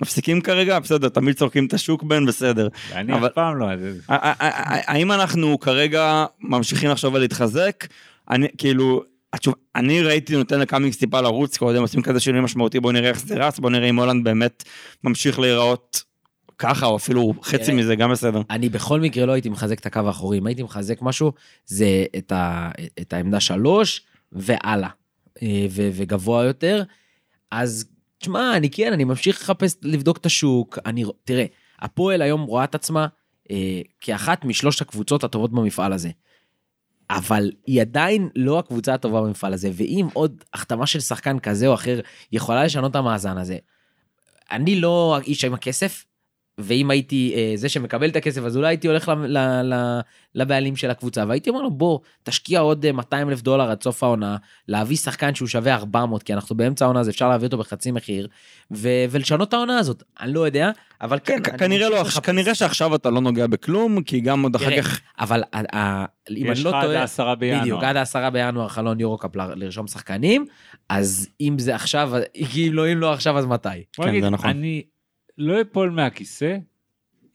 מפסיקים 0.01 0.41
כרגע? 0.41 0.79
בסדר, 0.79 1.09
תמיד 1.09 1.35
סורקים 1.35 1.65
את 1.65 1.73
השוק 1.73 2.03
בין, 2.03 2.25
בסדר. 2.25 2.67
אני 2.93 3.13
אבל- 3.13 3.27
אף 3.27 3.33
פעם 3.33 3.55
לא... 3.57 3.65
האם 4.07 5.11
אנחנו 5.11 5.59
כרגע 5.59 6.25
ממשיכים 6.39 6.89
לחשוב 6.89 7.15
על 7.15 7.21
להתחזק? 7.21 7.87
אני, 8.29 8.47
כאילו, 8.57 9.03
התשובה, 9.33 9.53
אני 9.75 10.01
ראיתי 10.01 10.35
נותן 10.35 10.59
לקאמינגס 10.59 10.97
טיפה 10.97 11.21
לרוץ 11.21 11.57
קודם, 11.57 11.81
עושים 11.81 12.01
כזה 12.01 12.19
שינוי 12.19 12.41
משמעותי, 12.41 12.79
בוא 12.79 12.91
נראה 12.91 13.09
איך 13.09 13.19
זה 13.19 13.35
רץ, 13.35 13.59
בוא 13.59 13.69
נראה 13.69 13.89
אם 13.89 13.99
הולנד 13.99 14.23
באמת 14.23 14.63
ממשיך 15.03 15.39
להיראות 15.39 16.03
ככה, 16.57 16.85
או 16.85 16.95
אפילו 16.95 17.33
חצי. 17.43 17.73
מזה, 17.73 17.95
גם 17.95 18.11
בסדר. 18.11 18.41
אני 18.49 18.69
בכל 18.69 18.99
מקרה 18.99 19.25
לא 19.25 19.31
הייתי 19.31 19.49
מחזק 19.49 19.79
את 19.79 19.85
הקו 19.85 19.99
האחורי, 19.99 20.37
אם 20.37 20.47
הייתי 20.47 20.63
מחזק 20.63 21.01
משהו, 21.01 21.31
זה 21.65 22.05
את, 22.17 22.31
ה, 22.31 22.71
את 23.01 23.13
העמדה 23.13 23.39
שלוש 23.39 24.01
והלאה, 24.31 24.89
אה, 25.41 25.65
ו, 25.69 25.89
וגבוה 25.93 26.43
יותר. 26.43 26.83
אז 27.51 27.85
תשמע, 28.17 28.57
אני 28.57 28.69
כן, 28.69 28.93
אני 28.93 29.03
ממשיך 29.03 29.41
לחפש, 29.41 29.75
לבדוק 29.81 30.17
את 30.17 30.25
השוק. 30.25 30.79
אני, 30.85 31.03
תראה, 31.23 31.45
הפועל 31.79 32.21
היום 32.21 32.41
רואה 32.41 32.63
את 32.63 32.75
עצמה 32.75 33.07
אה, 33.51 33.81
כאחת 34.01 34.45
משלוש 34.45 34.81
הקבוצות 34.81 35.23
הטובות 35.23 35.51
במפעל 35.51 35.93
הזה. 35.93 36.09
אבל 37.17 37.51
היא 37.67 37.81
עדיין 37.81 38.29
לא 38.35 38.59
הקבוצה 38.59 38.93
הטובה 38.93 39.21
במפעל 39.21 39.53
הזה, 39.53 39.71
ואם 39.73 40.07
עוד 40.13 40.43
החתמה 40.53 40.85
של 40.85 40.99
שחקן 40.99 41.39
כזה 41.39 41.67
או 41.67 41.73
אחר 41.73 41.99
יכולה 42.31 42.63
לשנות 42.63 42.91
את 42.91 42.95
המאזן 42.95 43.37
הזה, 43.37 43.57
אני 44.51 44.81
לא 44.81 45.17
האיש 45.17 45.45
עם 45.45 45.53
הכסף, 45.53 46.05
ואם 46.63 46.91
הייתי 46.91 47.33
אה, 47.35 47.51
זה 47.55 47.69
שמקבל 47.69 48.09
את 48.09 48.15
הכסף, 48.15 48.41
אז 48.43 48.57
אולי 48.57 48.67
הייתי 48.67 48.87
הולך 48.87 49.07
ל, 49.09 49.37
ל, 49.37 49.37
ל, 49.73 49.99
לבעלים 50.35 50.75
של 50.75 50.89
הקבוצה, 50.89 51.23
והייתי 51.27 51.49
אומר 51.49 51.61
לו, 51.61 51.71
בוא, 51.71 51.99
תשקיע 52.23 52.59
עוד 52.59 52.85
אה, 52.85 52.91
200 52.91 53.29
אלף 53.29 53.41
דולר 53.41 53.71
עד 53.71 53.83
סוף 53.83 54.03
העונה, 54.03 54.37
להביא 54.67 54.97
שחקן 54.97 55.35
שהוא 55.35 55.47
שווה 55.47 55.75
400, 55.75 56.23
כי 56.23 56.33
אנחנו 56.33 56.55
באמצע 56.57 56.85
העונה, 56.85 56.99
אז 56.99 57.09
אפשר 57.09 57.29
להביא 57.29 57.45
אותו 57.45 57.57
בחצי 57.57 57.91
מחיר, 57.91 58.27
ו, 58.71 58.89
ולשנות 59.09 59.47
את 59.47 59.53
העונה 59.53 59.77
הזאת. 59.77 60.03
אני 60.21 60.33
לא 60.33 60.45
יודע, 60.45 60.71
אבל 61.01 61.19
כן. 61.23 61.39
כ- 61.43 61.49
אני 61.49 61.57
כנראה 61.57 61.89
לא, 61.89 62.01
לחפש. 62.01 62.19
כנראה 62.19 62.55
שעכשיו 62.55 62.95
אתה 62.95 63.09
לא 63.09 63.21
נוגע 63.21 63.47
בכלום, 63.47 64.03
כי 64.03 64.19
גם 64.19 64.43
עוד 64.43 64.55
אחר 64.55 64.81
כך, 64.81 64.99
אבל 65.19 65.43
אם 65.53 65.65
יש 66.29 66.57
אני 66.57 66.63
לא 66.63 66.69
לך 66.71 66.75
עד 66.77 66.83
טועה, 66.85 66.99
העשרה 67.01 67.35
בינואר. 67.35 67.61
בדיוק, 67.61 67.83
עד 67.83 67.95
העשרה 67.97 68.29
בינואר 68.29 68.67
חלון 68.67 68.99
יורו-קאפ 68.99 69.35
ל- 69.35 69.53
לרשום 69.55 69.87
שחקנים, 69.87 70.45
אז 70.89 71.27
אם 71.41 71.59
זה 71.59 71.75
עכשיו, 71.75 72.11
כאילו 72.51 72.91
אם 72.91 72.97
לא 72.97 73.13
עכשיו 73.13 73.37
אז 73.37 73.45
מתי? 73.45 73.69
כן, 73.93 74.21
זה 74.21 74.29
נכון. 74.29 74.49
אני 74.49 74.83
לא 75.37 75.61
אפול 75.61 75.89
מהכיסא 75.89 76.57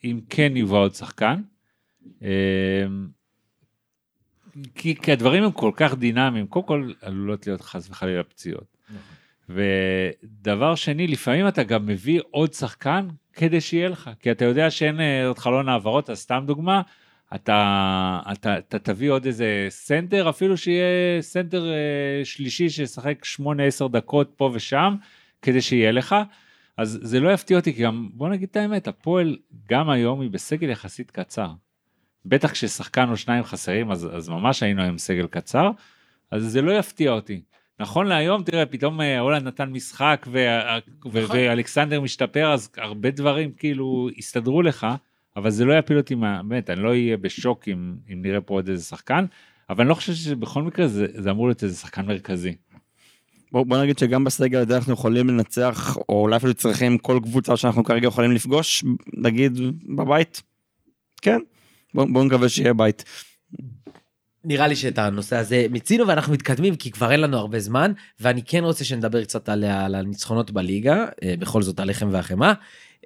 אם 0.04 0.20
כן 0.30 0.56
יובא 0.56 0.76
עוד 0.76 0.94
שחקן. 0.94 1.42
אמ, 2.22 2.28
כי, 4.74 4.94
כי 4.94 5.12
הדברים 5.12 5.44
הם 5.44 5.52
כל 5.52 5.70
כך 5.76 5.94
דינמיים, 5.94 6.46
קודם 6.46 6.66
כל 6.66 6.92
עלולות 7.02 7.46
להיות 7.46 7.60
חס 7.60 7.90
וחלילה 7.90 8.22
פציעות. 8.22 8.76
ודבר 9.48 10.74
שני, 10.74 11.06
לפעמים 11.06 11.48
אתה 11.48 11.62
גם 11.62 11.86
מביא 11.86 12.20
עוד 12.30 12.52
שחקן 12.52 13.08
כדי 13.32 13.60
שיהיה 13.60 13.88
לך, 13.88 14.10
כי 14.20 14.30
אתה 14.30 14.44
יודע 14.44 14.70
שאין 14.70 15.00
אה, 15.00 15.26
עוד 15.26 15.38
חלון 15.38 15.68
העברות, 15.68 16.10
אז 16.10 16.18
סתם 16.18 16.44
דוגמה, 16.46 16.82
אתה, 17.34 18.20
אתה, 18.32 18.58
אתה 18.58 18.78
תביא 18.78 19.10
עוד 19.10 19.26
איזה 19.26 19.66
סנטר, 19.68 20.28
אפילו 20.30 20.56
שיהיה 20.56 21.22
סנטר 21.22 21.72
אה, 21.72 22.24
שלישי 22.24 22.70
שישחק 22.70 23.24
8-10 23.84 23.88
דקות 23.88 24.32
פה 24.36 24.50
ושם, 24.54 24.94
כדי 25.42 25.60
שיהיה 25.60 25.92
לך. 25.92 26.16
אז 26.76 26.98
זה 27.02 27.20
לא 27.20 27.32
יפתיע 27.32 27.56
אותי, 27.56 27.74
כי 27.74 27.82
גם, 27.82 28.08
בוא 28.12 28.28
נגיד 28.28 28.48
את 28.50 28.56
האמת, 28.56 28.88
הפועל 28.88 29.36
גם 29.70 29.90
היום 29.90 30.20
היא 30.20 30.30
בסגל 30.30 30.70
יחסית 30.70 31.10
קצר. 31.10 31.50
בטח 32.24 32.50
כששחקן 32.50 33.08
או 33.10 33.16
שניים 33.16 33.44
חסרים, 33.44 33.90
אז, 33.90 34.08
אז 34.16 34.28
ממש 34.28 34.62
היינו 34.62 34.82
היום 34.82 34.98
סגל 34.98 35.26
קצר, 35.26 35.70
אז 36.30 36.42
זה 36.42 36.62
לא 36.62 36.72
יפתיע 36.78 37.10
אותי. 37.10 37.42
נכון 37.80 38.06
להיום, 38.06 38.42
תראה, 38.42 38.66
פתאום 38.66 39.00
אה, 39.00 39.18
הולנד 39.18 39.46
נתן 39.46 39.68
משחק 39.70 40.26
ו- 40.32 40.38
ו- 41.12 41.22
נכון. 41.22 41.36
ואלכסנדר 41.36 42.00
משתפר, 42.00 42.52
אז 42.52 42.70
הרבה 42.76 43.10
דברים 43.10 43.52
כאילו 43.52 44.08
הסתדרו 44.18 44.62
לך, 44.62 44.86
אבל 45.36 45.50
זה 45.50 45.64
לא 45.64 45.72
יפיל 45.78 45.96
אותי, 45.96 46.14
מה- 46.14 46.42
באמת, 46.42 46.70
אני 46.70 46.82
לא 46.82 46.88
אהיה 46.88 47.16
בשוק 47.16 47.68
אם, 47.68 47.94
אם 48.12 48.22
נראה 48.22 48.40
פה 48.40 48.54
עוד 48.54 48.68
איזה 48.68 48.84
שחקן, 48.84 49.24
אבל 49.70 49.80
אני 49.80 49.88
לא 49.88 49.94
חושב 49.94 50.12
שבכל 50.12 50.62
מקרה 50.62 50.88
זה, 50.88 51.06
זה 51.14 51.30
אמור 51.30 51.46
להיות 51.46 51.62
איזה 51.64 51.76
שחקן 51.76 52.06
מרכזי. 52.06 52.56
בוא, 53.56 53.66
בוא 53.66 53.82
נגיד 53.82 53.98
שגם 53.98 54.24
בסגל 54.24 54.58
הזה 54.58 54.76
אנחנו 54.76 54.92
יכולים 54.92 55.28
לנצח, 55.28 55.96
או 56.08 56.20
אולי 56.20 56.36
אפילו 56.36 56.54
צריכים 56.54 56.98
כל 56.98 57.20
קבוצה 57.22 57.56
שאנחנו 57.56 57.84
כרגע 57.84 58.06
יכולים 58.06 58.32
לפגוש, 58.32 58.84
נגיד 59.12 59.58
בבית. 59.96 60.42
כן, 61.22 61.38
בוא, 61.94 62.06
בוא 62.12 62.24
נקווה 62.24 62.48
שיהיה 62.48 62.74
בית. 62.74 63.04
נראה 64.44 64.66
לי 64.66 64.76
שאת 64.76 64.98
הנושא 64.98 65.36
הזה 65.36 65.66
מיצינו 65.70 66.06
ואנחנו 66.08 66.32
מתקדמים 66.32 66.76
כי 66.76 66.90
כבר 66.90 67.12
אין 67.12 67.20
לנו 67.20 67.36
הרבה 67.36 67.60
זמן 67.60 67.92
ואני 68.20 68.42
כן 68.42 68.64
רוצה 68.64 68.84
שנדבר 68.84 69.24
קצת 69.24 69.48
על, 69.48 69.64
על 69.64 69.94
הניצחונות 69.94 70.50
בליגה 70.50 71.06
אה, 71.22 71.34
בכל 71.38 71.62
זאת 71.62 71.80
הלחם 71.80 72.08
והחמאה. 72.12 72.52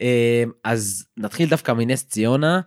אה, 0.01 0.45
אז 0.65 1.07
נתחיל 1.17 1.49
דווקא 1.49 1.73
מנס 1.73 2.05
ציונה. 2.05 2.61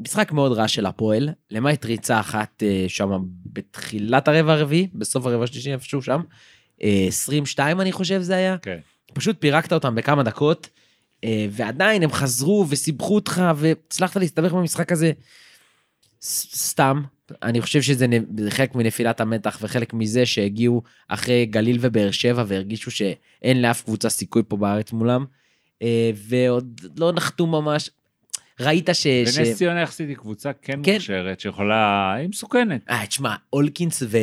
אה, 0.00 0.04
משחק 0.04 0.32
מאוד 0.32 0.52
רע 0.52 0.68
של 0.68 0.86
הפועל 0.86 1.28
למעט 1.50 1.84
ריצה 1.84 2.20
אחת 2.20 2.62
אה, 2.62 2.84
שם 2.88 3.10
בתחילת 3.46 4.28
הרבע 4.28 4.52
הרביעי 4.52 4.88
בסוף 4.94 5.26
הרבע 5.26 5.44
השלישי 5.44 5.72
איפשהו 5.72 6.02
שם. 6.02 6.20
אה, 6.82 7.04
22 7.08 7.80
אני 7.80 7.92
חושב 7.92 8.20
זה 8.20 8.36
היה. 8.36 8.56
כן. 8.58 8.78
פשוט 9.14 9.36
פירקת 9.40 9.72
אותם 9.72 9.94
בכמה 9.94 10.22
דקות 10.22 10.68
אה, 11.24 11.46
ועדיין 11.50 12.02
הם 12.02 12.12
חזרו 12.12 12.66
וסיבכו 12.68 13.14
אותך 13.14 13.42
והצלחת 13.56 14.16
להסתבך 14.16 14.52
במשחק 14.52 14.92
הזה. 14.92 15.12
סתם 16.54 17.02
אני 17.42 17.60
חושב 17.60 17.82
שזה 17.82 18.06
חלק 18.48 18.74
מנפילת 18.74 19.20
המתח 19.20 19.58
וחלק 19.62 19.94
מזה 19.94 20.26
שהגיעו 20.26 20.82
אחרי 21.08 21.46
גליל 21.46 21.78
ובאר 21.80 22.10
שבע 22.10 22.44
והרגישו 22.46 22.90
שאין 22.90 23.62
לאף 23.62 23.82
קבוצה 23.82 24.08
סיכוי 24.08 24.42
פה 24.48 24.56
בארץ 24.56 24.92
מולם. 24.92 25.24
אה, 25.82 26.10
ועוד 26.14 26.80
לא 26.96 27.12
נחתו 27.12 27.46
ממש. 27.46 27.90
ראית 28.60 28.88
ש... 28.92 29.06
ש... 29.06 29.38
ונס 29.38 29.56
ציונה 29.56 29.80
יחסית 29.80 30.08
היא 30.08 30.16
קבוצה 30.16 30.52
כן 30.62 30.80
כן. 30.82 30.92
מוכשרת, 30.94 31.40
שיכולה, 31.40 32.14
היא 32.14 32.28
מסוכנת. 32.28 32.84
אה, 32.90 33.06
תשמע, 33.06 33.34
אולקינס 33.52 34.02
ו... 34.02 34.18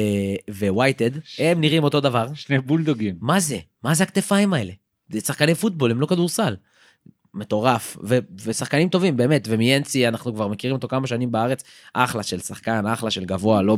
ווייטד, 0.68 1.12
הם 1.40 1.62
נראים 1.62 1.84
אותו 1.84 2.02
דבר. 2.02 2.28
שני 2.34 2.60
בולדוגים. 2.60 3.16
מה 3.22 3.40
זה? 3.40 3.58
מה 3.84 3.94
זה 3.94 4.04
הכתפיים 4.04 4.54
האלה? 4.54 4.72
זה 5.10 5.20
שחקני 5.20 5.56
פוטבול, 5.56 5.92
הם 5.92 6.02
לא 6.02 6.06
כדורסל. 6.06 6.56
מטורף, 7.34 7.98
ו- 8.04 8.18
ושחקנים 8.46 8.90
טובים, 8.90 9.18
באמת, 9.18 9.48
ומיאנצי, 9.50 10.08
אנחנו 10.08 10.34
כבר 10.34 10.48
מכירים 10.48 10.76
אותו 10.76 10.88
כמה 10.88 11.08
שנים 11.08 11.32
בארץ, 11.32 11.64
אחלה 11.94 12.24
של 12.24 12.40
שחקן, 12.40 12.86
אחלה 12.86 13.12
של 13.12 13.26
גבוה, 13.26 13.62
לא 13.62 13.78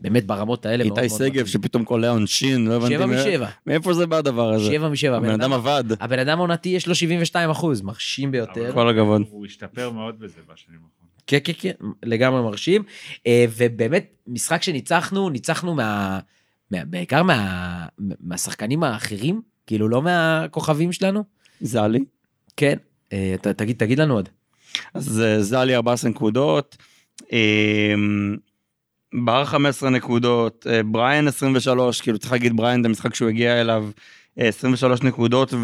באמת 0.00 0.26
ברמות 0.26 0.66
האלה. 0.66 0.84
איתי 0.84 1.08
שגב. 1.08 1.46
שפתאום 1.46 1.84
קולע 1.84 2.10
עונשין, 2.10 2.66
לא 2.66 2.74
הבנתי 2.74 2.94
שבע 2.94 3.06
משבע, 3.06 3.48
מאיפה 3.66 3.92
זה 3.92 4.06
בא 4.06 4.16
הדבר 4.16 4.52
הזה. 4.52 4.70
שבע 4.70 4.88
משבע. 4.88 5.16
הבן 5.16 5.30
אדם 5.30 5.52
עבד, 5.52 5.84
הבן 6.00 6.18
אדם 6.18 6.38
העונתי 6.38 6.68
יש 6.68 6.86
לו 6.86 6.94
72 6.94 7.50
אחוז, 7.50 7.82
מרשים 7.82 8.30
ביותר. 8.30 8.72
כל 8.72 8.88
הכבוד. 8.88 9.22
הוא 9.30 9.46
השתפר 9.46 9.90
מאוד 9.90 10.18
בזה 10.18 10.40
בשנים 10.52 10.76
האחרונות. 10.76 11.22
כן, 11.26 11.38
כן, 11.44 11.52
כן, 11.58 11.72
לגמרי 12.02 12.42
מרשים. 12.42 12.82
אה, 13.26 13.44
ובאמת, 13.56 14.14
משחק 14.26 14.62
שניצחנו, 14.62 15.30
ניצחנו 15.30 15.74
מה... 15.74 16.18
מה 16.70 16.84
בעיקר 16.84 17.22
מה, 17.22 17.86
מהשחקנים 17.98 18.84
האחרים, 18.84 19.40
כאילו 19.66 19.88
לא 19.88 20.02
מהכוכבים 20.02 20.92
שלנו. 20.92 21.24
זלי. 21.60 22.04
כן, 22.56 22.76
אה, 23.12 23.34
ת, 23.40 23.46
תגיד, 23.46 23.76
תגיד 23.78 24.00
לנו 24.00 24.14
עוד. 24.14 24.28
אז 24.94 25.20
אה, 25.20 25.42
זלי 25.42 25.74
14 25.74 26.10
נקודות. 26.10 26.76
בר 29.14 29.44
15 29.44 29.90
נקודות, 29.90 30.66
אה, 30.70 30.82
בריין 30.82 31.28
23, 31.28 32.00
כאילו 32.00 32.18
צריך 32.18 32.32
להגיד 32.32 32.56
בריין 32.56 32.82
זה 32.82 32.88
משחק 32.88 33.14
שהוא 33.14 33.28
הגיע 33.28 33.60
אליו, 33.60 33.90
אה, 34.40 34.48
23 34.48 35.02
נקודות 35.02 35.54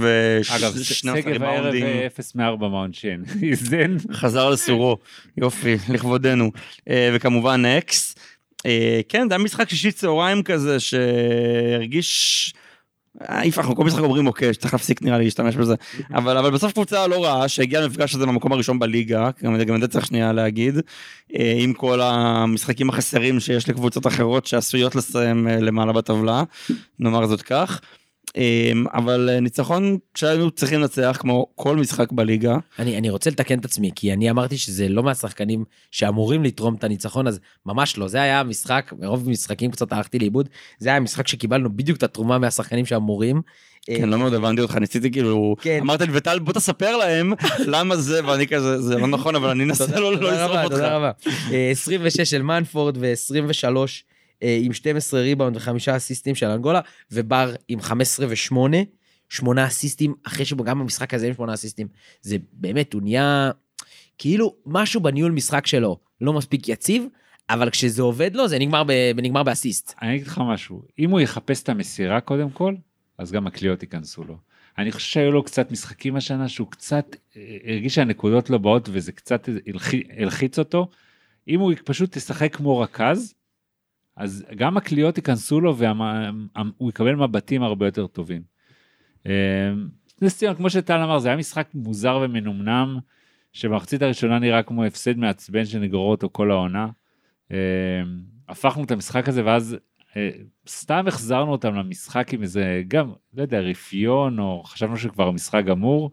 אגב, 0.56 0.72
ושני 0.76 1.22
שגב 1.22 1.42
הערב 1.42 1.74
אה, 1.74 2.06
0 2.06 2.34
מ-4 2.34 2.40
מהעונשין. 2.58 3.24
איזן. 3.50 3.96
חזר 4.12 4.50
לסורו, 4.50 4.98
יופי, 5.36 5.76
לכבודנו. 5.88 6.50
אה, 6.88 7.10
וכמובן 7.14 7.64
אקס. 7.64 8.14
אה, 8.66 9.00
כן, 9.08 9.28
זה 9.28 9.34
היה 9.34 9.44
משחק 9.44 9.68
שישי 9.68 9.92
צהריים 9.92 10.42
כזה 10.42 10.80
שהרגיש... 10.80 12.54
אנחנו 13.58 13.76
כל 13.76 13.84
משחק 13.84 14.00
אומרים 14.00 14.26
אוקיי, 14.26 14.54
שצריך 14.54 14.74
להפסיק 14.74 15.02
נראה 15.02 15.18
לי 15.18 15.24
להשתמש 15.24 15.56
בזה. 15.56 15.74
אבל, 16.18 16.36
אבל 16.36 16.50
בסוף 16.50 16.72
קבוצה 16.72 17.06
לא 17.06 17.24
רעה 17.24 17.48
שהגיעה 17.48 17.82
למפגש 17.82 18.14
הזה 18.14 18.26
במקום 18.26 18.52
הראשון 18.52 18.78
בליגה, 18.78 19.30
גם, 19.42 19.58
גם 19.58 19.74
את 19.76 19.80
זה 19.80 19.88
צריך 19.88 20.06
שנייה 20.06 20.32
להגיד, 20.32 20.74
אה, 21.38 21.54
עם 21.58 21.72
כל 21.72 22.00
המשחקים 22.02 22.88
החסרים 22.88 23.40
שיש 23.40 23.68
לקבוצות 23.68 24.06
אחרות 24.06 24.46
שעשויות 24.46 24.94
לסיים 24.94 25.48
אה, 25.48 25.60
למעלה 25.60 25.92
בטבלה, 25.92 26.42
נאמר 26.98 27.26
זאת 27.26 27.42
כך. 27.42 27.80
אה, 28.36 28.72
אבל 28.94 29.30
אה, 29.32 29.40
ניצחון 29.40 29.98
שהיינו 30.14 30.50
צריכים 30.50 30.80
לנצח 30.80 31.16
כמו 31.20 31.46
כל 31.54 31.76
משחק 31.76 32.12
בליגה. 32.12 32.56
אני, 32.78 32.98
אני 32.98 33.10
רוצה 33.10 33.30
לתקן 33.30 33.58
את 33.58 33.64
עצמי, 33.64 33.90
כי 33.94 34.12
אני 34.12 34.30
אמרתי 34.30 34.58
שזה 34.58 34.88
לא 34.88 35.02
מהשחקנים 35.02 35.64
שאמורים 35.90 36.44
לתרום 36.44 36.74
את 36.74 36.84
הניצחון, 36.84 37.26
אז 37.26 37.40
ממש 37.66 37.98
לא. 37.98 38.08
זה 38.08 38.22
היה 38.22 38.42
משחק, 38.42 38.92
מרוב 38.98 39.30
משחקים 39.30 39.70
קצת 39.70 39.92
הלכתי 39.92 40.18
לאיבוד, 40.18 40.48
זה 40.78 40.88
היה 40.88 41.00
משחק 41.00 41.28
שקיבלנו 41.28 41.76
בדיוק 41.76 41.98
את 41.98 42.02
התרומה 42.02 42.38
מהשחקנים 42.38 42.86
שאמורים. 42.86 43.42
כן, 43.86 44.08
לא 44.08 44.18
מאוד 44.18 44.34
הבנתי 44.34 44.62
אותך, 44.62 44.76
ניסיתי 44.76 45.10
כאילו, 45.10 45.56
כן. 45.60 45.78
אמרת 45.82 46.00
לי, 46.00 46.08
וטל, 46.12 46.38
בוא 46.38 46.52
תספר 46.52 46.96
להם 46.96 47.32
למה 47.66 47.96
זה, 47.96 48.26
ואני 48.26 48.46
כזה, 48.46 48.80
זה 48.80 48.98
לא 48.98 49.06
נכון, 49.06 49.34
אבל 49.34 49.48
אני 49.50 49.64
אנסה 49.64 50.00
לא 50.00 50.12
לא 50.12 50.16
תודה 50.16 50.32
לשרוף 50.32 50.50
רבה, 50.50 50.64
אותך. 50.64 50.74
תודה 50.74 50.96
רבה. 50.96 51.10
אה, 51.52 51.70
26 51.70 52.20
של 52.20 52.42
מנפורד 52.42 52.96
ו-23 53.00 53.76
אה, 53.76 53.84
עם 54.62 54.72
12 54.72 55.20
ריבאונד 55.20 55.56
וחמישה 55.56 55.96
אסיסטים 55.96 56.34
של 56.34 56.46
אנגולה, 56.46 56.80
ובר 57.12 57.54
עם 57.68 57.80
15 57.80 58.26
ו-8, 58.28 58.56
שמונה 59.28 59.66
אסיסטים, 59.66 60.14
אחרי 60.22 60.44
שגם 60.44 60.78
במשחק 60.78 61.14
הזה 61.14 61.26
עם 61.26 61.34
שמונה 61.34 61.54
אסיסטים. 61.54 61.86
זה 62.22 62.36
באמת, 62.52 62.92
הוא 62.92 63.02
נהיה 63.02 63.50
כאילו 64.18 64.54
משהו 64.66 65.00
בניהול 65.00 65.32
משחק 65.32 65.66
שלו 65.66 65.98
לא 66.20 66.32
מספיק 66.32 66.68
יציב, 66.68 67.04
אבל 67.50 67.70
כשזה 67.70 68.02
עובד 68.02 68.36
לו 68.36 68.48
זה 68.48 68.58
נגמר, 68.58 68.84
ב, 68.84 68.90
נגמר 69.16 69.42
באסיסט. 69.42 69.94
אני 70.02 70.14
אגיד 70.14 70.26
לך 70.26 70.40
משהו, 70.46 70.82
אם 70.98 71.10
הוא 71.10 71.20
יחפש 71.20 71.62
את 71.62 71.68
המסירה 71.68 72.20
קודם 72.20 72.50
כל, 72.50 72.74
אז 73.18 73.32
גם 73.32 73.46
הקליעות 73.46 73.82
ייכנסו 73.82 74.24
לו. 74.24 74.36
אני 74.78 74.92
חושב 74.92 75.10
שהיו 75.10 75.32
לו 75.32 75.42
קצת 75.42 75.70
משחקים 75.70 76.16
השנה 76.16 76.48
שהוא 76.48 76.70
קצת 76.70 77.16
אה, 77.36 77.56
הרגיש 77.66 77.94
שהנקודות 77.94 78.50
לא 78.50 78.58
באות 78.58 78.88
וזה 78.92 79.12
קצת 79.12 79.48
הלחי- 79.66 80.02
הלחיץ 80.16 80.58
אותו. 80.58 80.88
אם 81.48 81.60
הוא 81.60 81.72
פשוט 81.84 82.16
ישחק 82.16 82.56
כמו 82.56 82.80
רכז, 82.80 83.34
אז 84.16 84.44
גם 84.56 84.76
הקליעות 84.76 85.16
ייכנסו 85.16 85.60
לו 85.60 85.76
והוא 85.76 86.88
יקבל 86.88 87.14
מבטים 87.14 87.62
הרבה 87.62 87.86
יותר 87.86 88.06
טובים. 88.06 88.42
אה, 89.26 89.72
נס 90.22 90.38
ציונה, 90.38 90.54
כמו 90.54 90.70
שטל 90.70 91.02
אמר, 91.02 91.18
זה 91.18 91.28
היה 91.28 91.36
משחק 91.36 91.68
מוזר 91.74 92.20
ומנומנם, 92.22 92.98
שבמחצית 93.52 94.02
הראשונה 94.02 94.38
נראה 94.38 94.62
כמו 94.62 94.84
הפסד 94.84 95.18
מעצבן 95.18 95.64
שנגרור 95.64 96.10
אותו 96.10 96.28
כל 96.32 96.50
העונה. 96.50 96.88
אה, 97.52 98.02
הפכנו 98.48 98.84
את 98.84 98.90
המשחק 98.90 99.28
הזה 99.28 99.44
ואז 99.44 99.76
אה, 100.16 100.30
סתם 100.68 101.04
החזרנו 101.08 101.52
אותם 101.52 101.74
למשחק 101.74 102.34
עם 102.34 102.42
איזה 102.42 102.82
גם 102.88 103.12
לא 103.34 103.42
יודע 103.42 103.60
רפיון 103.60 104.38
או 104.38 104.62
חשבנו 104.64 104.96
שכבר 104.96 105.28
המשחק 105.28 105.64
גמור. 105.64 106.10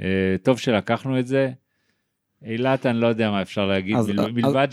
אה, 0.00 0.36
טוב 0.42 0.58
שלקחנו 0.58 1.18
את 1.18 1.26
זה. 1.26 1.52
אילת 2.46 2.86
אני 2.86 3.00
לא 3.00 3.06
יודע 3.06 3.30
מה 3.30 3.42
אפשר 3.42 3.66
להגיד 3.66 3.96
אז- 3.96 4.08
מל- 4.08 4.20
אז- 4.20 4.26
מלבד 4.34 4.68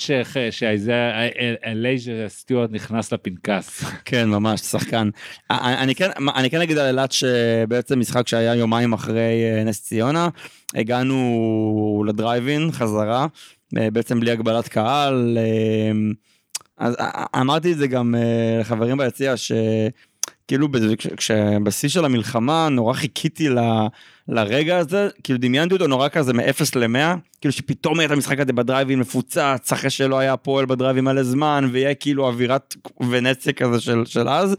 שאלייז'ה 0.52 2.12
סטיוארט 2.28 2.70
נכנס 2.72 3.14
לפנקס. 3.14 3.84
כן, 4.06 4.30
ממש, 4.30 4.62
שחקן. 4.62 5.10
אני 5.52 5.96
כן, 5.96 6.10
אני 6.36 6.50
כן 6.50 6.62
אגיד 6.62 6.78
על 6.78 6.88
אילת 6.88 7.12
שבעצם 7.12 8.00
משחק 8.00 8.28
שהיה 8.28 8.56
יומיים 8.56 8.94
אחרי 8.94 9.20
אה, 9.44 9.64
נס 9.64 9.82
ציונה, 9.84 10.30
הגענו 10.76 12.04
לדרייבין 12.08 12.72
חזרה, 12.72 13.26
אה, 13.78 13.92
בעצם 13.92 14.20
בלי 14.20 14.32
הגבלת 14.32 14.68
קהל. 14.68 15.38
אה, 15.38 15.92
אז 16.78 16.96
אמרתי 17.42 17.72
את 17.72 17.78
זה 17.78 17.88
גם 17.88 18.16
לחברים 18.60 18.98
ביציע, 18.98 19.38
ש... 19.38 19.52
כאילו 20.52 20.68
כשבשיא 21.18 21.90
של 21.90 22.06
המלחמה 22.06 22.70
נורא 22.70 22.94
חיכיתי 22.94 23.50
ל, 23.50 23.60
לרגע 24.28 24.78
הזה, 24.78 25.10
כאילו 25.24 25.40
דמיינתי 25.40 25.74
אותו 25.74 25.88
נורא 25.88 26.10
כזה 26.10 26.34
מ-0 26.34 26.62
ל-100, 26.76 27.18
כאילו 27.42 27.52
שפתאום 27.52 27.96
יהיה 27.96 28.06
את 28.06 28.12
המשחק 28.12 28.40
הזה 28.40 28.54
בדרייבים 28.54 29.00
מפוצץ, 29.00 29.72
אחרי 29.74 29.90
שלא 29.90 30.20
היה 30.20 30.38
פועל 30.38 30.66
בדרייבים 30.66 31.04
מלא 31.04 31.24
זמן, 31.24 31.70
ויהיה 31.72 31.94
כאילו 31.94 32.28
אווירת 32.28 32.76
ונציה 33.10 33.54
כזה 33.54 33.80
של, 33.80 34.06
של 34.06 34.30
אז. 34.30 34.56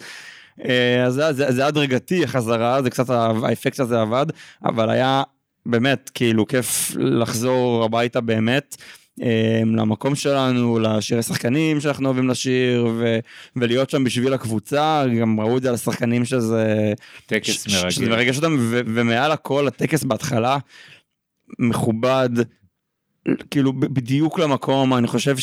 אה, 0.64 1.05
אז 1.05 1.14
זה, 1.14 1.32
זה, 1.32 1.53
זה 1.53 1.66
הדרגתי 1.66 2.24
החזרה, 2.24 2.82
זה 2.82 2.90
קצת 2.90 3.11
האפקט 3.11 3.80
הזה 3.80 4.01
עבד, 4.01 4.26
אבל 4.64 4.90
היה 4.90 5.22
באמת 5.66 6.11
כאילו 6.14 6.47
כיף 6.47 6.93
לחזור 6.97 7.84
הביתה 7.84 8.20
באמת. 8.20 8.76
אה, 9.22 9.60
למקום 9.76 10.14
שלנו, 10.14 10.78
לשירי 10.78 11.22
שחקנים 11.22 11.80
שאנחנו 11.80 12.06
אוהבים 12.06 12.28
לשיר, 12.28 12.86
ו- 12.98 13.18
ולהיות 13.56 13.90
שם 13.90 14.04
בשביל 14.04 14.32
הקבוצה, 14.34 15.04
גם 15.20 15.40
ראו 15.40 15.56
את 15.56 15.62
זה 15.62 15.68
על 15.68 15.74
השחקנים 15.74 16.24
שזה... 16.24 16.92
טקס 17.26 17.46
ש- 17.46 17.50
ש- 17.50 17.70
שזה 17.70 17.78
מרגש. 17.82 17.98
מרגש 17.98 18.36
אותם, 18.36 18.56
ו- 18.58 18.80
ומעל 18.86 19.32
הכל 19.32 19.68
הטקס 19.68 20.04
בהתחלה 20.04 20.58
מכובד, 21.58 22.28
כאילו 23.50 23.72
בדיוק 23.72 24.38
למקום, 24.38 24.94
אני 24.94 25.06
חושב 25.06 25.36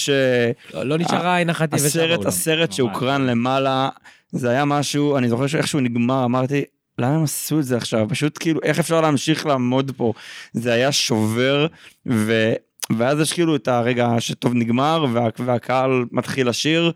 לא- 0.74 0.84
לא 0.84 0.98
נשארה 0.98 1.38
עין 1.38 1.50
אחת 1.50 1.74
יבשה. 1.74 1.88
הסרט 2.26 2.68
ממש. 2.70 2.78
שהוקרן 2.78 3.22
למעלה, 3.26 3.90
זה 4.32 4.50
היה 4.50 4.66
משהו, 4.66 5.18
אני 5.18 5.30
זוכר 5.30 5.48
שאיך 5.48 5.68
שהוא 5.68 5.82
נגמר, 5.82 6.26
אמרתי, 6.26 6.64
למה 7.00 7.16
הם 7.16 7.24
עשו 7.24 7.60
את 7.60 7.66
זה 7.66 7.78
עכשיו? 7.78 8.06
פשוט 8.10 8.38
כאילו, 8.40 8.60
איך 8.64 8.80
אפשר 8.80 9.02
להמשיך 9.02 9.46
לעמוד 9.46 9.92
פה? 9.98 10.14
זה 10.54 10.74
היה 10.74 10.92
שובר, 10.92 11.68
ו... 12.08 12.54
ואז 12.98 13.20
יש 13.20 13.34
כאילו 13.34 13.56
את 13.56 13.68
הרגע 13.68 14.16
שטוב 14.20 14.54
נגמר, 14.54 15.06
וה... 15.14 15.28
והקהל 15.40 16.06
מתחיל 16.12 16.50
לשיר, 16.50 16.92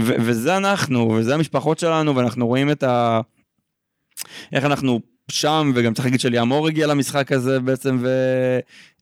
ו... 0.00 0.12
וזה 0.18 0.56
אנחנו, 0.56 1.08
וזה 1.08 1.34
המשפחות 1.34 1.78
שלנו, 1.78 2.16
ואנחנו 2.16 2.46
רואים 2.46 2.70
את 2.70 2.82
ה... 2.82 3.20
איך 4.52 4.64
אנחנו 4.64 5.00
שם, 5.30 5.72
וגם 5.74 5.94
צריך 5.94 6.06
להגיד 6.06 6.20
שליאמור 6.20 6.68
הגיע 6.68 6.86
למשחק 6.86 7.32
הזה 7.32 7.60
בעצם, 7.60 7.98
ו... 8.00 8.08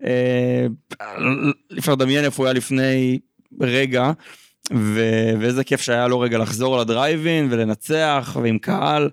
אה, 0.05 0.67
אפשר 1.79 1.93
לדמיין 1.93 2.25
איפה 2.25 2.43
הוא 2.43 2.47
היה 2.47 2.55
לפני 2.55 3.19
רגע, 3.61 4.13
ו... 4.73 5.01
ואיזה 5.41 5.65
כיף 5.65 5.81
שהיה 5.81 6.09
לו 6.09 6.21
רגע 6.21 6.39
לחזור 6.39 6.79
לדרייבין 6.79 7.49
ולנצח, 7.51 8.37
ועם 8.43 8.59
קהל, 8.59 9.11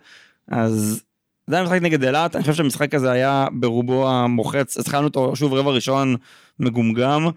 אז 0.48 1.04
זה 1.48 1.56
היה 1.56 1.66
משחק 1.66 1.82
נגד 1.82 2.04
אילת, 2.04 2.36
אני 2.36 2.42
חושב 2.42 2.54
שהמשחק 2.54 2.96
הזה 2.96 3.12
היה 3.12 3.48
ברובו 3.52 4.10
המוחץ, 4.10 4.78
התחלנו 4.78 5.08
אותו 5.08 5.36
שוב 5.36 5.54
רבע 5.54 5.72
ראשון 5.72 6.16
מגומגם, 6.60 7.28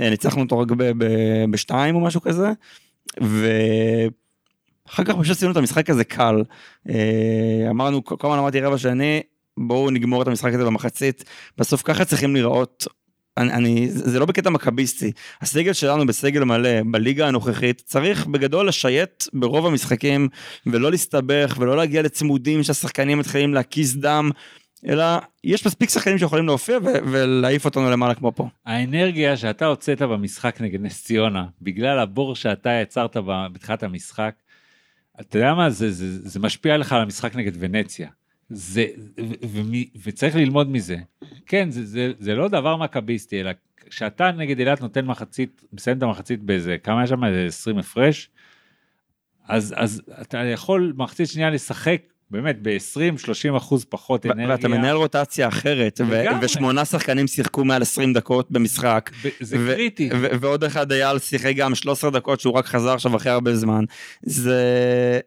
אה, 0.00 0.10
ניצחנו 0.10 0.42
אותו 0.42 0.58
רק 0.58 0.68
בשתיים 1.50 1.94
או 1.94 2.00
משהו 2.00 2.20
כזה, 2.20 2.52
ואחר 3.20 5.04
כך 5.04 5.14
פשוט 5.20 5.36
עשינו 5.36 5.52
את 5.52 5.56
המשחק 5.56 5.90
הזה 5.90 6.04
קל. 6.04 6.42
אה, 6.88 7.66
אמרנו, 7.70 8.04
כל 8.04 8.16
הזמן 8.22 8.38
אמרתי 8.38 8.60
רבע 8.60 8.78
שני, 8.78 9.20
בואו 9.58 9.90
נגמור 9.90 10.22
את 10.22 10.26
המשחק 10.26 10.54
הזה 10.54 10.64
במחצית, 10.64 11.24
בסוף 11.58 11.82
ככה 11.82 12.04
צריכים 12.04 12.34
להיראות. 12.34 12.86
אני, 13.36 13.52
אני, 13.52 13.88
זה 13.90 14.18
לא 14.18 14.26
בקטע 14.26 14.50
מכביסטי, 14.50 15.12
הסגל 15.40 15.72
שלנו 15.72 16.06
בסגל 16.06 16.44
מלא 16.44 16.70
בליגה 16.90 17.28
הנוכחית 17.28 17.82
צריך 17.86 18.26
בגדול 18.26 18.68
לשייט 18.68 19.24
ברוב 19.32 19.66
המשחקים 19.66 20.28
ולא 20.66 20.90
להסתבך 20.90 21.56
ולא 21.58 21.76
להגיע 21.76 22.02
לצמודים 22.02 22.62
שהשחקנים 22.62 23.18
מתחילים 23.18 23.54
להקיז 23.54 23.96
דם, 23.96 24.30
אלא 24.88 25.04
יש 25.44 25.66
מספיק 25.66 25.90
שחקנים 25.90 26.18
שיכולים 26.18 26.46
להופיע 26.46 26.78
ו- 26.78 27.10
ולהעיף 27.12 27.64
אותנו 27.64 27.90
למעלה 27.90 28.14
כמו 28.14 28.32
פה. 28.34 28.48
האנרגיה 28.66 29.36
שאתה 29.36 29.66
הוצאת 29.66 30.02
במשחק 30.02 30.60
נגד 30.60 30.80
נס 30.80 31.04
ציונה, 31.04 31.44
בגלל 31.62 31.98
הבור 31.98 32.36
שאתה 32.36 32.70
יצרת 32.70 33.16
בתחילת 33.52 33.82
המשחק, 33.82 34.34
אתה 35.20 35.38
יודע 35.38 35.54
מה, 35.54 35.70
זה, 35.70 35.92
זה, 35.92 36.28
זה 36.28 36.40
משפיע 36.40 36.76
לך 36.76 36.92
על 36.92 37.00
המשחק 37.00 37.36
נגד 37.36 37.52
ונציה. 37.58 38.08
זה, 38.50 38.86
ו, 39.20 39.32
ומי, 39.50 39.88
וצריך 40.04 40.36
ללמוד 40.36 40.70
מזה. 40.70 40.96
כן, 41.46 41.70
זה, 41.70 41.86
זה, 41.86 42.12
זה 42.18 42.34
לא 42.34 42.48
דבר 42.48 42.76
מכביסטי, 42.76 43.40
אלא 43.40 43.50
כשאתה 43.90 44.30
נגד 44.32 44.58
אילת 44.58 44.80
נותן 44.80 45.04
מחצית, 45.04 45.64
מסיים 45.72 45.98
את 45.98 46.02
המחצית 46.02 46.42
באיזה, 46.42 46.76
כמה 46.82 46.98
היה 46.98 47.06
שם? 47.06 47.24
איזה 47.24 47.46
20 47.46 47.78
הפרש, 47.78 48.30
אז, 49.48 49.74
אז 49.76 50.02
אתה 50.20 50.38
יכול 50.38 50.92
מחצית 50.96 51.28
שנייה 51.28 51.50
לשחק 51.50 52.02
באמת 52.30 52.56
ב-20-30 52.62 53.56
אחוז 53.56 53.84
פחות 53.84 54.26
ו- 54.26 54.32
אנרגיה. 54.32 54.54
ואתה 54.54 54.68
מנהל 54.68 54.96
רוטציה 54.96 55.48
אחרת, 55.48 56.00
ו-. 56.06 56.22
ושמונה 56.42 56.84
שחקנים 56.84 57.26
שיחקו 57.26 57.64
מעל 57.64 57.82
20 57.82 58.12
דקות 58.12 58.50
במשחק. 58.50 59.10
זה 59.40 59.56
ו- 59.60 59.72
קריטי. 59.74 60.10
ו- 60.12 60.26
ועוד 60.40 60.64
אחד 60.64 60.92
אייל 60.92 61.18
שיחק 61.18 61.52
גם 61.56 61.74
13 61.74 62.10
דקות 62.10 62.40
שהוא 62.40 62.54
רק 62.54 62.66
חזר 62.66 62.92
עכשיו 62.92 63.16
אחרי 63.16 63.32
הרבה 63.32 63.54
זמן. 63.54 63.84
זה... 64.22 65.20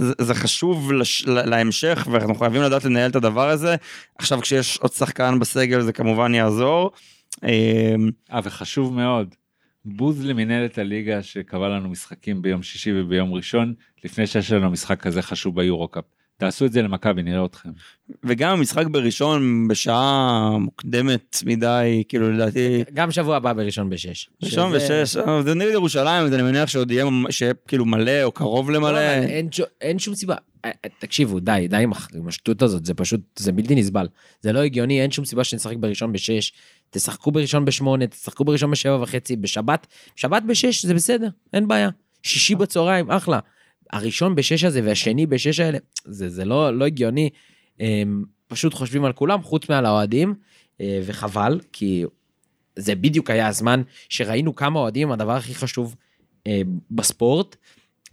זה, 0.00 0.12
זה 0.18 0.34
חשוב 0.34 0.92
לש, 0.92 1.24
לה- 1.26 1.46
להמשך 1.46 2.08
ואנחנו 2.10 2.34
חייבים 2.34 2.62
לדעת 2.62 2.84
לנהל 2.84 3.10
את 3.10 3.16
הדבר 3.16 3.48
הזה. 3.48 3.76
עכשיו 4.18 4.40
כשיש 4.40 4.78
עוד 4.78 4.92
שחקן 4.92 5.38
בסגל 5.38 5.80
זה 5.80 5.92
כמובן 5.92 6.34
יעזור. 6.34 6.90
אמ, 7.44 8.10
אה, 8.32 8.40
וחשוב 8.44 8.94
מאוד, 8.94 9.34
בוז 9.84 10.24
למנהלת 10.24 10.78
הליגה 10.78 11.22
שקבעה 11.22 11.68
לנו 11.68 11.88
משחקים 11.88 12.42
ביום 12.42 12.62
שישי 12.62 13.00
וביום 13.00 13.32
ראשון, 13.34 13.74
לפני 14.04 14.26
שיש 14.26 14.52
לנו 14.52 14.70
משחק 14.70 15.00
כזה 15.00 15.22
חשוב 15.22 15.56
ביורו-קאפ. 15.56 16.04
תעשו 16.38 16.66
את 16.66 16.72
זה 16.72 16.82
למכבי, 16.82 17.22
נראה 17.22 17.44
אתכם. 17.44 17.68
וגם 18.24 18.58
המשחק 18.58 18.86
בראשון 18.86 19.68
בשעה 19.68 20.50
מוקדמת 20.60 21.36
מדי, 21.46 22.02
כאילו 22.08 22.32
לדעתי, 22.32 22.84
גם 22.94 23.10
שבוע 23.10 23.36
הבא 23.36 23.52
בראשון 23.52 23.90
בשש. 23.90 24.30
ראשון 24.42 24.78
שזה- 24.78 25.02
ושש, 25.02 25.16
אה, 25.16 25.42
זה 25.42 25.54
נגד 25.54 25.70
ירושלים, 25.72 26.24
אז 26.26 26.34
אני 26.34 26.42
מניח 26.42 26.68
שעוד 26.68 26.90
יהיה 26.90 27.04
שיהיה 27.30 27.52
כאילו 27.68 27.84
מלא 27.84 28.22
או 28.22 28.32
קרוב 28.32 28.70
לא, 28.70 28.76
למלא. 28.76 28.98
אין 28.98 29.48
אין 29.80 29.98
שום 29.98 30.14
סיבה. 30.14 30.34
אה, 30.64 30.70
אה, 30.84 30.90
תקשיבו, 30.98 31.40
די, 31.40 31.66
די 31.70 31.76
עם 32.14 32.28
השטות 32.28 32.62
הזאת, 32.62 32.84
זה 32.86 32.94
פשוט, 32.94 33.20
זה 33.38 33.52
בלתי 33.52 33.74
נסבל. 33.74 34.06
זה 34.40 34.52
לא 34.52 34.60
הגיוני, 34.60 35.02
אין 35.02 35.10
שום 35.10 35.24
סיבה 35.24 35.44
שנשחק 35.44 35.76
בראשון 35.76 36.12
בשש. 36.12 36.52
תשחקו 36.90 37.30
בראשון 37.30 37.64
בשמונה, 37.64 38.06
תשחקו 38.06 38.44
בראשון 38.44 38.70
בשבע 38.70 39.02
וחצי, 39.02 39.36
בשבת, 39.36 39.86
שבת 40.16 40.42
בשש 40.42 40.84
זה 40.86 40.94
בסדר, 40.94 41.28
אין 41.52 41.68
בעיה. 41.68 41.88
שישי 42.22 42.54
בצהריים, 42.54 43.10
אחלה. 43.10 43.38
הראשון 43.92 44.34
בשש 44.34 44.64
הזה 44.64 44.80
והשני 44.84 45.26
בשש 45.26 45.60
האלה, 45.60 45.78
זה, 46.04 46.28
זה 46.28 46.44
לא, 46.44 46.78
לא 46.78 46.84
הגיוני. 46.84 47.30
הם 47.80 48.24
פשוט 48.46 48.74
חושבים 48.74 49.04
על 49.04 49.12
כולם, 49.12 49.42
חוץ 49.42 49.68
מעל 49.68 49.86
האוהדים, 49.86 50.34
אה, 50.80 51.00
וחבל, 51.06 51.60
כי 51.72 52.04
זה 52.76 52.94
בדיוק 52.94 53.30
היה 53.30 53.46
הזמן 53.46 53.82
שראינו 54.08 54.54
כמה 54.54 54.78
אוהדים, 54.78 55.12
הדבר 55.12 55.32
הכי 55.32 55.54
חשוב 55.54 55.96
אה, 56.46 56.62
בספורט. 56.90 57.56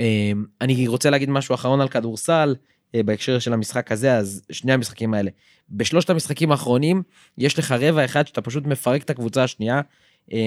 אה, 0.02 0.32
אני 0.62 0.88
רוצה 0.88 1.10
להגיד 1.10 1.30
משהו 1.30 1.56
אחרון 1.56 1.82
על 1.82 1.88
כדורסל, 1.88 2.56
אה, 2.96 3.04
בהקשר 3.04 3.40
של 3.40 3.54
המשחק 3.54 3.92
הזה, 3.92 4.18
אז 4.18 4.42
שני 4.52 4.74
המשחקים 4.74 5.14
האלה. 5.14 5.32
בשלושת 5.70 6.10
המשחקים 6.10 6.52
האחרונים, 6.52 7.04
יש 7.38 7.60
לך 7.60 7.72
רבע 7.72 8.06
אחד 8.06 8.28
שאתה 8.28 8.42
פשוט 8.42 8.66
מפרק 8.66 9.04
את 9.04 9.10
הקבוצה 9.10 9.44
השנייה. 9.44 9.82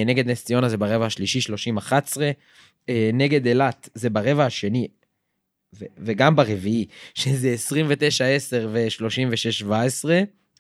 נגד 0.07 0.31
נס 0.31 0.45
ציונה 0.45 0.69
זה 0.69 0.77
ברבע 0.77 1.07
השלישי 1.07 1.41
30-11, 1.41 2.21
אה, 2.89 3.11
נגד 3.15 3.47
אילת 3.47 3.89
זה 3.95 4.11
ברבע 4.11 4.45
השני, 4.45 4.89
ו- 5.75 5.85
וגם 5.99 6.37
ברביעי, 6.37 6.87
שזה 7.15 7.55
29-10 7.69 8.67
ו-36-17, 8.73 10.09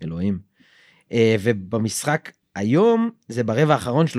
אלוהים. 0.03 0.39
אה, 1.13 1.37
ובמשחק 1.41 2.33
היום 2.55 3.11
זה 3.29 3.45
ברבע 3.45 3.75
האחרון 3.75 4.07
32-16. 4.07 4.11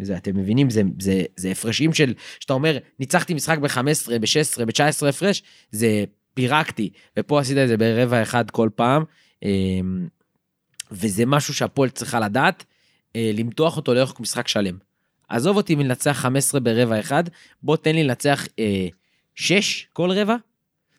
זה, 0.00 0.16
אתם 0.16 0.36
מבינים, 0.36 0.70
זה, 0.70 0.82
זה, 1.00 1.22
זה 1.36 1.50
הפרשים 1.50 1.94
של, 1.94 2.14
שאתה 2.40 2.52
אומר, 2.52 2.78
ניצחתי 3.00 3.34
משחק 3.34 3.58
ב-15, 3.58 4.10
ב-16, 4.20 4.64
ב-19 4.64 5.08
הפרש, 5.08 5.42
זה 5.72 6.04
פירקתי, 6.34 6.90
ופה 7.18 7.40
עשית 7.40 7.58
את 7.58 7.68
זה 7.68 7.76
ברבע 7.76 8.22
אחד 8.22 8.50
כל 8.50 8.68
פעם, 8.74 9.04
אה, 9.44 9.50
וזה 10.90 11.26
משהו 11.26 11.54
שהפועל 11.54 11.90
צריכה 11.90 12.20
לדעת, 12.20 12.64
אה, 13.16 13.30
למתוח 13.34 13.76
אותו 13.76 13.94
לאורך 13.94 14.20
משחק 14.20 14.48
שלם. 14.48 14.78
עזוב 15.28 15.56
אותי 15.56 15.74
מלנצח 15.74 16.12
15 16.12 16.60
ברבע 16.60 17.00
אחד, 17.00 17.24
בוא 17.62 17.76
תן 17.76 17.94
לי 17.94 18.04
לנצח 18.04 18.46
אה, 19.40 19.44
6 19.44 19.86
כל 19.92 20.10
רבע, 20.10 20.36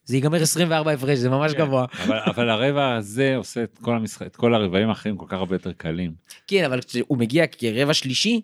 זה 0.06 0.16
ייגמר 0.16 0.42
24 0.42 0.92
הפרש, 0.92 1.18
זה 1.20 1.30
ממש 1.30 1.52
כן. 1.52 1.58
גבוה. 1.58 1.86
אבל, 2.06 2.20
אבל 2.28 2.50
הרבע 2.50 2.96
הזה 2.96 3.36
עושה 3.36 3.64
את 3.64 3.78
כל, 3.82 3.96
המשחק, 3.96 4.26
את 4.28 4.36
כל 4.36 4.54
הרבעים 4.54 4.90
האחרים 4.90 5.18
כל 5.18 5.26
כך 5.28 5.34
הרבה 5.34 5.56
יותר 5.56 5.72
קלים. 5.72 6.14
כן, 6.48 6.64
אבל 6.66 6.82
כשהוא 6.82 7.18
מגיע 7.18 7.48
כרבע 7.48 7.94
שלישי, 7.94 8.42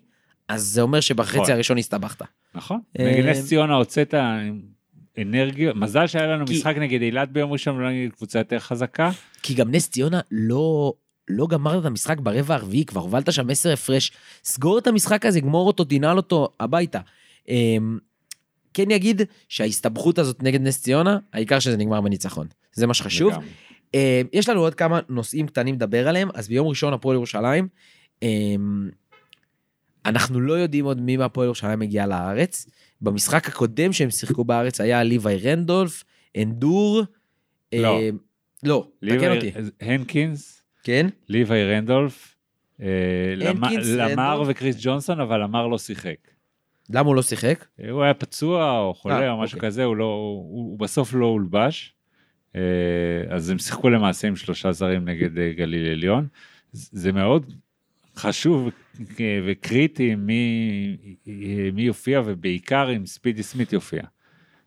אז 0.48 0.62
זה 0.62 0.82
אומר 0.82 1.00
שבחצי 1.00 1.38
נכון. 1.38 1.50
הראשון 1.50 1.78
הסתבכת. 1.78 2.22
נכון? 2.54 2.80
אה, 2.98 3.12
נגד 3.12 3.26
נס 3.28 3.46
ציונה 3.46 3.74
הוצאת 3.74 4.14
אנרגיה, 5.18 5.72
מזל 5.74 6.06
שהיה 6.06 6.26
לנו 6.26 6.46
כי- 6.46 6.52
משחק 6.52 6.76
נגד 6.76 7.02
אילת 7.02 7.30
ביום 7.32 7.52
ראשון 7.52 7.76
ולא 7.76 7.90
נגד 7.90 8.12
קבוצה 8.12 8.38
יותר 8.38 8.58
חזקה. 8.58 9.10
כי 9.42 9.54
גם 9.54 9.70
נס 9.70 9.90
ציונה 9.90 10.20
לא, 10.30 10.92
לא 11.28 11.46
גמרת 11.46 11.80
את 11.80 11.86
המשחק 11.86 12.18
ברבע 12.20 12.54
הרביעי, 12.54 12.84
כבר 12.84 13.00
הובלת 13.00 13.32
שם 13.32 13.50
10 13.50 13.72
הפרש. 13.72 14.12
סגור 14.44 14.78
את 14.78 14.86
המשחק 14.86 15.26
הזה, 15.26 15.40
גמור 15.40 15.66
אותו, 15.66 15.84
תנעל 15.84 16.16
אותו 16.16 16.48
הביתה. 16.60 17.00
אמ, 18.78 18.84
כן 18.84 18.90
יגיד 18.90 19.22
שההסתבכות 19.48 20.18
הזאת 20.18 20.42
נגד 20.42 20.60
נס 20.62 20.82
ציונה, 20.82 21.18
העיקר 21.32 21.58
שזה 21.58 21.76
נגמר 21.76 22.00
בניצחון. 22.00 22.46
זה 22.72 22.86
מה 22.86 22.94
שחשוב. 22.94 23.32
אה, 23.94 24.22
יש 24.32 24.48
לנו 24.48 24.60
עוד 24.60 24.74
כמה 24.74 25.00
נושאים 25.08 25.46
קטנים 25.46 25.74
לדבר 25.74 26.08
עליהם, 26.08 26.28
אז 26.34 26.48
ביום 26.48 26.68
ראשון 26.68 26.92
הפועל 26.92 27.14
ירושלים, 27.16 27.68
אה, 28.22 28.28
אנחנו 30.06 30.40
לא 30.40 30.52
יודעים 30.52 30.84
עוד 30.84 31.00
מי 31.00 31.16
מהפועל 31.16 31.44
ירושלים 31.46 31.78
מגיע 31.78 32.06
לארץ. 32.06 32.66
במשחק 33.00 33.48
הקודם 33.48 33.92
שהם 33.92 34.10
שיחקו 34.10 34.44
בארץ 34.44 34.80
היה 34.80 35.02
ליוואי 35.02 35.36
רנדולף, 35.38 36.04
אנדור. 36.36 37.02
לא. 37.74 37.98
אה, 37.98 38.10
לא, 38.62 38.88
תקן 39.00 39.36
אותי. 39.36 39.52
הנקינס, 39.80 40.62
כן? 40.82 41.06
ליווי 41.28 41.64
רנדולף, 41.74 42.34
אה, 42.82 42.86
למ- 43.36 43.64
למר. 43.96 44.42
וקריס 44.46 44.76
ג'ונסון, 44.80 45.20
אבל 45.20 45.42
למר 45.42 45.66
לא 45.66 45.78
שיחק. 45.78 46.16
למה 46.90 47.08
הוא 47.08 47.16
לא 47.16 47.22
שיחק? 47.22 47.64
הוא 47.90 48.02
היה 48.02 48.14
פצוע 48.14 48.78
או 48.80 48.94
חולה 48.94 49.20
אה, 49.20 49.30
או 49.30 49.42
משהו 49.42 49.56
אוקיי. 49.56 49.70
כזה, 49.70 49.84
הוא, 49.84 49.96
לא, 49.96 50.04
הוא, 50.04 50.70
הוא 50.70 50.78
בסוף 50.78 51.14
לא 51.14 51.26
הולבש. 51.26 51.92
אה, 52.56 52.60
אז 53.28 53.50
הם 53.50 53.58
שיחקו 53.58 53.90
למעשה 53.90 54.28
עם 54.28 54.36
שלושה 54.36 54.72
זרים 54.72 55.04
נגד 55.08 55.38
אה, 55.38 55.52
גליל 55.56 55.92
עליון. 55.92 56.26
זה 56.72 57.12
מאוד 57.12 57.52
חשוב 58.16 58.68
וקריטי 59.46 60.14
מי, 60.14 60.96
מי 61.72 61.82
יופיע 61.82 62.22
ובעיקר 62.24 62.96
אם 62.96 63.06
ספידי 63.06 63.42
סמית 63.42 63.72
יופיע. 63.72 64.02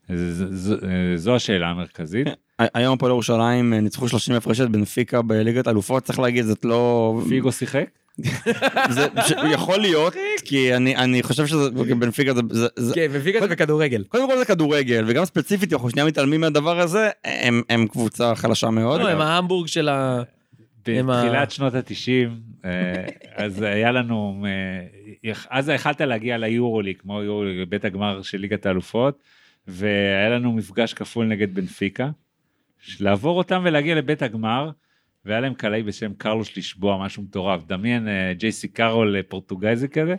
זה- 0.09 0.33
זה- 0.33 0.55
זו- 0.55 0.87
אה, 0.87 1.17
זו 1.17 1.35
השאלה 1.35 1.67
המרכזית. 1.69 2.27
היום 2.59 2.93
הפועל 2.93 3.11
ירושלים 3.11 3.73
ניצחו 3.73 4.07
30 4.07 4.35
הפרש 4.35 4.61
את 4.61 4.69
בנפיקה 4.69 5.21
בליגת 5.21 5.67
אלופות, 5.67 6.03
צריך 6.03 6.19
להגיד, 6.19 6.45
זאת 6.45 6.65
לא... 6.65 7.21
פיגו 7.29 7.51
שיחק? 7.51 7.85
זה 8.89 9.07
ש- 9.27 9.33
יכול 9.51 9.77
להיות, 9.79 10.13
כי 10.45 10.75
אני 10.75 10.95
אני 10.95 11.23
חושב 11.23 11.47
שזה, 11.47 11.69
בנפיקה 11.71 12.33
זה- 12.33 12.41
זה... 12.49 12.67
זה- 12.75 12.95
כן, 12.95 13.07
ופיגה 13.11 13.39
זה 13.41 13.47
בכדורגל. 13.47 14.03
קודם 14.03 14.29
כל 14.29 14.37
זה 14.37 14.45
כדורגל, 14.45 15.03
וגם 15.07 15.25
ספציפית, 15.25 15.73
אנחנו 15.73 15.89
שנייה 15.89 16.05
מתעלמים 16.07 16.41
מהדבר 16.41 16.79
הזה, 16.79 17.09
הם 17.23 17.61
הם 17.69 17.87
קבוצה 17.87 18.35
חלשה 18.35 18.69
מאוד. 18.69 19.01
לא, 19.01 19.09
הם 19.09 19.21
ההמבורג 19.21 19.67
של 19.67 19.89
ה... 19.89 20.21
בתחילת 20.85 21.51
שנות 21.51 21.73
התשעים, 21.73 22.39
אז 23.35 23.61
היה 23.61 23.91
לנו, 23.91 24.45
אה, 25.25 25.31
אז 25.49 25.69
יכלת 25.69 26.01
להגיע 26.01 26.37
ליורוליג, 26.37 26.97
כמו 26.99 27.23
יורוליג, 27.23 27.69
בית 27.69 27.85
הגמר 27.85 28.21
של 28.21 28.37
ליגת 28.37 28.65
האלופות, 28.65 29.19
והיה 29.67 30.29
לנו 30.29 30.51
מפגש 30.51 30.93
כפול 30.93 31.25
נגד 31.25 31.53
בנפיקה, 31.55 32.09
לעבור 32.99 33.37
אותם 33.37 33.61
ולהגיע 33.65 33.95
לבית 33.95 34.21
הגמר, 34.21 34.69
והיה 35.25 35.39
להם 35.39 35.53
קלעי 35.53 35.83
בשם 35.83 36.11
קרלוש 36.17 36.57
לשבוע, 36.57 37.05
משהו 37.05 37.23
מטורף, 37.23 37.61
דמיין 37.67 38.07
אה, 38.07 38.33
ג'ייסי 38.33 38.67
קארול 38.67 39.15
אה, 39.15 39.23
פורטוגזי 39.23 39.87
כזה, 39.87 40.15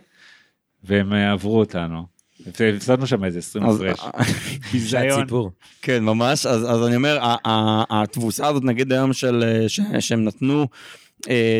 והם 0.83 1.13
אה, 1.13 1.31
עברו 1.31 1.59
אותנו. 1.59 2.05
הפסדנו 2.47 3.07
שם 3.07 3.23
איזה 3.23 3.39
20 3.39 3.65
אז- 3.65 3.81
הפרש. 3.81 3.99
ביזיון. 4.73 5.27
כן, 5.81 6.03
ממש, 6.03 6.45
אז, 6.45 6.71
אז 6.71 6.87
אני 6.87 6.95
אומר, 6.95 7.17
התבוסה 7.89 8.47
הזאת 8.47 8.63
נגיד 8.63 8.91
היום 8.93 9.13
של, 9.13 9.63
ש, 9.67 9.79
שהם 9.99 10.23
נתנו, 10.25 10.67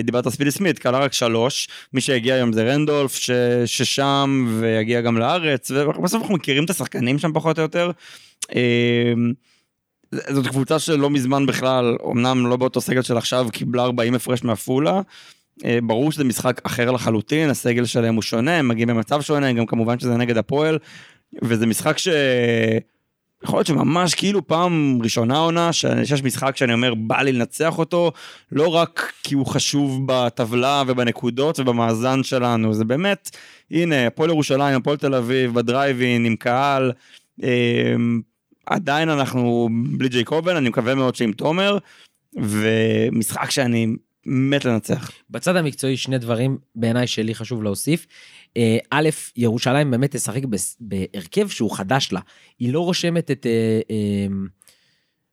דיברת 0.03 0.25
על 0.25 0.31
ספידי 0.31 0.51
סמית, 0.51 0.79
קלה 0.79 0.99
רק 0.99 1.13
שלוש, 1.13 1.67
מי 1.93 2.01
שהגיע 2.01 2.35
היום 2.35 2.53
זה 2.53 2.73
רנדולף, 2.73 3.15
ש, 3.15 3.29
ששם 3.65 4.57
ויגיע 4.59 5.01
גם 5.01 5.17
לארץ, 5.17 5.71
ובסוף 5.71 6.21
אנחנו 6.21 6.35
מכירים 6.35 6.65
את 6.65 6.69
השחקנים 6.69 7.19
שם 7.19 7.33
פחות 7.33 7.57
או 7.57 7.63
יותר. 7.63 7.91
זאת 10.11 10.47
קבוצה 10.47 10.79
שלא 10.79 11.09
מזמן 11.09 11.45
בכלל, 11.45 11.97
אמנם 12.11 12.47
לא 12.47 12.55
באותו 12.57 12.81
סגל 12.81 13.01
של 13.01 13.17
עכשיו, 13.17 13.47
קיבלה 13.51 13.83
40 13.83 14.15
הפרש 14.15 14.43
מעפולה. 14.43 15.01
אה, 15.65 15.79
ברור 15.83 16.11
שזה 16.11 16.23
משחק 16.23 16.61
אחר 16.63 16.91
לחלוטין, 16.91 17.49
הסגל 17.49 17.85
שלהם 17.85 18.15
הוא 18.15 18.21
שונה, 18.21 18.57
הם 18.57 18.67
מגיעים 18.67 18.87
במצב 18.87 19.21
שונה, 19.21 19.53
גם 19.53 19.65
כמובן 19.65 19.99
שזה 19.99 20.17
נגד 20.17 20.37
הפועל, 20.37 20.77
וזה 21.43 21.65
משחק 21.65 21.97
ש... 21.97 22.07
יכול 23.43 23.57
להיות 23.57 23.67
שממש 23.67 24.15
כאילו 24.15 24.47
פעם 24.47 24.99
ראשונה 25.03 25.37
עונה, 25.37 25.73
שיש 25.73 26.23
משחק 26.23 26.57
שאני 26.57 26.73
אומר, 26.73 26.93
בא 26.93 27.21
לי 27.21 27.31
לנצח 27.31 27.77
אותו, 27.77 28.11
לא 28.51 28.67
רק 28.67 29.13
כי 29.23 29.35
הוא 29.35 29.45
חשוב 29.45 30.01
בטבלה 30.05 30.83
ובנקודות 30.87 31.59
ובמאזן 31.59 32.23
שלנו, 32.23 32.73
זה 32.73 32.85
באמת, 32.85 33.29
הנה, 33.71 34.07
הפועל 34.07 34.29
ירושלים, 34.29 34.75
הפועל 34.75 34.97
תל 34.97 35.15
אביב, 35.15 35.53
בדרייבין, 35.53 36.25
עם 36.25 36.35
קהל, 36.35 36.91
אה, 37.43 37.49
עדיין 38.65 39.09
אנחנו 39.09 39.69
בלי 39.97 40.09
ג'ייקובן, 40.09 40.55
אני 40.55 40.69
מקווה 40.69 40.95
מאוד 40.95 41.15
שעם 41.15 41.31
תומר, 41.31 41.77
ומשחק 42.35 43.51
שאני 43.51 43.87
מת 44.25 44.65
לנצח. 44.65 45.11
בצד 45.29 45.55
המקצועי 45.55 45.97
שני 45.97 46.17
דברים 46.17 46.57
בעיניי 46.75 47.07
שלי 47.07 47.35
חשוב 47.35 47.63
להוסיף. 47.63 48.07
אה, 48.57 48.77
א', 48.89 49.09
ירושלים 49.35 49.91
באמת 49.91 50.15
תשחק 50.15 50.41
בהרכב 50.79 51.47
שהוא 51.47 51.77
חדש 51.77 52.09
לה. 52.11 52.19
היא 52.59 52.73
לא 52.73 52.79
רושמת 52.79 53.31
את... 53.31 53.45
אה, 53.45 53.79
אה, 53.91 54.27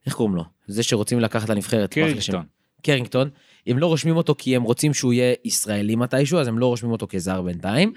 איך 0.07 0.15
קוראים 0.15 0.37
לו? 0.37 0.45
זה 0.67 0.83
שרוצים 0.83 1.21
לקחת 1.21 1.49
לנבחרת. 1.49 1.95
קרינגטון. 1.95 2.45
קרינגטון. 2.83 3.29
הם 3.67 3.79
לא 3.79 3.87
רושמים 3.87 4.17
אותו 4.17 4.35
כי 4.39 4.57
הם 4.57 4.63
רוצים 4.63 4.95
שהוא 4.95 5.13
יהיה 5.13 5.35
ישראלי 5.45 5.97
מתישהו, 5.97 6.39
אז 6.39 6.49
הם 6.49 6.59
לא 6.59 6.67
רושמים 6.67 6.93
אותו 6.93 7.07
כזר 7.11 7.43
בינתיים. 7.43 7.93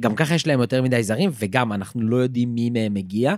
גם 0.00 0.14
ככה 0.14 0.34
יש 0.34 0.46
להם 0.46 0.60
יותר 0.60 0.82
מדי 0.82 1.02
זרים, 1.02 1.30
וגם 1.38 1.72
אנחנו 1.72 2.00
לא 2.02 2.16
יודעים 2.16 2.54
מי 2.54 2.70
מהם 2.70 2.94
מגיע, 2.94 3.34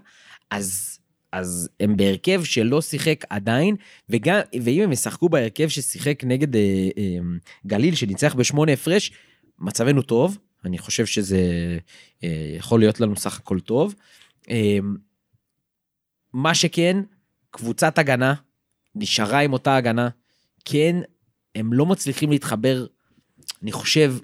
אז, 0.50 0.91
אז 1.32 1.68
הם 1.80 1.96
בהרכב 1.96 2.44
שלא 2.44 2.82
שיחק 2.82 3.24
עדיין, 3.30 3.76
וגם, 4.08 4.40
ואם 4.62 4.82
הם 4.82 4.92
ישחקו 4.92 5.28
בהרכב 5.28 5.68
ששיחק 5.68 6.24
נגד 6.24 6.56
אה, 6.56 6.88
אה, 6.98 7.18
גליל, 7.66 7.94
שניצח 7.94 8.34
בשמונה 8.34 8.72
הפרש, 8.72 9.12
מצבנו 9.58 10.02
טוב, 10.02 10.38
אני 10.64 10.78
חושב 10.78 11.06
שזה 11.06 11.38
אה, 12.24 12.54
יכול 12.58 12.80
להיות 12.80 13.00
לנו 13.00 13.16
סך 13.16 13.38
הכל 13.38 13.60
טוב. 13.60 13.94
אה, 14.50 14.78
מה 16.32 16.54
שכן, 16.54 16.96
קבוצת 17.50 17.98
הגנה 17.98 18.34
נשארה 18.94 19.38
עם 19.40 19.52
אותה 19.52 19.76
הגנה, 19.76 20.08
כן, 20.64 20.96
הם 21.54 21.72
לא 21.72 21.86
מצליחים 21.86 22.30
להתחבר, 22.30 22.86
אני 23.62 23.72
חושב, 23.72 24.14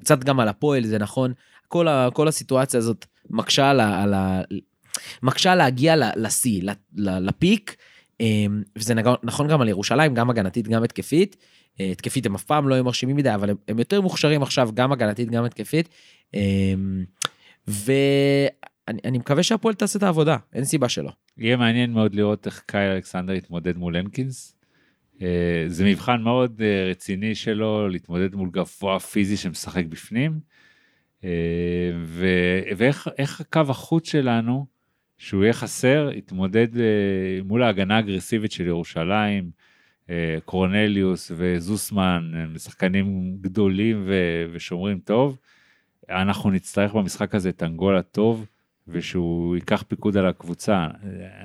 קצת 0.00 0.24
גם 0.24 0.40
על 0.40 0.48
הפועל, 0.48 0.84
זה 0.84 0.98
נכון, 0.98 1.32
כל, 1.68 1.88
ה, 1.88 2.08
כל 2.12 2.28
הסיטואציה 2.28 2.78
הזאת 2.78 3.06
מקשה 3.30 3.70
על 3.70 3.80
ה... 3.80 4.02
על 4.02 4.14
ה 4.14 4.42
מקשה 5.22 5.54
להגיע 5.54 5.94
לשיא, 6.16 6.62
לפיק, 6.96 7.76
אמ, 8.20 8.62
וזה 8.76 8.94
נכון 9.22 9.48
גם 9.48 9.60
על 9.60 9.68
ירושלים, 9.68 10.14
גם 10.14 10.30
הגנתית, 10.30 10.68
גם 10.68 10.82
התקפית. 10.82 11.36
אה, 11.80 11.90
התקפית 11.90 12.26
הם 12.26 12.34
אף 12.34 12.44
פעם 12.44 12.68
לא 12.68 12.74
היו 12.74 12.84
מרשימים 12.84 13.16
מדי, 13.16 13.34
אבל 13.34 13.50
הם, 13.50 13.56
הם 13.68 13.78
יותר 13.78 14.00
מוכשרים 14.00 14.42
עכשיו, 14.42 14.70
גם 14.74 14.92
הגנתית, 14.92 15.30
גם 15.30 15.44
התקפית. 15.44 15.88
אמ, 16.34 17.04
ואני 17.68 19.00
אני 19.04 19.18
מקווה 19.18 19.42
שהפועל 19.42 19.74
תעשה 19.74 19.98
את 19.98 20.02
העבודה, 20.02 20.36
אין 20.52 20.64
סיבה 20.64 20.88
שלא. 20.88 21.10
יהיה 21.38 21.56
מעניין 21.56 21.92
מאוד 21.92 22.14
לראות 22.14 22.46
איך 22.46 22.62
קייל 22.66 22.90
אלכסנדר 22.90 23.32
יתמודד 23.32 23.76
מול 23.76 23.96
הנקינס. 23.96 24.54
אה, 25.22 25.64
זה 25.66 25.84
מבחן 25.84 26.22
מאוד 26.22 26.62
אה, 26.64 26.90
רציני 26.90 27.34
שלו 27.34 27.88
להתמודד 27.88 28.34
מול 28.34 28.50
גבוה 28.50 28.98
פיזי 28.98 29.36
שמשחק 29.36 29.84
בפנים. 29.84 30.40
ואיך 32.76 33.08
איך 33.18 33.40
הקו 33.40 33.60
החוץ 33.68 34.10
שלנו, 34.10 34.66
שהוא 35.18 35.42
יהיה 35.42 35.52
חסר, 35.52 36.10
יתמודד 36.14 36.76
אה, 36.76 36.84
מול 37.44 37.62
ההגנה 37.62 37.96
האגרסיבית 37.96 38.52
של 38.52 38.66
ירושלים, 38.66 39.50
אה, 40.10 40.38
קורנליוס 40.44 41.32
וזוסמן, 41.36 42.32
הם 42.34 42.58
שחקנים 42.58 43.36
גדולים 43.40 44.08
ושומרים 44.52 44.98
טוב. 44.98 45.38
אנחנו 46.10 46.50
נצטרך 46.50 46.94
במשחק 46.94 47.34
הזה 47.34 47.48
את 47.48 47.62
אנגולה 47.62 48.02
טוב. 48.02 48.46
ושהוא 48.88 49.56
ייקח 49.56 49.84
פיקוד 49.88 50.16
על 50.16 50.26
הקבוצה, 50.26 50.86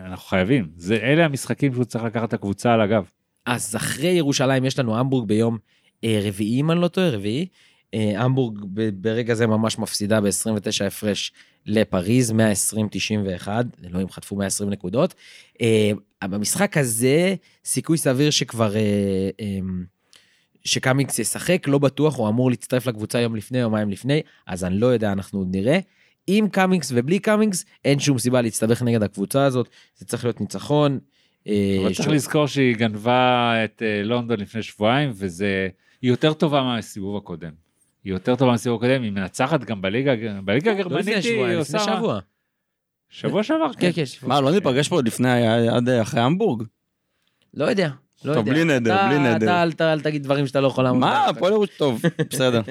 אנחנו 0.05 0.25
חייבים, 0.25 0.67
זה, 0.75 0.95
אלה 0.95 1.25
המשחקים 1.25 1.73
שהוא 1.73 1.85
צריך 1.85 2.03
לקחת 2.03 2.29
את 2.29 2.33
הקבוצה 2.33 2.73
על 2.73 2.81
הגב. 2.81 3.05
אז 3.45 3.75
אחרי 3.75 4.07
ירושלים 4.09 4.65
יש 4.65 4.79
לנו 4.79 4.97
המבורג 4.97 5.27
ביום 5.27 5.57
אה, 6.03 6.19
רביעי, 6.23 6.61
אם 6.61 6.71
אני 6.71 6.81
לא 6.81 6.87
טועה, 6.87 7.09
רביעי. 7.09 7.47
המבורג 7.93 8.59
ברגע 8.93 9.33
זה 9.33 9.47
ממש 9.47 9.79
מפסידה 9.79 10.21
ב-29 10.21 10.85
הפרש 10.87 11.33
לפריז, 11.65 12.33
120-91, 13.45 13.47
אלוהים 13.85 14.09
חטפו 14.09 14.35
120 14.35 14.69
נקודות. 14.69 15.13
אה, 15.61 15.91
במשחק 16.23 16.77
הזה, 16.77 17.35
סיכוי 17.65 17.97
סביר 17.97 18.29
שכבר... 18.29 18.75
אה, 18.75 19.29
אה, 19.39 19.59
שקאמינגס 20.65 21.19
ישחק, 21.19 21.67
לא 21.67 21.77
בטוח, 21.77 22.17
הוא 22.17 22.29
אמור 22.29 22.49
להצטרף 22.49 22.87
לקבוצה 22.87 23.19
יום 23.19 23.35
לפני, 23.35 23.57
יומיים 23.57 23.89
לפני, 23.89 24.21
אז 24.47 24.63
אני 24.63 24.79
לא 24.79 24.87
יודע, 24.87 25.11
אנחנו 25.11 25.39
עוד 25.39 25.47
נראה. 25.51 25.79
עם 26.27 26.49
קאמינגס 26.49 26.91
ובלי 26.95 27.19
קאמינגס, 27.19 27.65
אין 27.85 27.99
שום 27.99 28.19
סיבה 28.19 28.41
להסתבך 28.41 28.81
נגד 28.81 29.03
הקבוצה 29.03 29.45
הזאת, 29.45 29.69
זה 29.95 30.05
צריך 30.05 30.23
להיות 30.23 30.41
ניצחון. 30.41 30.99
אה, 31.47 31.77
אבל 31.81 31.93
צריך 31.93 32.07
לזכור 32.07 32.47
שהיא 32.47 32.75
גנבה 32.75 33.53
את 33.63 33.81
לונדון 34.03 34.39
לפני 34.39 34.63
שבועיים, 34.63 35.11
וזה, 35.13 35.67
היא 36.01 36.11
יותר 36.11 36.33
טובה 36.33 36.63
מהסיבוב 36.63 37.17
הקודם. 37.17 37.62
היא 38.03 38.13
יותר 38.13 38.35
טובה 38.35 38.51
מהסיבוב 38.51 38.83
הקודם, 38.83 39.01
היא 39.01 39.11
מנצחת 39.11 39.63
גם 39.63 39.81
בליגה, 39.81 40.11
בליגה 40.43 40.71
לא 40.71 40.77
לפני 40.77 40.81
הגרמנית 40.81 41.07
היא 41.07 41.21
שבועיים, 41.21 41.59
לפני 41.59 41.79
עושה... 41.79 41.95
שבוע. 41.97 42.19
שבוע 43.09 43.43
שעבר, 43.43 43.73
כן, 43.73 43.91
כן. 43.95 44.03
כן. 44.21 44.27
מה, 44.27 44.41
לא 44.41 44.51
ניפגש 44.51 44.87
פה 44.87 44.95
עוד 44.95 45.07
לפני, 45.07 45.47
עד 45.67 45.89
אחרי 45.89 46.21
המבורג? 46.21 46.63
לא 47.53 47.65
יודע. 47.65 47.89
לא 48.25 48.33
טוב, 48.33 48.47
יודע. 48.47 48.63
בלי 48.63 48.63
נדר, 48.63 49.07
בלי 49.07 49.19
נדר. 49.19 49.69
אתה 49.69 49.93
אל 49.93 50.01
תגיד 50.01 50.23
דברים 50.23 50.47
שאתה 50.47 50.61
לא 50.61 50.67
יכול 50.67 50.83
לעמוד. 50.83 51.01
מה. 51.01 51.25
הפועל 51.25 51.53
ירושלים, 51.53 51.77
טוב, 51.77 52.01
בסדר, 52.29 52.61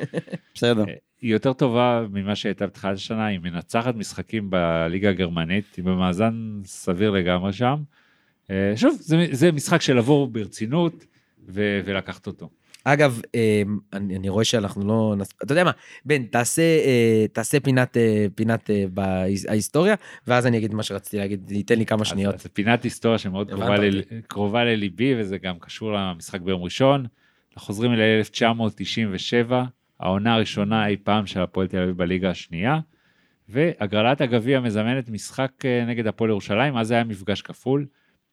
בסדר. 0.55 0.85
היא 1.21 1.33
יותר 1.33 1.53
טובה 1.53 2.05
ממה 2.11 2.37
שהייתה 2.37 2.67
בתחילת 2.67 2.95
השנה, 2.95 3.27
היא 3.27 3.39
מנצחת 3.39 3.95
משחקים 3.95 4.51
בליגה 4.51 5.11
הגרמנית, 5.11 5.75
היא 5.77 5.85
במאזן 5.85 6.61
סביר 6.65 7.11
לגמרי 7.11 7.53
שם. 7.53 7.77
אה, 8.51 8.73
שוב, 8.77 8.97
זה, 9.01 9.27
זה 9.31 9.53
משחק 9.53 9.81
של 9.83 9.97
לבוא 9.97 10.29
ברצינות 10.29 11.05
ו- 11.49 11.81
ולקחת 11.85 12.27
אותו. 12.27 12.49
אגב, 12.85 13.21
אה, 13.35 13.63
אני, 13.93 14.17
אני 14.17 14.29
רואה 14.29 14.45
שאנחנו 14.45 14.87
לא... 14.89 15.15
נס- 15.19 15.33
אתה 15.45 15.53
יודע 15.53 15.65
מה, 15.65 15.71
בן, 16.05 16.23
תעשה, 16.25 16.63
אה, 16.63 17.25
תעשה 17.33 17.61
פינת, 17.61 17.97
אה, 17.97 18.27
פינת 18.35 18.71
אה, 18.71 18.85
בהיסטוריה, 18.95 19.95
ואז 20.27 20.47
אני 20.47 20.59
אגיד 20.59 20.75
מה 20.75 20.83
שרציתי 20.83 21.17
להגיד, 21.19 21.41
תיתן 21.47 21.79
לי 21.79 21.87
כמה 21.87 22.05
שניות. 22.05 22.35
אז 22.35 22.43
זו 22.43 22.49
פינת 22.53 22.83
היסטוריה 22.85 23.19
שמאוד 23.19 23.51
קרובה, 23.51 23.77
ל... 23.77 24.03
קרובה 24.29 24.65
לליבי, 24.65 25.15
וזה 25.19 25.39
גם 25.39 25.59
קשור 25.59 25.93
למשחק 25.93 26.41
ביום 26.41 26.63
ראשון. 26.63 27.07
אנחנו 27.53 27.67
חוזרים 27.67 27.93
ל-1997, 27.93 29.53
העונה 30.01 30.35
הראשונה 30.35 30.87
אי 30.87 30.97
פעם 30.97 31.27
של 31.27 31.41
הפועל 31.41 31.67
תל 31.67 31.79
אביב 31.79 31.97
בליגה 31.97 32.31
השנייה, 32.31 32.79
והגרלת 33.49 34.21
הגביע 34.21 34.61
מזמנת 34.61 35.11
משחק 35.11 35.53
נגד 35.87 36.07
הפועל 36.07 36.31
ירושלים, 36.31 36.77
אז 36.77 36.91
היה 36.91 37.05
מפגש 37.05 37.43
כפול. 37.43 37.87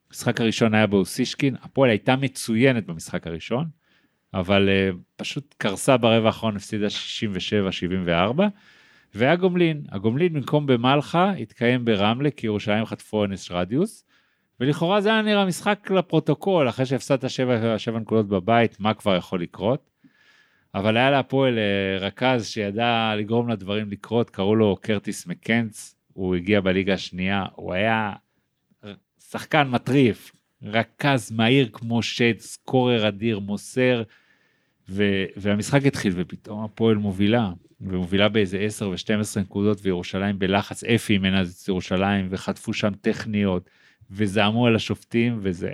המשחק 0.09 0.41
הראשון 0.41 0.73
היה 0.73 0.87
באוסישקין, 0.87 1.55
הפועל 1.61 1.89
הייתה 1.89 2.15
מצוינת 2.15 2.85
במשחק 2.85 3.27
הראשון, 3.27 3.65
אבל 4.33 4.69
uh, 4.69 4.95
פשוט 5.15 5.55
קרסה 5.57 5.97
ברבע 5.97 6.27
האחרון, 6.27 6.55
הפסידה 6.55 6.87
67-74, 8.37 8.41
והיה 9.15 9.35
גומלין. 9.35 9.83
הגומלין 9.91 10.33
במקום 10.33 10.65
במלחה 10.65 11.31
התקיים 11.31 11.85
ברמלה, 11.85 12.31
כי 12.31 12.47
ירושלים 12.47 12.85
חטפו 12.85 13.17
אונס 13.17 13.51
רדיוס, 13.51 14.05
ולכאורה 14.59 15.01
זה 15.01 15.09
היה 15.09 15.21
נראה 15.21 15.45
משחק 15.45 15.91
לפרוטוקול, 15.91 16.69
אחרי 16.69 16.85
שהפסדת 16.85 17.29
7, 17.29 17.79
7 17.79 17.99
נקודות 17.99 18.27
בבית, 18.27 18.79
מה 18.79 18.93
כבר 18.93 19.15
יכול 19.15 19.41
לקרות? 19.41 19.89
אבל 20.75 20.97
היה 20.97 21.11
להפועל 21.11 21.57
אה, 21.57 21.97
רכז 22.07 22.47
שידע 22.47 23.13
לגרום 23.17 23.49
לדברים 23.49 23.89
לקרות, 23.91 24.29
קראו 24.29 24.55
לו 24.55 24.77
קרטיס 24.81 25.27
מקנץ, 25.27 25.95
הוא 26.13 26.35
הגיע 26.35 26.61
בליגה 26.61 26.93
השנייה, 26.93 27.45
הוא 27.55 27.73
היה 27.73 28.13
שחקן 29.29 29.67
מטריף, 29.67 30.31
רכז 30.63 31.31
מהיר 31.31 31.69
כמו 31.73 32.01
שד, 32.01 32.39
סקורר 32.39 33.07
אדיר, 33.07 33.39
מוסר, 33.39 34.03
ו- 34.89 35.25
והמשחק 35.37 35.85
התחיל 35.85 36.13
ופתאום 36.15 36.63
הפועל 36.63 36.97
מובילה, 36.97 37.51
ומובילה 37.81 38.29
באיזה 38.29 38.59
10 38.59 38.89
ו-12 38.89 39.39
נקודות 39.39 39.79
וירושלים 39.81 40.39
בלחץ, 40.39 40.83
אפי 40.83 41.17
מנהל 41.17 41.45
את 41.45 41.67
ירושלים 41.67 42.27
וחטפו 42.29 42.73
שם 42.73 42.91
טכניות 43.01 43.69
וזעמו 44.11 44.67
על 44.67 44.75
השופטים 44.75 45.39
וזה. 45.41 45.71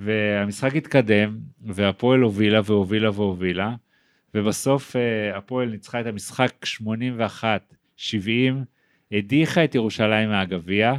והמשחק 0.00 0.76
התקדם 0.76 1.38
והפועל 1.60 2.20
הובילה 2.20 2.60
והובילה 2.64 3.10
והובילה 3.10 3.74
ובסוף 4.34 4.96
אה, 4.96 5.36
הפועל 5.36 5.68
ניצחה 5.68 6.00
את 6.00 6.06
המשחק 6.06 6.66
81-70, 6.82 8.02
הדיחה 9.12 9.64
את 9.64 9.74
ירושלים 9.74 10.28
מהגביע. 10.28 10.94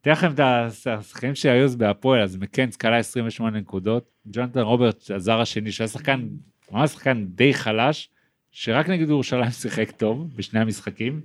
אתן 0.00 0.10
לכם 0.10 0.32
את 0.32 0.40
השחקנים 0.86 1.34
שהיו 1.34 1.64
אז 1.64 1.76
בהפועל, 1.76 2.22
אז 2.22 2.36
מקנס 2.36 2.76
כלה 2.76 2.96
28 2.96 3.58
נקודות, 3.60 4.10
ג'ונתן 4.26 4.60
רוברט, 4.60 5.10
הזר 5.10 5.40
השני, 5.40 5.72
שהיה 5.72 5.88
שחקן, 5.88 6.28
ממש 6.72 6.90
שחקן 6.90 7.24
די 7.26 7.54
חלש, 7.54 8.08
שרק 8.52 8.88
נגד 8.88 9.08
ירושלים 9.08 9.50
שיחק 9.60 9.90
טוב 9.90 10.30
בשני 10.36 10.60
המשחקים. 10.60 11.20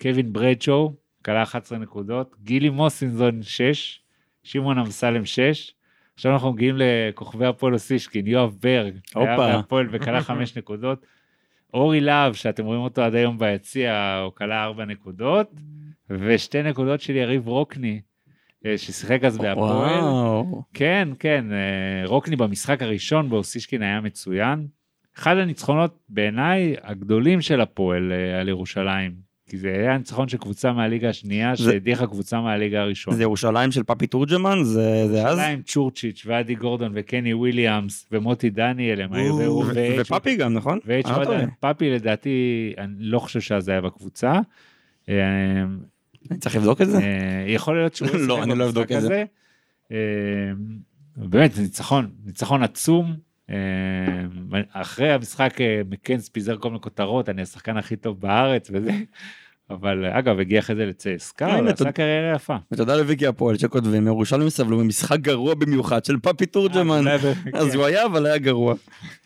קווין 0.00 0.32
ברדשו, 0.32 0.94
כלה 1.24 1.42
11 1.42 1.78
נקודות, 1.78 2.36
גילי 2.42 2.68
מוסינזון 2.68 3.42
6, 3.42 4.00
שמעון 4.42 4.78
אמסלם 4.78 5.24
6. 5.24 5.72
עכשיו 6.14 6.32
אנחנו 6.32 6.52
מגיעים 6.52 6.74
לכוכבי 6.78 7.46
הפועל 7.46 7.74
אוסישקין, 7.74 8.26
יואב 8.26 8.56
ברג, 8.62 8.94
היה. 9.14 9.36
בהפועל 9.36 9.88
וכלה 9.90 10.22
5 10.22 10.56
נקודות. 10.58 11.06
אורי 11.74 12.00
להב, 12.00 12.32
שאתם 12.32 12.64
רואים 12.64 12.80
אותו 12.80 13.02
עד 13.02 13.14
היום 13.14 13.38
ביציע, 13.38 14.20
הוא 14.24 14.32
כלה 14.34 14.64
4 14.64 14.84
נקודות, 14.84 15.50
ושתי 16.10 16.62
נקודות 16.62 17.00
של 17.00 17.16
יריב 17.16 17.48
רוקני, 17.48 18.00
אה, 18.66 18.78
ששיחק 18.78 19.24
אז 19.24 19.38
בהפועל. 19.38 20.00
כן, 20.74 21.08
כן, 21.18 21.44
אה, 21.52 22.06
רוקני 22.06 22.36
במשחק 22.36 22.82
הראשון 22.82 23.30
באוסישקין 23.30 23.82
היה 23.82 24.00
מצוין. 24.00 24.66
אחד 25.18 25.36
הניצחונות 25.36 25.98
בעיניי 26.08 26.74
הגדולים 26.82 27.40
של 27.40 27.60
הפועל 27.60 28.12
אה, 28.12 28.40
על 28.40 28.48
ירושלים, 28.48 29.12
כי 29.48 29.56
זה 29.58 29.68
היה 29.72 29.98
ניצחון 29.98 30.28
של 30.28 30.38
קבוצה 30.38 30.72
מהליגה 30.72 31.08
השנייה 31.08 31.54
זה- 31.54 31.62
שהדיחה 31.72 32.06
קבוצה 32.06 32.40
מהליגה 32.40 32.80
הראשונה. 32.80 33.16
זה 33.16 33.22
ירושלים 33.22 33.72
של 33.72 33.82
פפי 33.82 34.06
תורג'מן? 34.06 34.58
זה 34.64 35.08
זה 35.08 35.26
אז? 35.26 35.38
ירושלים, 35.38 35.62
צ'ורצ'יץ' 35.62 36.22
ואדי 36.26 36.54
גורדון 36.54 36.92
וקני 36.94 37.34
וויליאמס 37.34 38.06
ומוטי 38.12 38.50
דניאל 38.50 39.00
הם 39.00 39.12
היו, 39.12 39.34
ו- 39.34 39.40
ו- 39.74 40.00
ופפי 40.00 40.36
גם, 40.36 40.54
נכון? 40.54 40.78
פאפי 41.60 41.90
לדעתי, 41.90 42.30
אני 42.78 42.92
לא 42.98 43.18
חושב 43.18 43.40
שזה 43.40 43.72
היה 43.72 43.80
בקבוצה. 43.80 44.40
צריך 46.40 46.56
לבדוק 46.56 46.82
את 46.82 46.90
זה? 46.90 46.98
אה, 46.98 47.44
יכול 47.46 47.76
להיות 47.76 47.94
שהוא 47.94 48.08
לא, 48.28 48.42
אני 48.42 48.54
לא 48.54 48.64
אבדוק 48.64 48.92
את 48.92 49.02
זה. 49.02 49.24
אה, 49.92 49.96
באמת, 51.16 51.52
זה 51.52 51.62
ניצחון, 51.62 52.10
ניצחון 52.24 52.62
עצום. 52.62 53.16
אה, 53.50 53.56
אחרי 54.72 55.12
המשחק 55.12 55.58
מקנס 55.88 56.28
פיזר 56.28 56.56
כל 56.58 56.68
מיני 56.68 56.80
כותרות, 56.80 57.28
אני 57.28 57.42
השחקן 57.42 57.76
הכי 57.76 57.96
טוב 57.96 58.20
בארץ 58.20 58.70
וזה. 58.72 58.90
אבל 59.70 60.04
אה, 60.04 60.18
אגב, 60.18 60.38
הגיע 60.38 60.58
אחרי 60.58 60.76
זה 60.76 60.86
לצסקה, 60.86 61.58
עשה 61.68 61.92
קריירה 61.92 62.34
יפה. 62.34 62.56
ותודה 62.72 62.96
לוויקי 62.96 63.26
הפועל 63.26 63.58
שכותבים, 63.58 64.06
ירושלים 64.06 64.50
סבלו 64.50 64.76
ממשחק 64.84 65.20
גרוע 65.20 65.54
במיוחד 65.54 66.04
של 66.04 66.16
פפי 66.22 66.46
תורג'מן. 66.46 67.08
אה, 67.08 67.14
אז 67.60 67.70
כן. 67.70 67.76
הוא 67.76 67.84
היה, 67.84 68.06
אבל 68.06 68.26
היה 68.26 68.38
גרוע. 68.38 68.74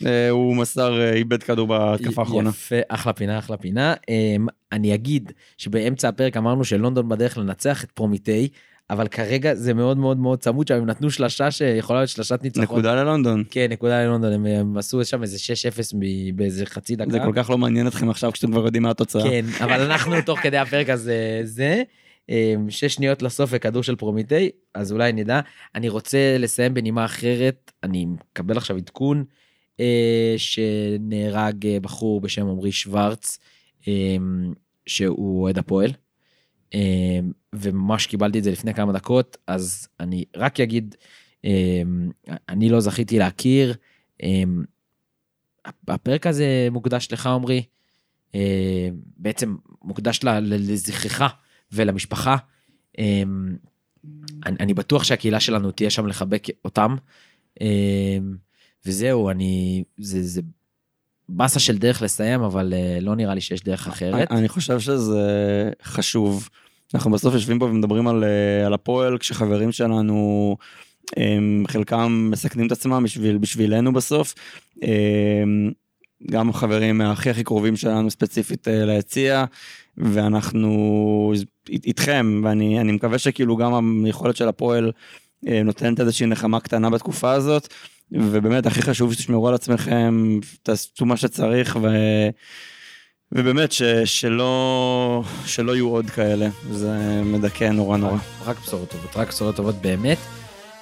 אה, 0.07 0.31
הוא 0.31 0.57
מסר, 0.57 1.13
איבד 1.13 1.43
כדור 1.43 1.67
בהתקפה 1.67 2.21
האחרונה. 2.23 2.51
יפה, 2.51 2.77
אחלה 2.89 3.13
פינה, 3.13 3.39
אחלה 3.39 3.57
פינה. 3.57 3.95
אמ, 4.09 4.47
אני 4.73 4.95
אגיד 4.95 5.33
שבאמצע 5.57 6.09
הפרק 6.09 6.37
אמרנו 6.37 6.65
שלונדון 6.65 7.09
בדרך 7.09 7.39
לנצח 7.39 7.85
את 7.85 7.91
פרומיטי, 7.91 8.49
אבל 8.91 9.09
כרגע 9.09 9.55
זה 9.55 9.75
מאוד 9.75 9.99
מאוד 9.99 10.19
מאוד 10.19 10.39
צמוד 10.39 10.69
שם, 10.69 10.75
הם 10.75 10.87
נתנו 10.87 11.11
שלשה 11.11 11.51
שיכולה 11.51 11.99
להיות 11.99 12.11
שלשת 12.11 12.43
ניצחון. 12.43 12.65
נקודה 12.65 12.95
ללונדון. 12.95 13.45
כן, 13.51 13.67
נקודה 13.71 14.05
ללונדון, 14.05 14.33
הם, 14.33 14.47
הם 14.47 14.77
עשו 14.77 15.05
שם 15.05 15.23
איזה 15.23 15.37
6-0 15.37 15.95
מ- 15.95 16.37
באיזה 16.37 16.67
חצי 16.67 16.97
דקה. 16.97 17.11
זה 17.11 17.19
כל 17.21 17.33
כך 17.35 17.51
לא 17.51 17.59
מעניין 17.59 17.87
אתכם 17.87 18.11
עכשיו 18.11 18.33
כשאתם 18.33 18.53
כבר 18.53 18.65
יודעים 18.65 18.83
מה 18.83 18.91
התוצאה. 18.91 19.23
כן, 19.23 19.45
אבל 19.61 19.81
אנחנו 19.81 20.15
תוך 20.27 20.39
כדי 20.41 20.59
הפרק 20.59 20.89
הזה, 20.89 21.41
זה, 21.45 21.83
אמ, 22.29 22.71
שש 22.71 22.95
שניות 22.95 23.23
לסוף 23.23 23.51
וכדור 23.53 23.83
של 23.83 23.97
פרומיטי, 23.97 24.51
אז 24.75 24.93
אולי 24.93 25.13
נדע. 25.13 25.41
אני 25.75 25.89
רוצה 25.89 26.37
לסיים 26.39 26.75
בנימה 26.75 27.05
אחרת, 27.05 27.73
אני 27.83 28.07
מקבל 28.07 28.57
עכשיו 28.57 28.77
עדכון, 28.77 29.25
אה, 29.81 30.35
שנהרג 30.37 31.67
אה, 31.67 31.81
בחור 31.81 32.21
בשם 32.21 32.47
עמרי 32.49 32.73
שוורץ, 32.73 33.39
אמ, 33.89 34.53
שהוא 34.87 35.43
אוהד 35.43 35.59
הפועל, 35.59 35.91
אמ, 36.75 37.40
וממש 37.55 38.07
קיבלתי 38.07 38.39
את 38.39 38.45
זה 38.45 38.51
לפני 38.51 38.75
כמה 38.75 38.93
דקות, 38.93 39.37
אז 39.47 39.89
אני 40.01 40.25
רק 40.37 40.61
אגיד, 40.61 40.95
אמ, 41.45 42.11
אני 42.49 42.69
לא 42.69 42.81
זכיתי 42.81 43.19
להכיר, 43.19 43.75
אמ, 44.23 44.65
הפרק 45.89 46.27
הזה 46.27 46.69
מוקדש 46.71 47.09
לך 47.13 47.27
עמרי, 47.27 47.63
אה, 48.35 48.89
בעצם 49.17 49.57
מוקדש 49.83 50.21
לזכרך 50.43 51.23
ולמשפחה. 51.73 52.37
אני, 54.47 54.57
אני 54.61 54.75
בטוח 54.75 55.05
שהקהילה 55.05 55.41
שלנו 55.41 55.71
תהיה 55.71 55.91
שם 55.91 56.07
לחבק 56.07 56.47
אותם. 56.65 56.97
וזהו, 58.87 59.31
אני, 59.31 59.85
זה, 59.99 60.23
זה 60.23 60.41
באסה 61.29 61.61
של 61.61 61.79
דרך 61.79 62.03
לסיים, 62.03 62.43
אבל 62.43 62.75
אה, 62.77 62.99
לא 63.01 63.17
נראה 63.17 63.35
לי 63.35 63.41
שיש 63.41 63.63
דרך 63.63 63.89
אחרת. 63.89 64.33
אני 64.33 64.49
חושב 64.49 64.81
שזה 64.81 65.71
חשוב. 65.83 66.49
אנחנו 66.95 67.11
בסוף 67.11 67.35
יושבים 67.35 67.59
פה 67.59 67.65
ומדברים 67.65 68.09
על, 68.09 68.25
אה, 68.25 68.67
על 68.67 68.75
הפועל 68.75 69.19
כשחברים 69.19 69.73
שלנו, 69.73 70.57
הם, 71.17 71.65
חלקם 71.69 72.29
מסכנים 72.31 72.67
את 72.67 72.73
עצמם 72.73 73.03
בשביל, 73.05 73.39
בשבילנו 73.39 73.93
בסוף. 73.93 74.35
הם, 74.83 75.73
גם 76.31 76.53
חברים 76.53 77.01
הכי 77.01 77.31
הכי 77.31 77.45
קרובים 77.45 77.77
שלנו 77.77 78.11
ספציפית 78.11 78.69
אה, 78.69 78.85
ליציע, 78.85 79.45
ואנחנו 79.97 81.33
איתכם, 81.85 82.41
ואני 82.45 82.81
אני 82.81 82.93
מקווה 82.93 83.19
שכאילו 83.19 83.57
גם 83.57 84.05
היכולת 84.05 84.37
של 84.37 84.49
הפועל 84.49 84.93
אה, 85.49 85.63
נותנת 85.63 86.01
איזושהי 86.01 86.27
נחמה 86.27 86.61
קטנה 86.61 86.91
בתקופה 86.91 87.33
הזאת. 87.33 87.75
ובאמת 88.13 88.67
הכי 88.67 88.83
חשוב 88.83 89.13
שתשמרו 89.13 89.49
על 89.49 89.55
עצמכם, 89.55 90.39
תעשו 90.63 91.07
מה 91.07 91.17
שצריך 91.17 91.79
ו... 91.83 91.89
ובאמת 93.33 93.73
ש... 93.73 93.83
שלא... 94.05 95.23
שלא 95.47 95.73
יהיו 95.73 95.89
עוד 95.89 96.11
כאלה, 96.11 96.49
זה 96.71 97.23
מדכא 97.25 97.65
נורא 97.65 97.97
נורא. 97.97 98.19
רק 98.45 98.57
בשורות 98.67 98.89
טובות, 98.91 99.17
רק 99.17 99.29
בשורות 99.29 99.57
טובות 99.57 99.75
באמת. 99.75 100.19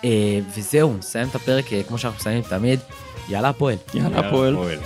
אה, 0.05 0.39
וזהו, 0.57 0.97
נסיים 0.99 1.29
את 1.29 1.35
הפרק 1.35 1.73
אה, 1.73 1.83
כמו 1.83 1.99
שאנחנו 1.99 2.19
מסיימים 2.21 2.43
תמיד. 2.43 2.81
יאללה 3.29 3.49
הפועל. 3.49 3.77
יאללה 3.95 4.19
הפועל. 4.19 4.55
הפועל. 4.55 4.79